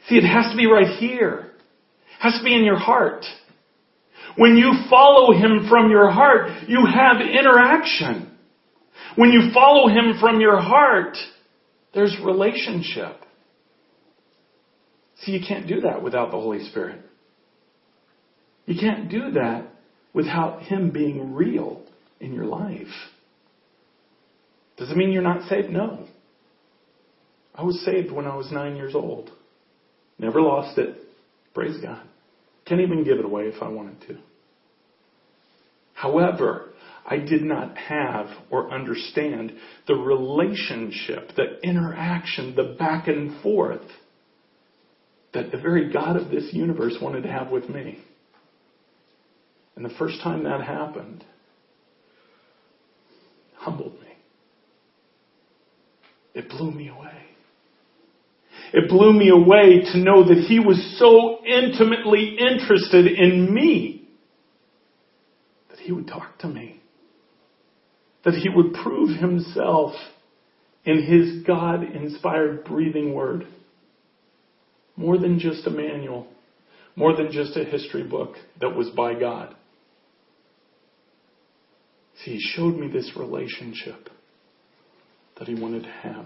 See, 0.07 0.15
it 0.15 0.27
has 0.27 0.51
to 0.51 0.57
be 0.57 0.65
right 0.65 0.97
here. 0.97 1.51
It 1.51 2.21
has 2.21 2.39
to 2.39 2.43
be 2.43 2.55
in 2.55 2.63
your 2.63 2.79
heart. 2.79 3.23
When 4.35 4.57
you 4.57 4.73
follow 4.89 5.31
Him 5.31 5.67
from 5.69 5.91
your 5.91 6.09
heart, 6.09 6.67
you 6.67 6.83
have 6.91 7.21
interaction. 7.21 8.35
When 9.15 9.31
you 9.31 9.51
follow 9.53 9.89
Him 9.89 10.15
from 10.19 10.41
your 10.41 10.59
heart, 10.59 11.17
there's 11.93 12.17
relationship. 12.25 13.15
See, 15.17 15.33
you 15.33 15.45
can't 15.47 15.67
do 15.67 15.81
that 15.81 16.01
without 16.01 16.31
the 16.31 16.37
Holy 16.37 16.63
Spirit. 16.69 16.99
You 18.65 18.79
can't 18.79 19.09
do 19.09 19.31
that 19.31 19.67
without 20.13 20.63
Him 20.63 20.91
being 20.91 21.33
real 21.33 21.81
in 22.19 22.33
your 22.33 22.45
life. 22.45 22.87
Does 24.77 24.89
it 24.89 24.97
mean 24.97 25.11
you're 25.11 25.21
not 25.21 25.47
saved? 25.49 25.69
No. 25.69 26.07
I 27.53 27.63
was 27.63 27.83
saved 27.85 28.11
when 28.11 28.25
I 28.25 28.35
was 28.35 28.51
nine 28.51 28.75
years 28.75 28.95
old. 28.95 29.29
Never 30.17 30.41
lost 30.41 30.77
it. 30.77 30.97
Praise 31.53 31.79
God. 31.81 32.01
Can't 32.65 32.81
even 32.81 33.03
give 33.03 33.19
it 33.19 33.25
away 33.25 33.43
if 33.43 33.61
I 33.61 33.67
wanted 33.67 34.01
to. 34.07 34.17
However, 35.93 36.69
I 37.05 37.17
did 37.17 37.43
not 37.43 37.77
have 37.77 38.27
or 38.49 38.71
understand 38.71 39.53
the 39.87 39.95
relationship, 39.95 41.31
the 41.35 41.59
interaction, 41.61 42.55
the 42.55 42.75
back 42.79 43.07
and 43.07 43.41
forth 43.41 43.81
that 45.33 45.51
the 45.51 45.57
very 45.57 45.91
God 45.91 46.15
of 46.15 46.29
this 46.29 46.49
universe 46.53 46.95
wanted 47.01 47.23
to 47.23 47.31
have 47.31 47.49
with 47.49 47.69
me. 47.69 47.99
And 49.75 49.83
the 49.83 49.93
first 49.97 50.21
time 50.21 50.43
that 50.43 50.61
happened, 50.61 51.23
humbled 53.55 53.93
me. 53.93 54.07
It 56.33 56.49
blew 56.49 56.71
me 56.71 56.89
away. 56.89 57.11
It 58.73 58.89
blew 58.89 59.13
me 59.13 59.29
away 59.29 59.83
to 59.91 59.97
know 59.99 60.27
that 60.27 60.45
he 60.47 60.59
was 60.59 60.97
so 60.97 61.45
intimately 61.45 62.37
interested 62.39 63.05
in 63.05 63.53
me 63.53 64.07
that 65.69 65.79
he 65.79 65.91
would 65.91 66.07
talk 66.07 66.39
to 66.39 66.47
me. 66.47 66.79
That 68.25 68.33
he 68.33 68.49
would 68.49 68.73
prove 68.73 69.19
himself 69.19 69.91
in 70.85 71.03
his 71.03 71.45
God 71.45 71.83
inspired 71.83 72.65
breathing 72.65 73.13
word. 73.13 73.47
More 74.95 75.17
than 75.17 75.39
just 75.39 75.67
a 75.67 75.71
manual, 75.71 76.27
more 76.95 77.15
than 77.15 77.31
just 77.31 77.57
a 77.57 77.63
history 77.63 78.03
book 78.03 78.35
that 78.59 78.75
was 78.75 78.89
by 78.89 79.13
God. 79.19 79.55
See, 82.23 82.31
he 82.31 82.39
showed 82.39 82.77
me 82.77 82.87
this 82.87 83.11
relationship 83.17 84.09
that 85.39 85.47
he 85.47 85.55
wanted 85.55 85.83
to 85.83 85.89
have. 85.89 86.25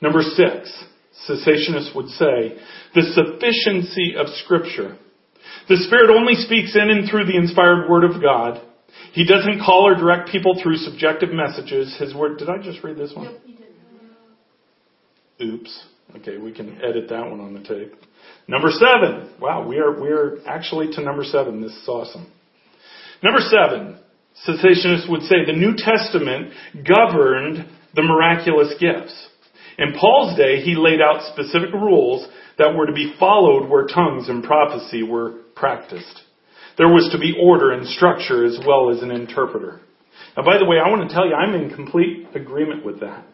Number 0.00 0.22
six, 0.22 0.84
cessationists 1.28 1.94
would 1.94 2.08
say, 2.08 2.58
the 2.94 3.02
sufficiency 3.14 4.14
of 4.16 4.26
Scripture. 4.44 4.96
The 5.68 5.76
Spirit 5.86 6.10
only 6.10 6.34
speaks 6.34 6.74
in 6.74 6.90
and 6.90 7.08
through 7.08 7.26
the 7.26 7.36
inspired 7.36 7.88
Word 7.88 8.04
of 8.04 8.20
God. 8.22 8.60
He 9.12 9.24
doesn't 9.26 9.60
call 9.64 9.86
or 9.86 9.94
direct 9.94 10.30
people 10.30 10.60
through 10.60 10.76
subjective 10.76 11.30
messages. 11.32 11.96
His 11.98 12.14
Word, 12.14 12.38
did 12.38 12.48
I 12.48 12.58
just 12.58 12.82
read 12.82 12.96
this 12.96 13.12
one? 13.14 13.26
Yep, 13.26 13.40
you 13.46 13.56
did. 15.38 15.54
Oops. 15.54 15.84
Okay, 16.16 16.38
we 16.38 16.52
can 16.52 16.78
edit 16.82 17.08
that 17.08 17.30
one 17.30 17.40
on 17.40 17.54
the 17.54 17.60
tape. 17.60 17.92
Number 18.48 18.68
seven. 18.70 19.30
Wow, 19.40 19.66
we 19.66 19.78
are, 19.78 20.00
we 20.00 20.08
are 20.08 20.38
actually 20.46 20.92
to 20.94 21.02
number 21.02 21.22
seven. 21.24 21.60
This 21.60 21.72
is 21.72 21.88
awesome. 21.88 22.30
Number 23.22 23.40
seven. 23.40 23.98
Cessationists 24.46 25.10
would 25.10 25.22
say 25.22 25.44
the 25.44 25.52
New 25.52 25.74
Testament 25.76 26.52
governed 26.86 27.66
the 27.94 28.02
miraculous 28.02 28.74
gifts. 28.80 29.28
In 29.78 29.94
Paul's 29.98 30.36
day, 30.36 30.60
he 30.60 30.74
laid 30.74 31.00
out 31.00 31.32
specific 31.32 31.72
rules 31.72 32.26
that 32.58 32.74
were 32.74 32.86
to 32.86 32.92
be 32.92 33.14
followed 33.18 33.68
where 33.68 33.86
tongues 33.86 34.28
and 34.28 34.44
prophecy 34.44 35.02
were 35.02 35.42
practiced. 35.54 36.22
There 36.78 36.88
was 36.88 37.10
to 37.12 37.18
be 37.18 37.36
order 37.40 37.72
and 37.72 37.86
structure 37.86 38.44
as 38.44 38.58
well 38.66 38.90
as 38.90 39.02
an 39.02 39.10
interpreter. 39.10 39.80
Now, 40.36 40.44
by 40.44 40.58
the 40.58 40.64
way, 40.64 40.76
I 40.78 40.88
want 40.88 41.08
to 41.08 41.14
tell 41.14 41.26
you, 41.26 41.34
I'm 41.34 41.54
in 41.54 41.74
complete 41.74 42.28
agreement 42.34 42.84
with 42.84 43.00
that. 43.00 43.26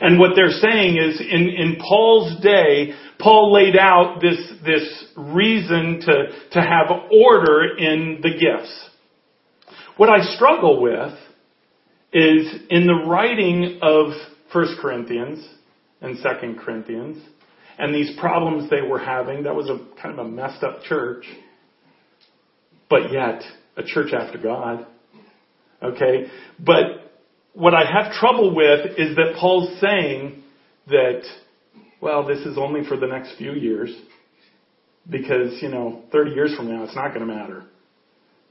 And 0.00 0.18
what 0.18 0.30
they're 0.34 0.50
saying 0.50 0.96
is 0.96 1.20
in, 1.20 1.48
in 1.48 1.76
Paul's 1.76 2.42
day, 2.42 2.94
Paul 3.18 3.52
laid 3.52 3.76
out 3.76 4.20
this, 4.20 4.38
this 4.64 5.04
reason 5.16 6.00
to, 6.00 6.24
to 6.52 6.60
have 6.60 6.90
order 7.12 7.76
in 7.76 8.20
the 8.22 8.30
gifts. 8.30 8.90
What 9.96 10.08
I 10.08 10.34
struggle 10.34 10.82
with 10.82 11.12
is 12.12 12.52
in 12.68 12.86
the 12.86 13.04
writing 13.06 13.78
of 13.80 14.08
1 14.52 14.76
Corinthians 14.80 15.46
and 16.00 16.16
2 16.16 16.56
Corinthians 16.60 17.22
and 17.78 17.94
these 17.94 18.16
problems 18.18 18.68
they 18.70 18.82
were 18.82 18.98
having, 18.98 19.44
that 19.44 19.54
was 19.54 19.68
a 19.68 19.78
kind 20.00 20.18
of 20.18 20.26
a 20.26 20.28
messed 20.28 20.64
up 20.64 20.82
church, 20.82 21.24
but 22.90 23.12
yet 23.12 23.42
a 23.76 23.84
church 23.84 24.12
after 24.12 24.38
God. 24.38 24.86
Okay? 25.82 26.26
But 26.58 27.12
what 27.52 27.74
I 27.74 27.84
have 27.84 28.12
trouble 28.14 28.54
with 28.54 28.98
is 28.98 29.14
that 29.16 29.36
Paul's 29.38 29.80
saying 29.80 30.42
that, 30.88 31.22
well, 32.00 32.26
this 32.26 32.40
is 32.40 32.58
only 32.58 32.84
for 32.86 32.96
the 32.96 33.06
next 33.06 33.36
few 33.38 33.52
years 33.52 33.94
because, 35.08 35.60
you 35.62 35.68
know, 35.68 36.02
30 36.10 36.32
years 36.32 36.54
from 36.56 36.68
now 36.68 36.82
it's 36.82 36.96
not 36.96 37.14
going 37.14 37.26
to 37.26 37.32
matter. 37.32 37.64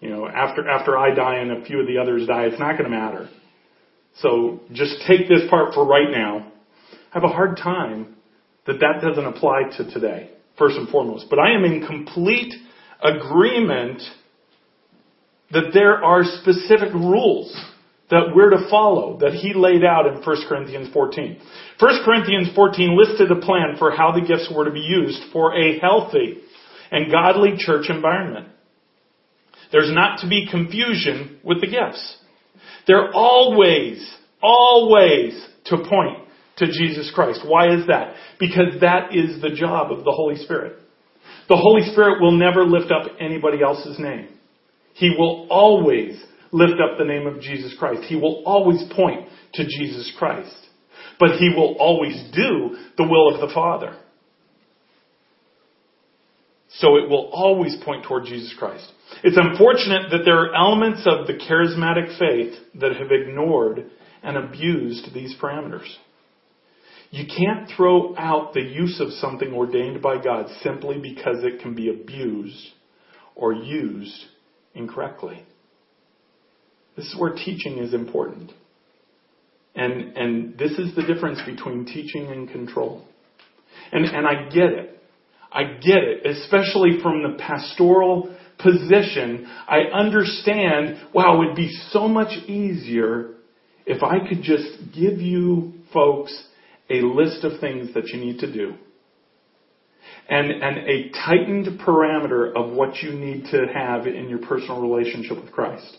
You 0.04 0.10
know, 0.10 0.28
after, 0.28 0.70
after 0.70 0.98
I 0.98 1.16
die 1.16 1.38
and 1.38 1.64
a 1.64 1.66
few 1.66 1.80
of 1.80 1.88
the 1.88 1.98
others 1.98 2.28
die, 2.28 2.44
it's 2.44 2.60
not 2.60 2.78
going 2.78 2.84
to 2.84 2.90
matter. 2.90 3.30
So 4.20 4.60
just 4.74 4.96
take 5.08 5.30
this 5.30 5.50
part 5.50 5.74
for 5.74 5.86
right 5.88 6.12
now. 6.12 6.52
I 6.92 7.20
have 7.20 7.24
a 7.24 7.30
hard 7.30 7.56
time 7.56 8.18
that 8.68 8.82
that 8.82 9.02
doesn't 9.02 9.26
apply 9.26 9.78
to 9.78 9.90
today, 9.92 10.32
first 10.58 10.76
and 10.76 10.90
foremost. 10.90 11.28
But 11.30 11.40
I 11.40 11.56
am 11.56 11.64
in 11.64 11.88
complete 11.88 12.54
agreement 13.02 14.02
that 15.52 15.72
there 15.74 16.04
are 16.04 16.24
specific 16.26 16.94
rules 16.94 17.56
that 18.10 18.34
we're 18.36 18.50
to 18.50 18.70
follow 18.70 19.20
that 19.20 19.32
he 19.32 19.54
laid 19.54 19.86
out 19.86 20.06
in 20.06 20.22
1 20.22 20.36
Corinthians 20.50 20.92
14. 20.92 21.40
1 21.80 22.04
Corinthians 22.04 22.50
14 22.54 22.98
listed 22.98 23.32
a 23.32 23.40
plan 23.40 23.78
for 23.80 23.92
how 23.92 24.12
the 24.12 24.28
gifts 24.28 24.52
were 24.54 24.66
to 24.66 24.72
be 24.72 24.82
used 24.82 25.32
for 25.32 25.56
a 25.58 25.80
healthy 25.80 26.40
and 26.92 27.10
godly 27.10 27.54
church 27.58 27.86
environment. 27.90 28.50
There's 29.74 29.92
not 29.92 30.20
to 30.20 30.30
be 30.30 30.48
confusion 30.50 31.40
with 31.44 31.60
the 31.60 31.68
gifts. 31.68 32.18
They're 32.88 33.12
always, 33.12 34.16
always 34.42 35.46
to 35.66 35.78
point 35.78 36.20
to 36.58 36.68
Jesus 36.68 37.12
Christ. 37.14 37.42
Why 37.44 37.74
is 37.74 37.88
that? 37.88 38.14
Because 38.40 38.80
that 38.82 39.16
is 39.16 39.42
the 39.42 39.50
job 39.50 39.92
of 39.92 40.06
the 40.06 40.12
Holy 40.12 40.38
Spirit. 40.38 40.78
The 41.50 41.58
Holy 41.58 41.92
Spirit 41.92 42.22
will 42.22 42.38
never 42.38 42.64
lift 42.64 42.92
up 42.92 43.12
anybody 43.20 43.64
else's 43.64 43.98
name. 43.98 44.30
He 44.94 45.10
will 45.18 45.48
always 45.50 46.24
lift 46.52 46.74
up 46.74 47.00
the 47.00 47.06
name 47.06 47.26
of 47.26 47.42
Jesus 47.42 47.76
Christ. 47.80 48.04
He 48.04 48.16
will 48.16 48.44
always 48.46 48.84
point 48.96 49.28
to 49.56 49.66
Jesus 49.66 50.14
Christ. 50.20 50.56
But 51.20 51.38
he 51.40 51.50
will 51.50 51.76
always 51.80 52.16
do 52.32 52.78
the 52.98 53.08
will 53.08 53.34
of 53.34 53.42
the 53.42 53.54
Father. 53.54 53.98
So 56.78 56.98
it 56.98 57.10
will 57.10 57.30
always 57.32 57.76
point 57.84 58.06
toward 58.06 58.26
Jesus 58.26 58.54
Christ. 58.58 58.92
It's 59.24 59.38
unfortunate 59.38 60.10
that 60.12 60.24
there 60.26 60.40
are 60.40 60.56
elements 60.56 61.02
of 61.06 61.28
the 61.28 61.34
charismatic 61.34 62.18
faith 62.18 62.56
that 62.80 62.96
have 62.96 63.12
ignored 63.12 63.92
and 64.24 64.38
abused 64.38 65.14
these 65.14 65.36
parameters. 65.40 65.88
You 67.12 67.26
can't 67.28 67.70
throw 67.78 68.18
out 68.18 68.54
the 68.54 68.62
use 68.62 69.00
of 69.00 69.12
something 69.14 69.54
ordained 69.54 70.02
by 70.02 70.18
God 70.18 70.48
simply 70.64 70.98
because 70.98 71.44
it 71.44 71.62
can 71.62 71.76
be 71.76 71.90
abused 71.90 72.70
or 73.36 73.54
used 73.54 74.26
incorrectly. 74.74 75.44
This 76.96 77.06
is 77.06 77.16
where 77.20 77.34
teaching 77.34 77.78
is 77.78 77.94
important. 77.94 78.52
And, 79.76 80.18
and 80.18 80.58
this 80.58 80.72
is 80.72 80.96
the 80.96 81.04
difference 81.04 81.40
between 81.46 81.86
teaching 81.86 82.32
and 82.32 82.50
control. 82.50 83.06
And, 83.92 84.06
and 84.06 84.28
I 84.28 84.50
get 84.50 84.72
it. 84.72 85.03
I 85.54 85.64
get 85.64 86.00
it, 86.00 86.26
especially 86.26 87.00
from 87.02 87.22
the 87.22 87.38
pastoral 87.38 88.36
position. 88.58 89.48
I 89.68 89.82
understand, 89.94 91.10
wow, 91.14 91.36
it 91.36 91.48
would 91.48 91.56
be 91.56 91.70
so 91.92 92.08
much 92.08 92.32
easier 92.48 93.36
if 93.86 94.02
I 94.02 94.28
could 94.28 94.42
just 94.42 94.94
give 94.94 95.20
you 95.20 95.74
folks 95.94 96.48
a 96.90 97.02
list 97.02 97.44
of 97.44 97.60
things 97.60 97.94
that 97.94 98.08
you 98.08 98.20
need 98.20 98.40
to 98.40 98.52
do. 98.52 98.74
And, 100.30 100.52
and 100.52 100.78
a 100.88 101.12
tightened 101.26 101.80
parameter 101.82 102.56
of 102.56 102.72
what 102.72 102.98
you 102.98 103.14
need 103.14 103.46
to 103.52 103.66
have 103.74 104.08
in 104.08 104.30
your 104.30 104.40
personal 104.40 104.82
relationship 104.82 105.42
with 105.42 105.52
Christ. 105.52 105.98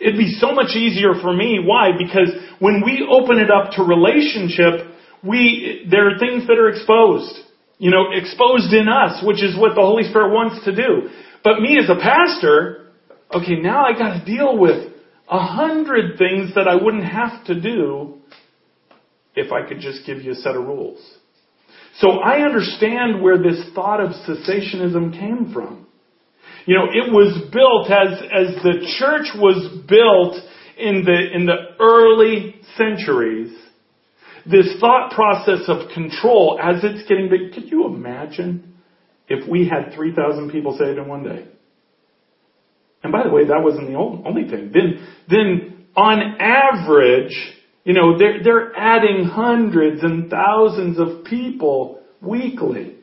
It'd 0.00 0.18
be 0.18 0.36
so 0.38 0.52
much 0.52 0.76
easier 0.76 1.14
for 1.20 1.32
me. 1.32 1.60
Why? 1.64 1.90
Because 1.96 2.30
when 2.58 2.82
we 2.84 3.06
open 3.10 3.38
it 3.38 3.50
up 3.50 3.72
to 3.72 3.82
relationship, 3.82 4.94
we, 5.22 5.86
there 5.90 6.14
are 6.14 6.18
things 6.18 6.46
that 6.46 6.58
are 6.58 6.68
exposed 6.68 7.43
you 7.78 7.90
know, 7.90 8.12
exposed 8.12 8.72
in 8.72 8.88
us, 8.88 9.22
which 9.24 9.42
is 9.42 9.56
what 9.56 9.74
the 9.74 9.82
Holy 9.82 10.04
Spirit 10.04 10.32
wants 10.32 10.64
to 10.64 10.74
do. 10.74 11.08
But 11.42 11.60
me 11.60 11.78
as 11.78 11.90
a 11.90 12.00
pastor, 12.00 12.92
okay, 13.34 13.56
now 13.56 13.84
I 13.84 13.92
got 13.92 14.18
to 14.18 14.24
deal 14.24 14.58
with 14.58 14.92
a 15.28 15.38
hundred 15.38 16.18
things 16.18 16.54
that 16.54 16.68
I 16.68 16.76
wouldn't 16.76 17.04
have 17.04 17.44
to 17.46 17.60
do 17.60 18.18
if 19.34 19.52
I 19.52 19.66
could 19.66 19.80
just 19.80 20.06
give 20.06 20.18
you 20.18 20.32
a 20.32 20.36
set 20.36 20.54
of 20.54 20.64
rules. 20.64 21.00
So 21.98 22.10
I 22.20 22.42
understand 22.42 23.22
where 23.22 23.38
this 23.38 23.60
thought 23.74 24.00
of 24.00 24.10
cessationism 24.28 25.12
came 25.18 25.52
from. 25.52 25.86
You 26.66 26.76
know, 26.76 26.84
it 26.84 27.12
was 27.12 27.50
built 27.52 27.90
as, 27.90 28.22
as 28.22 28.62
the 28.62 28.86
church 28.98 29.28
was 29.36 29.84
built 29.86 30.36
in 30.78 31.04
the, 31.04 31.34
in 31.34 31.46
the 31.46 31.74
early 31.78 32.56
centuries 32.76 33.54
this 34.46 34.76
thought 34.80 35.12
process 35.12 35.64
of 35.68 35.90
control 35.92 36.58
as 36.62 36.84
it's 36.84 37.08
getting 37.08 37.28
big. 37.28 37.54
Could 37.54 37.70
you 37.70 37.86
imagine 37.86 38.74
if 39.28 39.48
we 39.48 39.68
had 39.68 39.94
3,000 39.94 40.50
people 40.50 40.76
saved 40.78 40.98
in 40.98 41.08
one 41.08 41.24
day? 41.24 41.46
And 43.02 43.12
by 43.12 43.22
the 43.22 43.30
way, 43.30 43.46
that 43.46 43.62
wasn't 43.62 43.88
the 43.88 43.96
only 43.96 44.48
thing. 44.48 44.70
Then, 44.72 45.06
then 45.28 45.86
on 45.94 46.36
average, 46.40 47.34
you 47.84 47.92
know, 47.92 48.18
they're, 48.18 48.42
they're 48.42 48.76
adding 48.76 49.24
hundreds 49.24 50.02
and 50.02 50.30
thousands 50.30 50.98
of 50.98 51.24
people 51.24 52.02
weekly. 52.20 52.96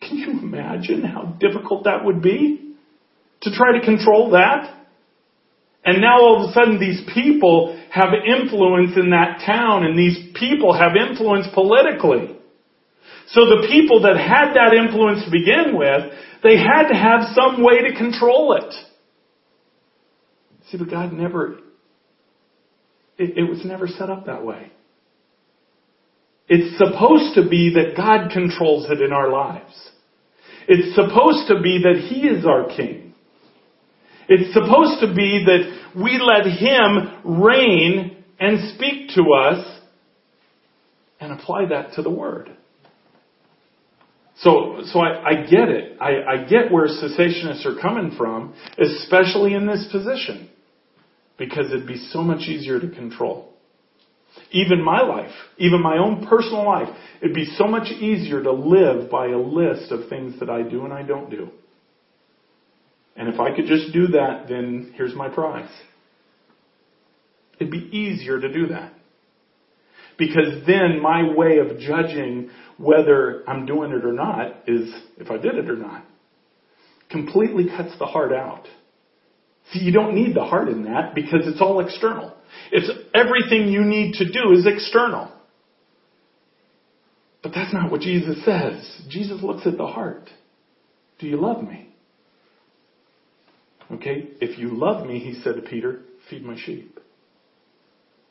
Can 0.00 0.16
you 0.16 0.30
imagine 0.30 1.02
how 1.02 1.36
difficult 1.38 1.84
that 1.84 2.04
would 2.04 2.22
be 2.22 2.74
to 3.42 3.50
try 3.50 3.78
to 3.78 3.84
control 3.84 4.30
that? 4.30 4.74
And 5.84 6.00
now 6.00 6.18
all 6.20 6.44
of 6.44 6.50
a 6.50 6.52
sudden 6.54 6.80
these 6.80 7.02
people 7.12 7.78
have 7.94 8.08
influence 8.12 8.96
in 8.96 9.10
that 9.10 9.40
town 9.46 9.84
and 9.84 9.96
these 9.96 10.18
people 10.34 10.76
have 10.76 10.96
influence 10.96 11.46
politically. 11.54 12.36
So 13.28 13.46
the 13.46 13.68
people 13.70 14.02
that 14.02 14.16
had 14.16 14.54
that 14.54 14.74
influence 14.74 15.24
to 15.24 15.30
begin 15.30 15.76
with, 15.76 16.12
they 16.42 16.56
had 16.56 16.88
to 16.88 16.94
have 16.94 17.34
some 17.34 17.62
way 17.62 17.82
to 17.88 17.96
control 17.96 18.54
it. 18.54 18.74
See, 20.70 20.76
but 20.76 20.90
God 20.90 21.12
never, 21.12 21.58
it, 23.16 23.38
it 23.38 23.48
was 23.48 23.64
never 23.64 23.86
set 23.86 24.10
up 24.10 24.26
that 24.26 24.44
way. 24.44 24.72
It's 26.48 26.76
supposed 26.76 27.36
to 27.36 27.48
be 27.48 27.74
that 27.74 27.96
God 27.96 28.32
controls 28.32 28.90
it 28.90 29.00
in 29.00 29.12
our 29.12 29.30
lives. 29.30 29.72
It's 30.66 30.96
supposed 30.96 31.46
to 31.48 31.62
be 31.62 31.84
that 31.84 32.08
He 32.08 32.26
is 32.26 32.44
our 32.44 32.66
King. 32.66 33.03
It's 34.28 34.52
supposed 34.54 35.00
to 35.00 35.14
be 35.14 35.44
that 35.46 36.02
we 36.02 36.18
let 36.18 36.46
Him 36.46 37.42
reign 37.42 38.24
and 38.40 38.74
speak 38.74 39.10
to 39.16 39.32
us 39.32 39.80
and 41.20 41.32
apply 41.32 41.66
that 41.66 41.94
to 41.94 42.02
the 42.02 42.10
Word. 42.10 42.50
So, 44.38 44.82
so 44.86 45.00
I, 45.00 45.28
I 45.28 45.34
get 45.46 45.68
it. 45.68 45.96
I, 46.00 46.22
I 46.28 46.44
get 46.44 46.72
where 46.72 46.88
cessationists 46.88 47.64
are 47.64 47.80
coming 47.80 48.16
from, 48.16 48.54
especially 48.78 49.54
in 49.54 49.66
this 49.66 49.86
position. 49.92 50.50
Because 51.38 51.66
it'd 51.66 51.86
be 51.86 52.08
so 52.10 52.22
much 52.22 52.42
easier 52.48 52.80
to 52.80 52.88
control. 52.88 53.52
Even 54.50 54.82
my 54.82 55.00
life, 55.00 55.30
even 55.58 55.80
my 55.80 55.98
own 55.98 56.26
personal 56.26 56.64
life, 56.64 56.88
it'd 57.22 57.34
be 57.34 57.46
so 57.56 57.66
much 57.66 57.88
easier 57.88 58.42
to 58.42 58.52
live 58.52 59.10
by 59.10 59.28
a 59.28 59.38
list 59.38 59.92
of 59.92 60.08
things 60.08 60.38
that 60.40 60.50
I 60.50 60.62
do 60.62 60.84
and 60.84 60.92
I 60.92 61.02
don't 61.02 61.30
do. 61.30 61.50
And 63.16 63.28
if 63.28 63.38
I 63.40 63.54
could 63.54 63.66
just 63.66 63.92
do 63.92 64.08
that, 64.08 64.46
then 64.48 64.92
here's 64.96 65.14
my 65.14 65.28
prize. 65.28 65.70
It'd 67.58 67.70
be 67.70 67.88
easier 67.96 68.40
to 68.40 68.52
do 68.52 68.68
that. 68.68 68.92
Because 70.18 70.66
then 70.66 71.00
my 71.00 71.34
way 71.34 71.58
of 71.58 71.78
judging 71.78 72.50
whether 72.78 73.48
I'm 73.48 73.66
doing 73.66 73.92
it 73.92 74.04
or 74.04 74.12
not 74.12 74.68
is 74.68 74.92
if 75.18 75.30
I 75.30 75.36
did 75.36 75.56
it 75.56 75.70
or 75.70 75.76
not. 75.76 76.04
Completely 77.10 77.66
cuts 77.68 77.96
the 77.98 78.06
heart 78.06 78.32
out. 78.32 78.66
See, 79.72 79.80
you 79.80 79.92
don't 79.92 80.14
need 80.14 80.34
the 80.34 80.44
heart 80.44 80.68
in 80.68 80.84
that 80.84 81.14
because 81.14 81.46
it's 81.46 81.60
all 81.60 81.80
external. 81.80 82.34
It's 82.70 82.90
everything 83.14 83.68
you 83.68 83.82
need 83.82 84.14
to 84.14 84.24
do 84.24 84.52
is 84.52 84.66
external. 84.66 85.32
But 87.42 87.52
that's 87.54 87.72
not 87.72 87.90
what 87.90 88.00
Jesus 88.00 88.44
says. 88.44 89.02
Jesus 89.08 89.42
looks 89.42 89.66
at 89.66 89.76
the 89.76 89.86
heart. 89.86 90.28
Do 91.18 91.26
you 91.26 91.36
love 91.36 91.62
me? 91.62 91.93
Okay, 93.94 94.30
if 94.40 94.58
you 94.58 94.70
love 94.76 95.06
me, 95.06 95.20
he 95.20 95.40
said 95.42 95.54
to 95.54 95.62
Peter, 95.62 96.00
feed 96.28 96.42
my 96.42 96.56
sheep. 96.56 96.98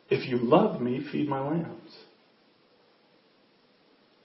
If 0.09 0.27
you 0.27 0.37
love 0.37 0.81
me, 0.81 1.07
feed 1.11 1.29
my 1.29 1.39
lambs. 1.39 1.95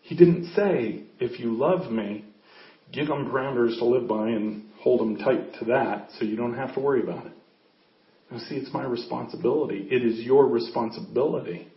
He 0.01 0.17
didn't 0.17 0.53
say, 0.57 1.05
if 1.21 1.39
you 1.39 1.53
love 1.53 1.93
me, 1.93 2.25
give 2.93 3.07
them 3.07 3.31
parameters 3.31 3.79
to 3.79 3.85
live 3.85 4.09
by 4.09 4.29
and 4.29 4.65
hold 4.81 5.01
them 5.01 5.17
tight 5.19 5.55
to 5.61 5.67
that 5.67 6.09
so 6.19 6.25
you 6.25 6.37
don't 6.37 6.57
have 6.57 6.75
to 6.75 6.81
worry 6.81 7.03
about 7.03 7.27
it. 7.27 7.33
Now, 8.31 8.39
see, 8.39 8.57
it's 8.57 8.73
my 8.75 8.85
responsibility. 8.85 9.87
It 9.91 10.05
is 10.05 10.19
your 10.21 10.47
responsibility 10.47 11.69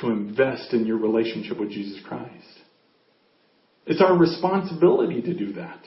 to 0.00 0.08
invest 0.08 0.72
in 0.72 0.84
your 0.84 0.98
relationship 0.98 1.58
with 1.58 1.70
Jesus 1.70 2.00
Christ. 2.06 2.32
It's 3.86 4.02
our 4.02 4.16
responsibility 4.16 5.22
to 5.22 5.32
do 5.32 5.52
that. 5.54 5.80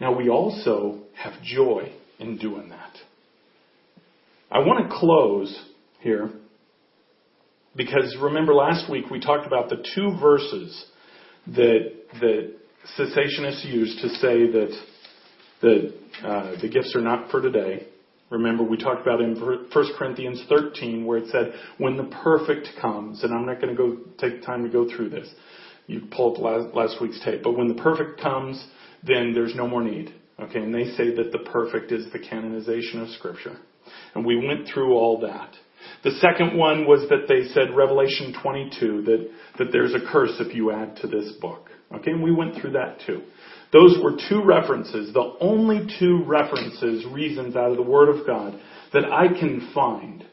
Now, 0.00 0.16
we 0.16 0.28
also 0.28 1.00
have 1.16 1.42
joy 1.42 1.92
in 2.18 2.38
doing 2.38 2.68
that. 2.70 2.92
I 4.50 4.58
want 4.60 4.88
to 4.88 4.96
close 4.96 5.58
here 6.00 6.30
because 7.76 8.16
remember 8.20 8.54
last 8.54 8.90
week 8.90 9.10
we 9.10 9.20
talked 9.20 9.46
about 9.46 9.68
the 9.68 9.84
two 9.94 10.16
verses 10.20 10.84
that 11.48 11.92
that 12.20 12.54
cessationists 12.98 13.64
use 13.64 13.98
to 14.02 14.08
say 14.10 14.50
that 14.50 14.78
that 15.62 15.94
uh, 16.22 16.60
the 16.60 16.68
gifts 16.68 16.94
are 16.94 17.00
not 17.00 17.30
for 17.30 17.40
today. 17.40 17.86
Remember, 18.30 18.62
we 18.62 18.76
talked 18.76 19.02
about 19.02 19.20
in 19.20 19.40
1 19.40 19.68
Corinthians 19.98 20.42
13 20.48 21.04
where 21.04 21.18
it 21.18 21.30
said, 21.30 21.52
when 21.78 21.96
the 21.96 22.04
perfect 22.22 22.68
comes, 22.80 23.22
and 23.22 23.32
I'm 23.32 23.46
not 23.46 23.60
going 23.60 23.74
to 23.74 23.76
go 23.76 23.98
take 24.18 24.42
time 24.42 24.62
to 24.64 24.68
go 24.68 24.88
through 24.88 25.10
this. 25.10 25.28
You 25.86 26.02
pull 26.10 26.34
up 26.34 26.40
last, 26.40 26.74
last 26.74 27.00
week's 27.00 27.22
tape. 27.24 27.42
But 27.42 27.56
when 27.56 27.68
the 27.68 27.74
perfect 27.74 28.20
comes, 28.20 28.64
then 29.06 29.32
there's 29.34 29.54
no 29.54 29.66
more 29.66 29.82
need. 29.82 30.14
Okay, 30.40 30.60
and 30.60 30.74
they 30.74 30.84
say 30.96 31.14
that 31.14 31.30
the 31.30 31.50
perfect 31.50 31.92
is 31.92 32.10
the 32.12 32.18
canonization 32.18 33.00
of 33.00 33.08
Scripture. 33.10 33.56
And 34.14 34.24
we 34.24 34.36
went 34.36 34.68
through 34.68 34.94
all 34.94 35.20
that. 35.20 35.54
The 36.02 36.12
second 36.12 36.56
one 36.56 36.86
was 36.86 37.08
that 37.08 37.28
they 37.28 37.48
said 37.52 37.76
Revelation 37.76 38.34
22, 38.42 39.02
that, 39.02 39.30
that 39.58 39.72
there's 39.72 39.94
a 39.94 40.10
curse 40.10 40.32
if 40.40 40.54
you 40.54 40.72
add 40.72 40.96
to 40.96 41.06
this 41.06 41.32
book. 41.40 41.68
Okay, 41.94 42.10
and 42.10 42.22
we 42.22 42.32
went 42.32 42.60
through 42.60 42.72
that 42.72 42.98
too. 43.06 43.22
Those 43.72 43.98
were 44.02 44.16
two 44.28 44.42
references, 44.44 45.12
the 45.12 45.34
only 45.40 45.86
two 45.98 46.24
references, 46.24 47.04
reasons 47.06 47.56
out 47.56 47.70
of 47.70 47.76
the 47.76 47.82
Word 47.82 48.08
of 48.08 48.26
God 48.26 48.58
that 48.92 49.04
I 49.04 49.28
can 49.28 49.70
find 49.74 50.24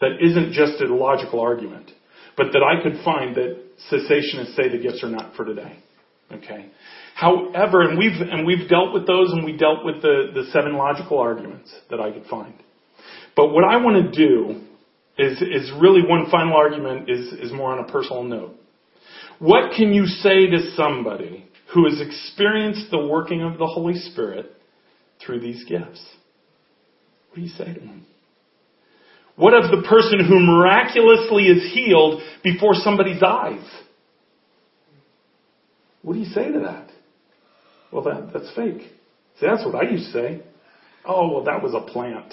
that 0.00 0.12
isn't 0.20 0.52
just 0.52 0.80
a 0.80 0.94
logical 0.94 1.40
argument, 1.40 1.90
but 2.36 2.46
that 2.52 2.62
I 2.62 2.82
could 2.82 3.04
find 3.04 3.36
that 3.36 3.58
cessationists 3.90 4.56
say 4.56 4.68
the 4.68 4.82
gifts 4.82 5.02
are 5.02 5.10
not 5.10 5.34
for 5.34 5.44
today. 5.44 5.78
Okay. 6.32 6.70
However, 7.20 7.82
and 7.82 7.98
we've 7.98 8.20
and 8.20 8.46
we've 8.46 8.68
dealt 8.68 8.94
with 8.94 9.06
those, 9.06 9.30
and 9.32 9.44
we 9.44 9.56
dealt 9.56 9.84
with 9.84 10.00
the 10.00 10.30
the 10.32 10.44
seven 10.52 10.74
logical 10.76 11.18
arguments 11.18 11.70
that 11.90 12.00
I 12.00 12.10
could 12.12 12.24
find. 12.26 12.54
But 13.36 13.48
what 13.48 13.64
I 13.64 13.76
want 13.76 14.12
to 14.12 14.26
do 14.26 14.60
is 15.18 15.42
is 15.42 15.70
really 15.78 16.00
one 16.06 16.30
final 16.30 16.54
argument 16.54 17.10
is 17.10 17.32
is 17.34 17.52
more 17.52 17.72
on 17.72 17.84
a 17.84 17.92
personal 17.92 18.24
note. 18.24 18.56
What 19.38 19.72
can 19.76 19.92
you 19.92 20.06
say 20.06 20.46
to 20.46 20.72
somebody 20.76 21.50
who 21.74 21.88
has 21.88 22.00
experienced 22.00 22.90
the 22.90 23.06
working 23.06 23.42
of 23.42 23.58
the 23.58 23.66
Holy 23.66 23.94
Spirit 23.94 24.46
through 25.24 25.40
these 25.40 25.64
gifts. 25.64 26.04
What 27.28 27.36
do 27.36 27.42
you 27.42 27.48
say 27.48 27.72
to 27.72 27.80
them? 27.80 28.06
What 29.36 29.54
of 29.54 29.70
the 29.70 29.86
person 29.88 30.24
who 30.26 30.40
miraculously 30.40 31.44
is 31.44 31.72
healed 31.72 32.20
before 32.42 32.74
somebody's 32.74 33.22
eyes? 33.22 33.64
What 36.02 36.14
do 36.14 36.18
you 36.18 36.26
say 36.26 36.50
to 36.52 36.60
that? 36.60 36.89
Well, 37.92 38.02
that, 38.04 38.30
that's 38.32 38.52
fake. 38.54 38.80
See, 39.38 39.46
that's 39.46 39.64
what 39.64 39.74
I 39.74 39.88
used 39.88 40.12
to 40.12 40.12
say. 40.12 40.42
Oh, 41.04 41.32
well, 41.32 41.44
that 41.44 41.62
was 41.62 41.74
a 41.74 41.90
plant. 41.90 42.32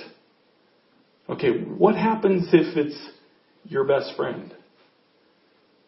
Okay, 1.29 1.49
what 1.49 1.95
happens 1.95 2.49
if 2.53 2.77
it's 2.77 3.09
your 3.65 3.85
best 3.85 4.13
friend? 4.15 4.53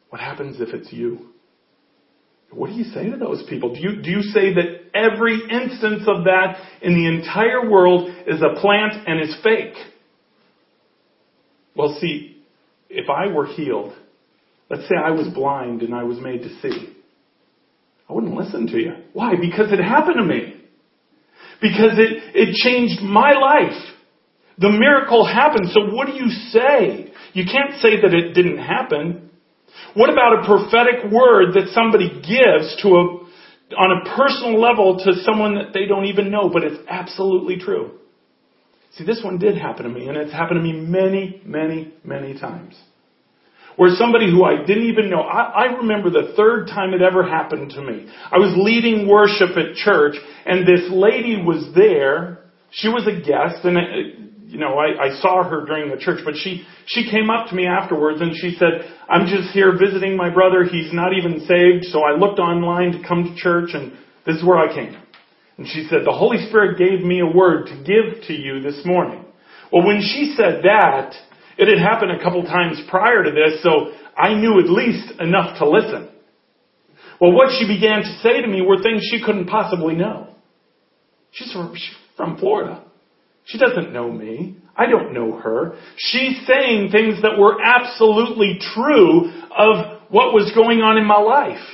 What 0.09 0.21
happens 0.21 0.59
if 0.59 0.73
it's 0.73 0.91
you? 0.91 1.29
What 2.51 2.67
do 2.67 2.73
you 2.73 2.85
say 2.85 3.09
to 3.09 3.17
those 3.17 3.43
people? 3.47 3.75
Do 3.75 3.79
you, 3.79 4.01
do 4.01 4.09
you 4.09 4.21
say 4.21 4.53
that 4.55 4.89
every 4.93 5.39
instance 5.49 6.03
of 6.07 6.23
that 6.23 6.57
in 6.81 6.95
the 6.95 7.07
entire 7.07 7.69
world 7.69 8.09
is 8.25 8.41
a 8.41 8.59
plant 8.59 9.07
and 9.07 9.21
is 9.21 9.37
fake? 9.43 9.75
Well, 11.75 11.95
see, 12.01 12.43
if 12.89 13.07
I 13.09 13.27
were 13.27 13.45
healed, 13.45 13.93
let's 14.69 14.83
say 14.83 14.95
I 15.01 15.11
was 15.11 15.27
blind 15.33 15.83
and 15.83 15.93
I 15.93 16.03
was 16.03 16.19
made 16.19 16.41
to 16.41 16.49
see, 16.61 16.95
I 18.09 18.13
wouldn't 18.13 18.33
listen 18.33 18.65
to 18.67 18.77
you. 18.77 18.93
Why? 19.13 19.33
Because 19.39 19.71
it 19.71 19.79
happened 19.79 20.17
to 20.17 20.25
me. 20.25 20.55
Because 21.61 21.97
it, 21.97 22.35
it 22.35 22.55
changed 22.55 23.01
my 23.01 23.33
life. 23.33 23.77
The 24.57 24.69
miracle 24.69 25.25
happened. 25.25 25.69
So 25.71 25.93
what 25.93 26.07
do 26.07 26.13
you 26.13 26.29
say? 26.29 27.11
You 27.33 27.45
can't 27.45 27.81
say 27.81 28.01
that 28.01 28.13
it 28.13 28.33
didn't 28.33 28.57
happen. 28.57 29.29
What 29.93 30.09
about 30.09 30.39
a 30.39 30.45
prophetic 30.45 31.11
word 31.11 31.53
that 31.53 31.71
somebody 31.73 32.09
gives 32.09 32.81
to 32.83 32.89
a, 32.89 33.75
on 33.75 34.01
a 34.01 34.15
personal 34.15 34.59
level 34.59 34.99
to 35.03 35.21
someone 35.23 35.55
that 35.55 35.73
they 35.73 35.85
don't 35.85 36.05
even 36.05 36.31
know, 36.31 36.49
but 36.49 36.63
it's 36.63 36.81
absolutely 36.87 37.57
true? 37.57 37.91
See, 38.93 39.05
this 39.05 39.21
one 39.23 39.37
did 39.37 39.57
happen 39.57 39.83
to 39.83 39.89
me, 39.89 40.07
and 40.07 40.17
it's 40.17 40.31
happened 40.31 40.59
to 40.59 40.63
me 40.63 40.73
many, 40.73 41.41
many, 41.45 41.93
many 42.03 42.39
times. 42.39 42.75
Where 43.79 43.95
somebody 43.95 44.29
who 44.29 44.43
I 44.43 44.57
didn't 44.65 44.91
even 44.91 45.09
know, 45.09 45.21
I, 45.21 45.63
I 45.63 45.77
remember 45.77 46.09
the 46.09 46.33
third 46.35 46.67
time 46.67 46.93
it 46.93 47.01
ever 47.01 47.23
happened 47.23 47.71
to 47.71 47.81
me. 47.81 48.11
I 48.29 48.37
was 48.37 48.53
leading 48.57 49.07
worship 49.07 49.55
at 49.55 49.75
church, 49.75 50.17
and 50.45 50.67
this 50.67 50.91
lady 50.91 51.41
was 51.41 51.71
there. 51.73 52.39
She 52.71 52.89
was 52.89 53.07
a 53.07 53.15
guest, 53.25 53.63
and 53.63 53.77
it, 53.77 54.19
you 54.47 54.59
know, 54.59 54.77
I, 54.77 55.05
I 55.07 55.21
saw 55.21 55.47
her 55.47 55.63
during 55.65 55.89
the 55.89 55.95
church, 55.95 56.19
but 56.25 56.33
she, 56.35 56.65
she 56.87 57.09
came 57.09 57.29
up 57.29 57.47
to 57.47 57.55
me 57.55 57.67
afterwards 57.67 58.19
and 58.19 58.35
she 58.35 58.57
said, 58.59 58.83
I'm 59.07 59.27
just 59.27 59.53
here 59.53 59.71
visiting 59.71 60.17
my 60.17 60.29
brother. 60.29 60.65
He's 60.65 60.91
not 60.91 61.13
even 61.13 61.47
saved. 61.47 61.85
So 61.85 62.01
I 62.01 62.17
looked 62.17 62.39
online 62.39 62.91
to 62.91 63.07
come 63.07 63.23
to 63.23 63.35
church 63.35 63.69
and 63.73 63.93
this 64.25 64.35
is 64.35 64.43
where 64.43 64.57
I 64.57 64.73
came. 64.73 64.99
And 65.57 65.67
she 65.67 65.87
said, 65.89 65.99
the 66.03 66.11
Holy 66.11 66.49
Spirit 66.49 66.77
gave 66.77 66.99
me 67.05 67.21
a 67.21 67.27
word 67.27 67.67
to 67.67 67.75
give 67.77 68.27
to 68.27 68.33
you 68.33 68.59
this 68.59 68.81
morning. 68.85 69.23
Well, 69.71 69.85
when 69.85 70.01
she 70.01 70.33
said 70.35 70.63
that, 70.63 71.13
it 71.59 71.67
had 71.67 71.85
happened 71.85 72.11
a 72.11 72.23
couple 72.23 72.41
times 72.43 72.81
prior 72.89 73.21
to 73.21 73.31
this, 73.31 73.61
so 73.61 73.91
I 74.17 74.33
knew 74.33 74.59
at 74.59 74.69
least 74.69 75.19
enough 75.19 75.59
to 75.59 75.69
listen. 75.69 76.07
Well, 77.19 77.33
what 77.33 77.49
she 77.59 77.67
began 77.67 78.01
to 78.01 78.19
say 78.23 78.41
to 78.41 78.47
me 78.47 78.61
were 78.61 78.81
things 78.81 79.05
she 79.11 79.21
couldn't 79.21 79.47
possibly 79.47 79.93
know. 79.93 80.29
She's 81.31 81.51
from, 81.51 81.75
she's 81.75 81.95
from 82.15 82.37
Florida. 82.37 82.81
She 83.43 83.57
doesn't 83.57 83.91
know 83.91 84.09
me. 84.09 84.55
I 84.73 84.85
don't 84.85 85.13
know 85.13 85.37
her. 85.37 85.77
She's 85.97 86.47
saying 86.47 86.91
things 86.91 87.21
that 87.23 87.37
were 87.37 87.61
absolutely 87.61 88.59
true 88.73 89.29
of 89.51 90.01
what 90.07 90.33
was 90.33 90.53
going 90.55 90.79
on 90.79 90.97
in 90.97 91.05
my 91.05 91.19
life. 91.19 91.67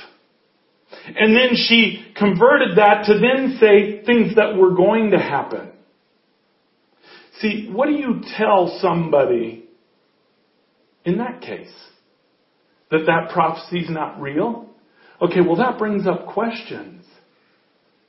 And 1.16 1.36
then 1.36 1.50
she 1.54 2.12
converted 2.16 2.78
that 2.78 3.04
to 3.04 3.20
then 3.20 3.58
say 3.60 4.04
things 4.04 4.34
that 4.34 4.56
were 4.56 4.74
going 4.74 5.12
to 5.12 5.18
happen. 5.18 5.70
See, 7.40 7.70
what 7.70 7.86
do 7.86 7.92
you 7.92 8.22
tell 8.36 8.78
somebody 8.80 9.65
in 11.06 11.18
that 11.18 11.40
case? 11.40 11.72
That 12.90 13.06
that 13.06 13.30
prophecy 13.32 13.78
is 13.78 13.90
not 13.90 14.20
real? 14.20 14.68
Okay, 15.22 15.40
well 15.40 15.56
that 15.56 15.78
brings 15.78 16.06
up 16.06 16.26
questions. 16.26 17.04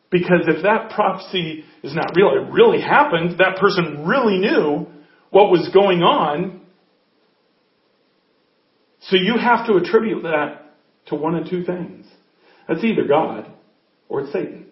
Because 0.10 0.48
if 0.48 0.64
that 0.64 0.91
prophecy 0.91 1.64
is 1.84 1.93
not 1.93 2.16
real, 2.16 2.32
it 2.32 2.52
really 2.52 2.82
happened, 2.82 3.39
that 3.39 3.58
person 3.60 4.06
really 4.08 4.39
knew 4.39 4.88
what 5.30 5.50
was 5.50 5.70
going 5.74 6.02
on. 6.02 6.62
So 9.02 9.16
you 9.16 9.38
have 9.38 9.68
to 9.68 9.76
attribute 9.76 10.24
that 10.24 10.74
to 11.08 11.16
one 11.16 11.36
of 11.36 11.50
two 11.50 11.64
things. 11.64 12.06
That's 12.68 12.84
either 12.84 13.06
God 13.08 13.52
or 14.10 14.22
it's 14.22 14.34
Satan. 14.34 14.68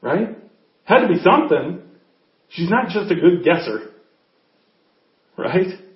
Right? 0.00 0.38
Had 0.84 1.00
to 1.00 1.08
be 1.08 1.20
something. 1.22 1.82
She's 2.50 2.70
not 2.70 2.88
just 2.88 3.10
a 3.10 3.14
good 3.14 3.44
guesser. 3.44 3.90
Right? 5.36 5.87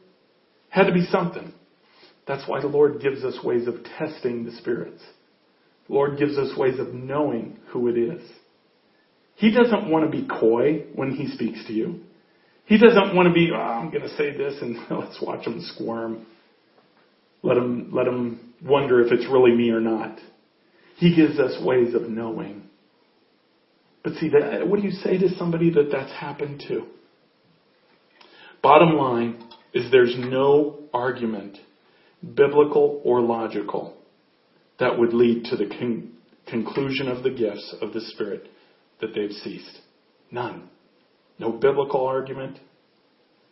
Had 0.73 0.85
to 0.85 0.93
be 0.93 1.05
something. 1.05 1.53
That's 2.27 2.49
why 2.49 2.63
the 2.63 2.67
Lord 2.67 3.03
gives 3.03 3.23
us 3.25 3.37
ways 3.45 3.69
of 3.69 3.75
testing 3.99 4.47
the 4.47 4.53
spirits. 4.53 5.03
The 5.87 5.93
Lord 5.93 6.19
gives 6.19 6.39
us 6.39 6.57
ways 6.57 6.79
of 6.79 6.95
knowing 6.95 7.59
who 7.69 7.89
it 7.89 7.99
is. 7.99 8.23
He 9.35 9.51
doesn't 9.51 9.91
want 9.91 10.11
to 10.11 10.11
be 10.11 10.27
coy 10.27 10.87
when 10.95 11.11
He 11.15 11.29
speaks 11.29 11.63
to 11.67 11.75
you. 11.75 12.01
He 12.65 12.79
doesn't 12.79 13.15
want 13.15 13.29
to 13.29 13.35
be, 13.35 13.51
oh, 13.55 13.59
I'm 13.59 13.91
going 13.91 14.05
to 14.05 14.17
say 14.17 14.35
this 14.35 14.55
and 14.63 14.79
let's 14.91 15.21
watch 15.21 15.47
him 15.47 15.61
squirm. 15.75 16.25
Let 17.43 17.59
him, 17.59 17.91
let 17.93 18.07
him 18.07 18.55
wonder 18.65 19.05
if 19.05 19.13
it's 19.13 19.27
really 19.31 19.55
me 19.55 19.69
or 19.69 19.81
not. 19.81 20.19
He 20.97 21.15
gives 21.15 21.39
us 21.39 21.63
ways 21.63 21.95
of 21.95 22.09
knowing. 22.09 22.63
But 24.03 24.15
see, 24.15 24.31
that, 24.31 24.67
what 24.67 24.81
do 24.81 24.87
you 24.87 24.93
say 24.93 25.19
to 25.19 25.37
somebody 25.37 25.69
that 25.69 25.91
that's 25.93 26.13
happened 26.13 26.65
to? 26.69 26.87
Bottom 28.63 28.97
line 28.97 29.52
is 29.75 29.91
there's 29.91 30.15
no 30.19 30.81
argument, 30.93 31.59
biblical 32.35 33.01
or 33.05 33.21
logical, 33.21 33.97
that 34.79 34.99
would 34.99 35.13
lead 35.13 35.45
to 35.45 35.57
the 35.57 35.67
con- 35.67 36.13
conclusion 36.47 37.09
of 37.09 37.23
the 37.23 37.31
gifts 37.31 37.75
of 37.81 37.93
the 37.93 38.01
Spirit 38.01 38.49
that 39.01 39.15
they've 39.15 39.33
ceased. 39.33 39.81
None. 40.31 40.69
No 41.39 41.53
biblical 41.53 42.07
argument, 42.07 42.59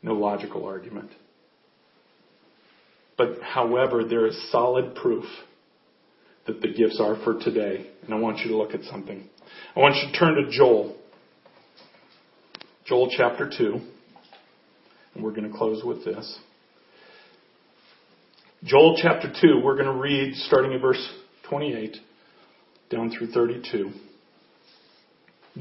no 0.02 0.14
logical 0.14 0.64
argument. 0.66 1.10
But 3.16 3.42
however, 3.42 4.04
there 4.04 4.26
is 4.26 4.50
solid 4.50 4.94
proof 4.94 5.24
that 6.46 6.60
the 6.62 6.68
gifts 6.68 7.00
are 7.00 7.22
for 7.22 7.38
today. 7.38 7.90
And 8.02 8.14
I 8.14 8.18
want 8.18 8.38
you 8.38 8.48
to 8.48 8.56
look 8.56 8.74
at 8.74 8.82
something. 8.84 9.28
I 9.76 9.80
want 9.80 9.96
you 9.96 10.10
to 10.10 10.18
turn 10.18 10.34
to 10.36 10.50
Joel. 10.50 10.96
Joel 12.86 13.12
chapter 13.16 13.50
2. 13.56 13.80
We're 15.22 15.32
going 15.32 15.50
to 15.50 15.56
close 15.56 15.82
with 15.84 16.04
this. 16.04 16.38
Joel 18.64 18.98
chapter 19.00 19.32
2, 19.40 19.60
we're 19.62 19.76
going 19.76 19.86
to 19.86 20.00
read 20.00 20.34
starting 20.34 20.74
at 20.74 20.80
verse 20.80 21.02
28 21.48 21.96
down 22.90 23.10
through 23.10 23.28
32. 23.28 23.90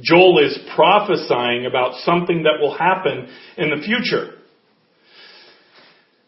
Joel 0.02 0.46
is 0.46 0.58
prophesying 0.76 1.66
about 1.66 1.96
something 2.02 2.44
that 2.44 2.60
will 2.62 2.78
happen 2.78 3.28
in 3.58 3.70
the 3.70 3.82
future. 3.84 4.36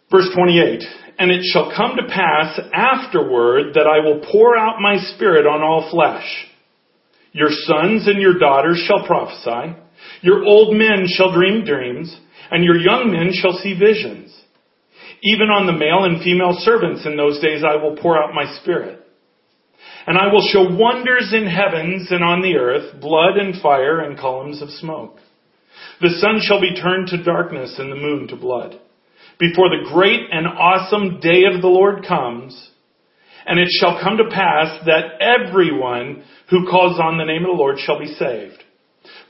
Verse 0.09 0.29
28. 0.36 0.84
And 1.19 1.32
it 1.32 1.43
shall 1.43 1.71
come 1.75 1.95
to 1.97 2.07
pass 2.07 2.59
afterward 2.73 3.73
that 3.75 3.88
I 3.88 4.03
will 4.03 4.25
pour 4.32 4.57
out 4.57 4.82
my 4.82 4.97
spirit 5.13 5.45
on 5.45 5.61
all 5.61 5.89
flesh. 5.91 6.25
Your 7.34 7.49
sons 7.49 8.07
and 8.07 8.21
your 8.21 8.38
daughters 8.39 8.84
shall 8.88 9.05
prophesy. 9.05 9.75
Your 10.22 10.43
old 10.45 10.76
men 10.76 11.06
shall 11.08 11.34
dream 11.34 11.66
dreams, 11.66 12.16
and 12.49 12.64
your 12.64 12.78
young 12.78 13.12
men 13.12 13.32
shall 13.34 13.54
see 13.54 13.78
visions. 13.78 14.36
Even 15.24 15.49
on 15.49 15.68
the 15.68 15.78
male 15.78 16.04
and 16.04 16.22
female 16.24 16.58
servants 16.60 17.06
in 17.06 17.16
those 17.16 17.39
days 17.39 17.64
I 17.64 17.76
will 17.76 17.95
pour 17.95 18.22
out 18.22 18.34
my 18.34 18.45
spirit. 18.62 18.99
And 20.08 20.18
I 20.18 20.32
will 20.34 20.47
show 20.52 20.76
wonders 20.76 21.32
in 21.32 21.45
heavens 21.45 22.08
and 22.10 22.24
on 22.24 22.41
the 22.41 22.58
earth, 22.58 22.99
blood 22.99 23.38
and 23.38 23.62
fire 23.62 23.99
and 23.99 24.18
columns 24.18 24.62
of 24.62 24.70
smoke. 24.70 25.18
The 26.02 26.10
sun 26.20 26.39
shall 26.41 26.60
be 26.60 26.76
turned 26.76 27.08
to 27.10 27.24
darkness 27.24 27.76
and 27.78 27.91
the 27.91 27.95
moon 27.95 28.28
to 28.30 28.36
blood 28.36 28.80
before 29.41 29.70
the 29.70 29.89
great 29.91 30.30
and 30.32 30.45
awesome 30.47 31.20
day 31.20 31.43
of 31.52 31.62
the 31.62 31.68
Lord 31.68 32.06
comes. 32.08 32.70
And 33.43 33.60
it 33.60 33.70
shall 33.80 33.99
come 34.02 34.18
to 34.18 34.30
pass 34.30 34.86
that 34.86 35.20
everyone 35.20 36.24
who 36.52 36.70
calls 36.70 36.99
on 36.99 37.18
the 37.18 37.26
name 37.26 37.41
of 37.41 37.58
the 37.58 37.58
Lord 37.58 37.80
shall 37.80 37.97
be 37.97 38.14
saved. 38.14 38.61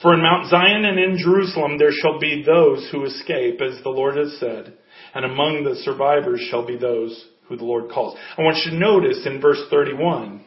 For 0.02 0.14
in 0.14 0.22
Mount 0.22 0.50
Zion 0.50 0.86
and 0.86 1.00
in 1.00 1.18
Jerusalem 1.18 1.78
there 1.78 1.92
shall 1.92 2.20
be 2.20 2.44
those 2.44 2.90
who 2.92 3.06
escape, 3.06 3.62
as 3.62 3.82
the 3.84 3.90
Lord 3.90 4.18
has 4.18 4.38
said, 4.40 4.74
and 5.14 5.26
among 5.26 5.64
the 5.64 5.76
survivors 5.84 6.42
shall 6.50 6.66
be 6.66 6.78
those 6.78 7.28
who 7.48 7.58
the 7.58 7.66
Lord 7.66 7.92
calls. 7.92 8.18
I 8.38 8.42
want 8.42 8.58
you 8.66 8.72
to 8.72 8.78
notice 8.78 9.26
in 9.26 9.42
verse 9.42 9.62
31, 9.70 10.44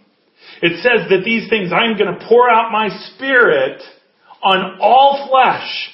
it 0.63 0.83
says 0.83 1.09
that 1.11 1.23
these 1.25 1.49
things, 1.49 1.71
I 1.73 1.85
am 1.85 1.97
going 1.97 2.19
to 2.19 2.27
pour 2.27 2.51
out 2.51 2.73
my 2.73 2.89
spirit 3.15 3.81
on 4.43 4.79
all 4.81 5.29
flesh. 5.31 5.91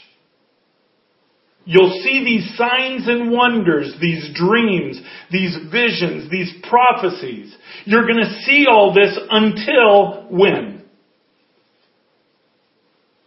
You'll 1.65 2.01
see 2.03 2.25
these 2.25 2.57
signs 2.57 3.07
and 3.07 3.31
wonders, 3.31 3.95
these 4.01 4.31
dreams, 4.35 5.01
these 5.31 5.57
visions, 5.71 6.31
these 6.31 6.53
prophecies. 6.69 7.55
You're 7.85 8.07
going 8.07 8.25
to 8.25 8.41
see 8.45 8.67
all 8.69 8.95
this 8.95 9.17
until 9.31 10.27
when? 10.31 10.80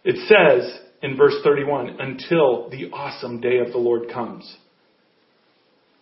It 0.03 0.17
says 0.27 0.79
in 1.01 1.17
verse 1.17 1.35
31, 1.43 1.97
until 1.99 2.69
the 2.69 2.89
awesome 2.91 3.41
day 3.41 3.59
of 3.59 3.71
the 3.71 3.77
Lord 3.77 4.09
comes. 4.11 4.57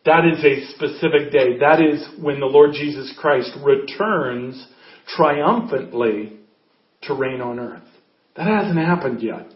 That 0.06 0.26
is 0.26 0.44
a 0.44 0.74
specific 0.74 1.32
day. 1.32 1.60
That 1.60 1.80
is 1.82 2.04
when 2.20 2.40
the 2.40 2.48
Lord 2.48 2.72
Jesus 2.74 3.14
Christ 3.20 3.52
returns 3.64 4.68
triumphantly 5.16 6.40
to 7.04 7.14
reign 7.14 7.42
on 7.42 7.60
earth. 7.60 7.84
That 8.36 8.48
hasn't 8.48 8.78
happened 8.78 9.22
yet. 9.22 9.48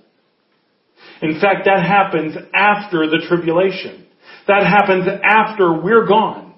In 1.22 1.40
fact, 1.40 1.66
that 1.66 1.84
happens 1.84 2.36
after 2.54 3.08
the 3.08 3.26
tribulation. 3.28 4.06
That 4.48 4.64
happens 4.66 5.08
after 5.24 5.82
we're 5.82 6.06
gone. 6.06 6.54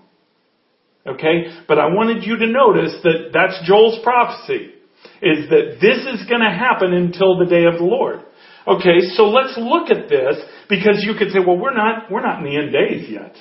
Okay? 1.06 1.46
But 1.68 1.80
I 1.80 1.88
wanted 1.88 2.24
you 2.24 2.38
to 2.38 2.48
notice 2.48 2.96
that 3.04 3.30
that's 3.34 3.68
Joel's 3.68 4.00
prophecy. 4.04 4.74
Is 5.22 5.50
that 5.50 5.78
this 5.82 6.06
is 6.06 6.28
going 6.28 6.42
to 6.42 6.52
happen 6.52 6.94
until 6.94 7.38
the 7.40 7.46
day 7.46 7.66
of 7.66 7.80
the 7.80 7.86
Lord. 7.86 8.22
Okay, 8.68 9.00
so 9.16 9.30
let's 9.30 9.58
look 9.58 9.90
at 9.90 10.10
this 10.10 10.36
because 10.70 11.02
you 11.02 11.16
could 11.18 11.32
say, 11.32 11.40
well, 11.40 11.58
we're 11.58 11.74
not, 11.74 12.12
we're 12.12 12.22
not 12.22 12.40
in 12.40 12.46
the 12.46 12.58
end 12.58 12.74
days 12.74 13.10
yet. 13.10 13.36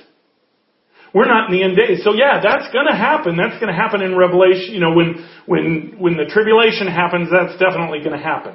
We're 1.13 1.27
not 1.27 1.51
in 1.51 1.59
the 1.59 1.65
end 1.65 1.77
days. 1.77 2.05
So 2.05 2.15
yeah, 2.15 2.41
that's 2.43 2.73
gonna 2.73 2.97
happen. 2.97 3.37
That's 3.37 3.59
gonna 3.59 3.75
happen 3.75 4.03
in 4.03 4.17
Revelation. 4.17 4.75
You 4.75 4.81
know, 4.81 4.95
when, 4.95 5.27
when, 5.47 5.97
when 5.99 6.17
the 6.17 6.27
tribulation 6.27 6.87
happens, 6.87 7.29
that's 7.33 7.59
definitely 7.59 8.01
gonna 8.05 8.23
happen. 8.23 8.55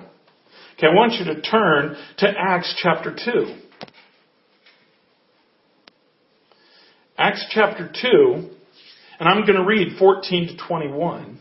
Okay, 0.77 0.87
I 0.87 0.95
want 0.95 1.13
you 1.13 1.25
to 1.25 1.41
turn 1.41 1.97
to 2.19 2.27
Acts 2.27 2.73
chapter 2.81 3.13
2. 3.13 3.61
Acts 7.17 7.45
chapter 7.51 7.87
2, 8.01 8.49
and 9.19 9.29
I'm 9.29 9.45
going 9.45 9.57
to 9.59 9.63
read 9.63 9.99
14 9.99 10.47
to 10.47 10.67
21. 10.67 11.37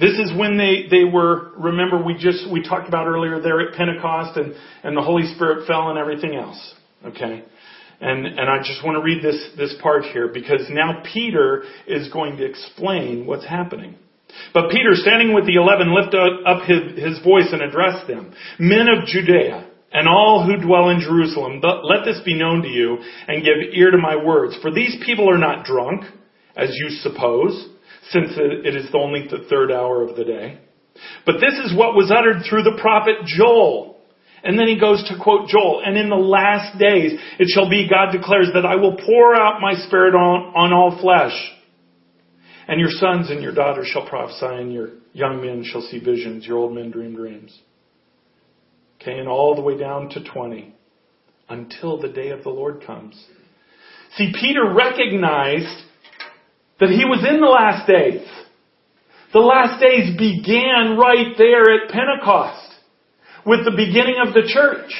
This 0.00 0.18
is 0.18 0.32
when 0.36 0.58
they, 0.58 0.86
they 0.90 1.04
were, 1.04 1.52
remember 1.56 2.02
we 2.02 2.14
just, 2.14 2.50
we 2.50 2.62
talked 2.62 2.88
about 2.88 3.06
earlier 3.06 3.40
there 3.40 3.60
at 3.60 3.74
Pentecost 3.74 4.36
and, 4.36 4.54
and 4.82 4.96
the 4.96 5.02
Holy 5.02 5.32
Spirit 5.34 5.66
fell 5.66 5.90
and 5.90 5.98
everything 5.98 6.34
else. 6.34 6.74
Okay? 7.04 7.44
And, 8.00 8.26
and 8.26 8.50
I 8.50 8.58
just 8.58 8.84
want 8.84 8.96
to 8.96 9.02
read 9.02 9.22
this, 9.22 9.50
this 9.56 9.74
part 9.80 10.04
here 10.04 10.28
because 10.28 10.62
now 10.70 11.02
Peter 11.12 11.62
is 11.86 12.08
going 12.12 12.36
to 12.38 12.44
explain 12.44 13.26
what's 13.26 13.46
happening. 13.46 13.96
But 14.54 14.70
Peter, 14.70 14.94
standing 14.94 15.34
with 15.34 15.46
the 15.46 15.56
eleven, 15.56 15.94
lifted 15.94 16.18
up 16.46 16.62
his, 16.64 16.98
his 16.98 17.22
voice 17.22 17.48
and 17.52 17.62
addressed 17.62 18.08
them. 18.08 18.32
Men 18.58 18.88
of 18.88 19.06
Judea, 19.06 19.68
and 19.92 20.08
all 20.08 20.46
who 20.46 20.56
dwell 20.66 20.88
in 20.88 21.00
Jerusalem, 21.00 21.60
let 21.62 22.06
this 22.06 22.18
be 22.24 22.34
known 22.34 22.62
to 22.62 22.68
you, 22.68 22.96
and 23.28 23.44
give 23.44 23.74
ear 23.74 23.90
to 23.90 23.98
my 23.98 24.16
words. 24.16 24.56
For 24.62 24.72
these 24.72 24.96
people 25.04 25.30
are 25.30 25.38
not 25.38 25.66
drunk, 25.66 26.04
as 26.56 26.70
you 26.72 26.88
suppose, 27.02 27.68
since 28.10 28.30
it 28.36 28.74
is 28.74 28.88
only 28.94 29.28
the 29.28 29.46
third 29.48 29.70
hour 29.70 30.02
of 30.02 30.16
the 30.16 30.24
day. 30.24 30.58
But 31.24 31.36
this 31.40 31.54
is 31.64 31.76
what 31.76 31.94
was 31.94 32.10
uttered 32.10 32.42
through 32.48 32.64
the 32.64 32.78
prophet 32.80 33.24
Joel. 33.24 33.98
And 34.44 34.58
then 34.58 34.66
he 34.66 34.78
goes 34.78 35.02
to 35.08 35.22
quote 35.22 35.48
Joel, 35.48 35.82
and 35.84 35.96
in 35.96 36.08
the 36.08 36.16
last 36.16 36.78
days 36.78 37.18
it 37.38 37.48
shall 37.48 37.70
be, 37.70 37.88
God 37.88 38.10
declares, 38.10 38.48
that 38.54 38.66
I 38.66 38.76
will 38.76 38.96
pour 38.96 39.34
out 39.34 39.60
my 39.60 39.74
spirit 39.74 40.14
on, 40.14 40.52
on 40.54 40.72
all 40.72 41.00
flesh. 41.00 41.32
And 42.66 42.80
your 42.80 42.90
sons 42.90 43.30
and 43.30 43.42
your 43.42 43.54
daughters 43.54 43.86
shall 43.86 44.08
prophesy, 44.08 44.46
and 44.46 44.72
your 44.72 44.90
young 45.12 45.40
men 45.40 45.64
shall 45.64 45.82
see 45.82 46.00
visions, 46.00 46.44
your 46.44 46.58
old 46.58 46.74
men 46.74 46.90
dream 46.90 47.14
dreams. 47.14 47.56
Okay, 49.00 49.18
and 49.18 49.28
all 49.28 49.54
the 49.54 49.62
way 49.62 49.78
down 49.78 50.08
to 50.10 50.24
20. 50.24 50.74
Until 51.48 52.00
the 52.00 52.08
day 52.08 52.30
of 52.30 52.44
the 52.44 52.50
Lord 52.50 52.82
comes. 52.86 53.14
See, 54.16 54.32
Peter 54.40 54.72
recognized 54.74 55.84
that 56.80 56.90
he 56.90 57.04
was 57.04 57.24
in 57.28 57.40
the 57.40 57.46
last 57.46 57.86
days. 57.86 58.26
The 59.32 59.40
last 59.40 59.80
days 59.80 60.16
began 60.16 60.98
right 60.98 61.34
there 61.38 61.62
at 61.72 61.90
Pentecost 61.90 62.74
with 63.46 63.64
the 63.64 63.70
beginning 63.70 64.16
of 64.24 64.34
the 64.34 64.42
church. 64.46 64.92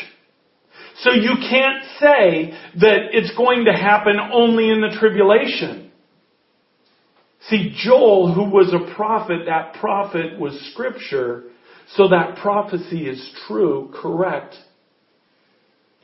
So 1.00 1.12
you 1.12 1.34
can't 1.48 1.84
say 2.00 2.52
that 2.80 3.12
it's 3.12 3.36
going 3.36 3.64
to 3.66 3.72
happen 3.72 4.16
only 4.32 4.70
in 4.70 4.80
the 4.80 4.96
tribulation. 4.98 5.90
See, 7.48 7.74
Joel, 7.84 8.32
who 8.32 8.44
was 8.44 8.72
a 8.72 8.94
prophet, 8.94 9.46
that 9.46 9.74
prophet 9.74 10.38
was 10.38 10.58
scripture, 10.72 11.44
so 11.96 12.08
that 12.08 12.36
prophecy 12.36 13.06
is 13.06 13.34
true, 13.46 13.90
correct. 13.92 14.54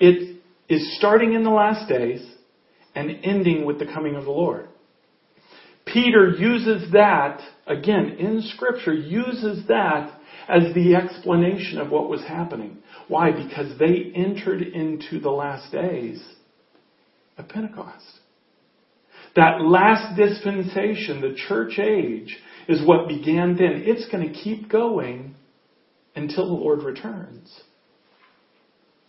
It 0.00 0.40
is 0.68 0.96
starting 0.98 1.34
in 1.34 1.44
the 1.44 1.50
last 1.50 1.88
days 1.88 2.26
and 2.94 3.10
ending 3.22 3.64
with 3.64 3.78
the 3.78 3.86
coming 3.86 4.16
of 4.16 4.24
the 4.24 4.30
Lord. 4.30 4.67
Peter 5.93 6.31
uses 6.31 6.93
that, 6.93 7.40
again, 7.66 8.16
in 8.19 8.43
scripture, 8.55 8.94
uses 8.94 9.66
that 9.69 10.12
as 10.48 10.74
the 10.74 10.94
explanation 10.94 11.78
of 11.78 11.90
what 11.90 12.09
was 12.09 12.23
happening. 12.23 12.78
Why? 13.09 13.31
Because 13.31 13.78
they 13.78 14.12
entered 14.15 14.62
into 14.62 15.20
the 15.20 15.31
last 15.31 15.70
days 15.73 16.23
of 17.36 17.48
Pentecost. 17.48 18.05
That 19.36 19.60
last 19.60 20.16
dispensation, 20.16 21.20
the 21.20 21.36
church 21.48 21.78
age, 21.78 22.36
is 22.69 22.86
what 22.86 23.09
began 23.09 23.56
then. 23.56 23.82
It's 23.85 24.10
going 24.10 24.27
to 24.27 24.35
keep 24.35 24.70
going 24.70 25.35
until 26.16 26.47
the 26.47 26.55
Lord 26.55 26.82
returns. 26.82 27.48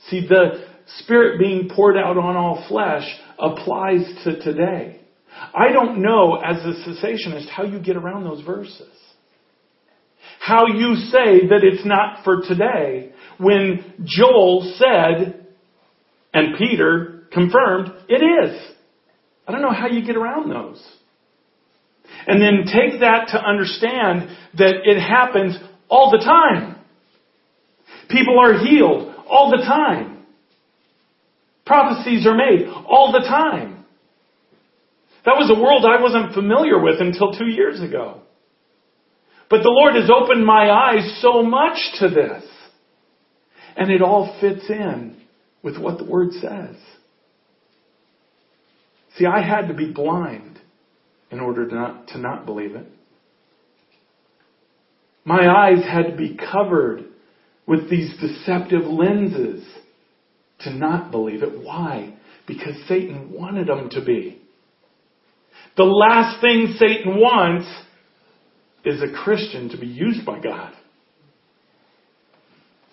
See, 0.09 0.27
the 0.27 0.65
Spirit 0.99 1.39
being 1.39 1.69
poured 1.69 1.97
out 1.97 2.17
on 2.17 2.35
all 2.35 2.65
flesh 2.67 3.03
applies 3.37 4.01
to 4.23 4.41
today. 4.41 4.98
I 5.53 5.71
don't 5.71 6.01
know, 6.01 6.35
as 6.35 6.57
a 6.57 6.89
cessationist, 6.89 7.49
how 7.49 7.63
you 7.63 7.79
get 7.79 7.95
around 7.95 8.23
those 8.23 8.43
verses. 8.45 8.89
How 10.39 10.67
you 10.67 10.95
say 10.95 11.47
that 11.47 11.61
it's 11.63 11.85
not 11.85 12.23
for 12.23 12.41
today 12.41 13.11
when 13.37 13.93
Joel 14.03 14.75
said, 14.77 15.47
and 16.33 16.57
Peter 16.57 17.23
confirmed, 17.31 17.91
it 18.07 18.21
is. 18.23 18.59
I 19.47 19.51
don't 19.51 19.61
know 19.61 19.71
how 19.71 19.87
you 19.87 20.05
get 20.05 20.15
around 20.15 20.49
those. 20.49 20.83
And 22.27 22.41
then 22.41 22.65
take 22.65 22.99
that 23.01 23.29
to 23.29 23.41
understand 23.41 24.29
that 24.57 24.81
it 24.83 24.99
happens 24.99 25.57
all 25.89 26.11
the 26.11 26.23
time. 26.23 26.75
People 28.09 28.39
are 28.39 28.57
healed 28.57 29.13
all 29.27 29.51
the 29.51 29.63
time. 29.63 30.25
Prophecies 31.65 32.25
are 32.25 32.35
made 32.35 32.67
all 32.67 33.11
the 33.11 33.19
time. 33.19 33.78
That 35.29 35.37
was 35.37 35.51
a 35.55 35.61
world 35.61 35.85
I 35.85 36.01
wasn't 36.01 36.33
familiar 36.33 36.81
with 36.81 36.99
until 36.99 37.33
two 37.33 37.45
years 37.45 37.79
ago. 37.79 38.21
But 39.47 39.61
the 39.61 39.69
Lord 39.69 39.93
has 39.93 40.09
opened 40.09 40.43
my 40.43 40.71
eyes 40.71 41.19
so 41.21 41.43
much 41.43 41.77
to 41.99 42.09
this. 42.09 42.43
And 43.77 43.91
it 43.91 44.01
all 44.01 44.35
fits 44.41 44.67
in 44.69 45.21
with 45.61 45.77
what 45.77 45.99
the 45.99 46.03
Word 46.03 46.31
says. 46.31 46.75
See, 49.19 49.27
I 49.27 49.43
had 49.43 49.67
to 49.67 49.75
be 49.75 49.91
blind 49.91 50.59
in 51.29 51.39
order 51.39 51.69
to 51.69 51.75
not, 51.75 52.07
to 52.07 52.17
not 52.17 52.47
believe 52.47 52.73
it. 52.73 52.87
My 55.25 55.47
eyes 55.47 55.83
had 55.83 56.07
to 56.09 56.17
be 56.17 56.39
covered 56.51 57.03
with 57.67 57.87
these 57.87 58.11
deceptive 58.19 58.85
lenses 58.85 59.63
to 60.61 60.73
not 60.73 61.11
believe 61.11 61.43
it. 61.43 61.63
Why? 61.63 62.15
Because 62.47 62.73
Satan 62.87 63.31
wanted 63.31 63.67
them 63.67 63.91
to 63.91 64.03
be. 64.03 64.38
The 65.79 65.85
last 65.85 66.41
thing 66.41 66.75
Satan 66.77 67.15
wants 67.15 67.65
is 68.83 69.01
a 69.01 69.13
Christian 69.23 69.69
to 69.69 69.77
be 69.77 69.87
used 69.87 70.25
by 70.25 70.41
God. 70.41 70.73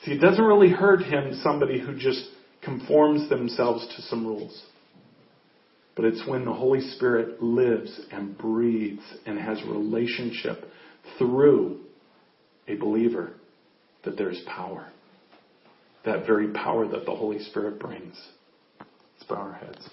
See, 0.04 0.12
it 0.12 0.20
doesn't 0.20 0.44
really 0.44 0.70
hurt 0.70 1.02
him 1.02 1.40
somebody 1.42 1.80
who 1.80 1.96
just 1.98 2.24
conforms 2.62 3.28
themselves 3.28 3.92
to 3.96 4.02
some 4.02 4.24
rules. 4.24 4.62
But 5.96 6.04
it's 6.04 6.24
when 6.28 6.44
the 6.44 6.52
Holy 6.52 6.80
Spirit 6.92 7.42
lives 7.42 8.00
and 8.12 8.38
breathes 8.38 9.02
and 9.26 9.36
has 9.36 9.60
relationship 9.64 10.66
through 11.18 11.80
a 12.68 12.76
believer 12.76 13.32
that 14.04 14.16
there's 14.16 14.40
power. 14.46 14.86
That 16.04 16.24
very 16.24 16.52
power 16.52 16.86
that 16.86 17.04
the 17.04 17.16
Holy 17.16 17.40
Spirit 17.40 17.80
brings. 17.80 18.14
Let's 18.78 19.28
bow 19.28 19.34
our 19.34 19.54
heads. 19.54 19.90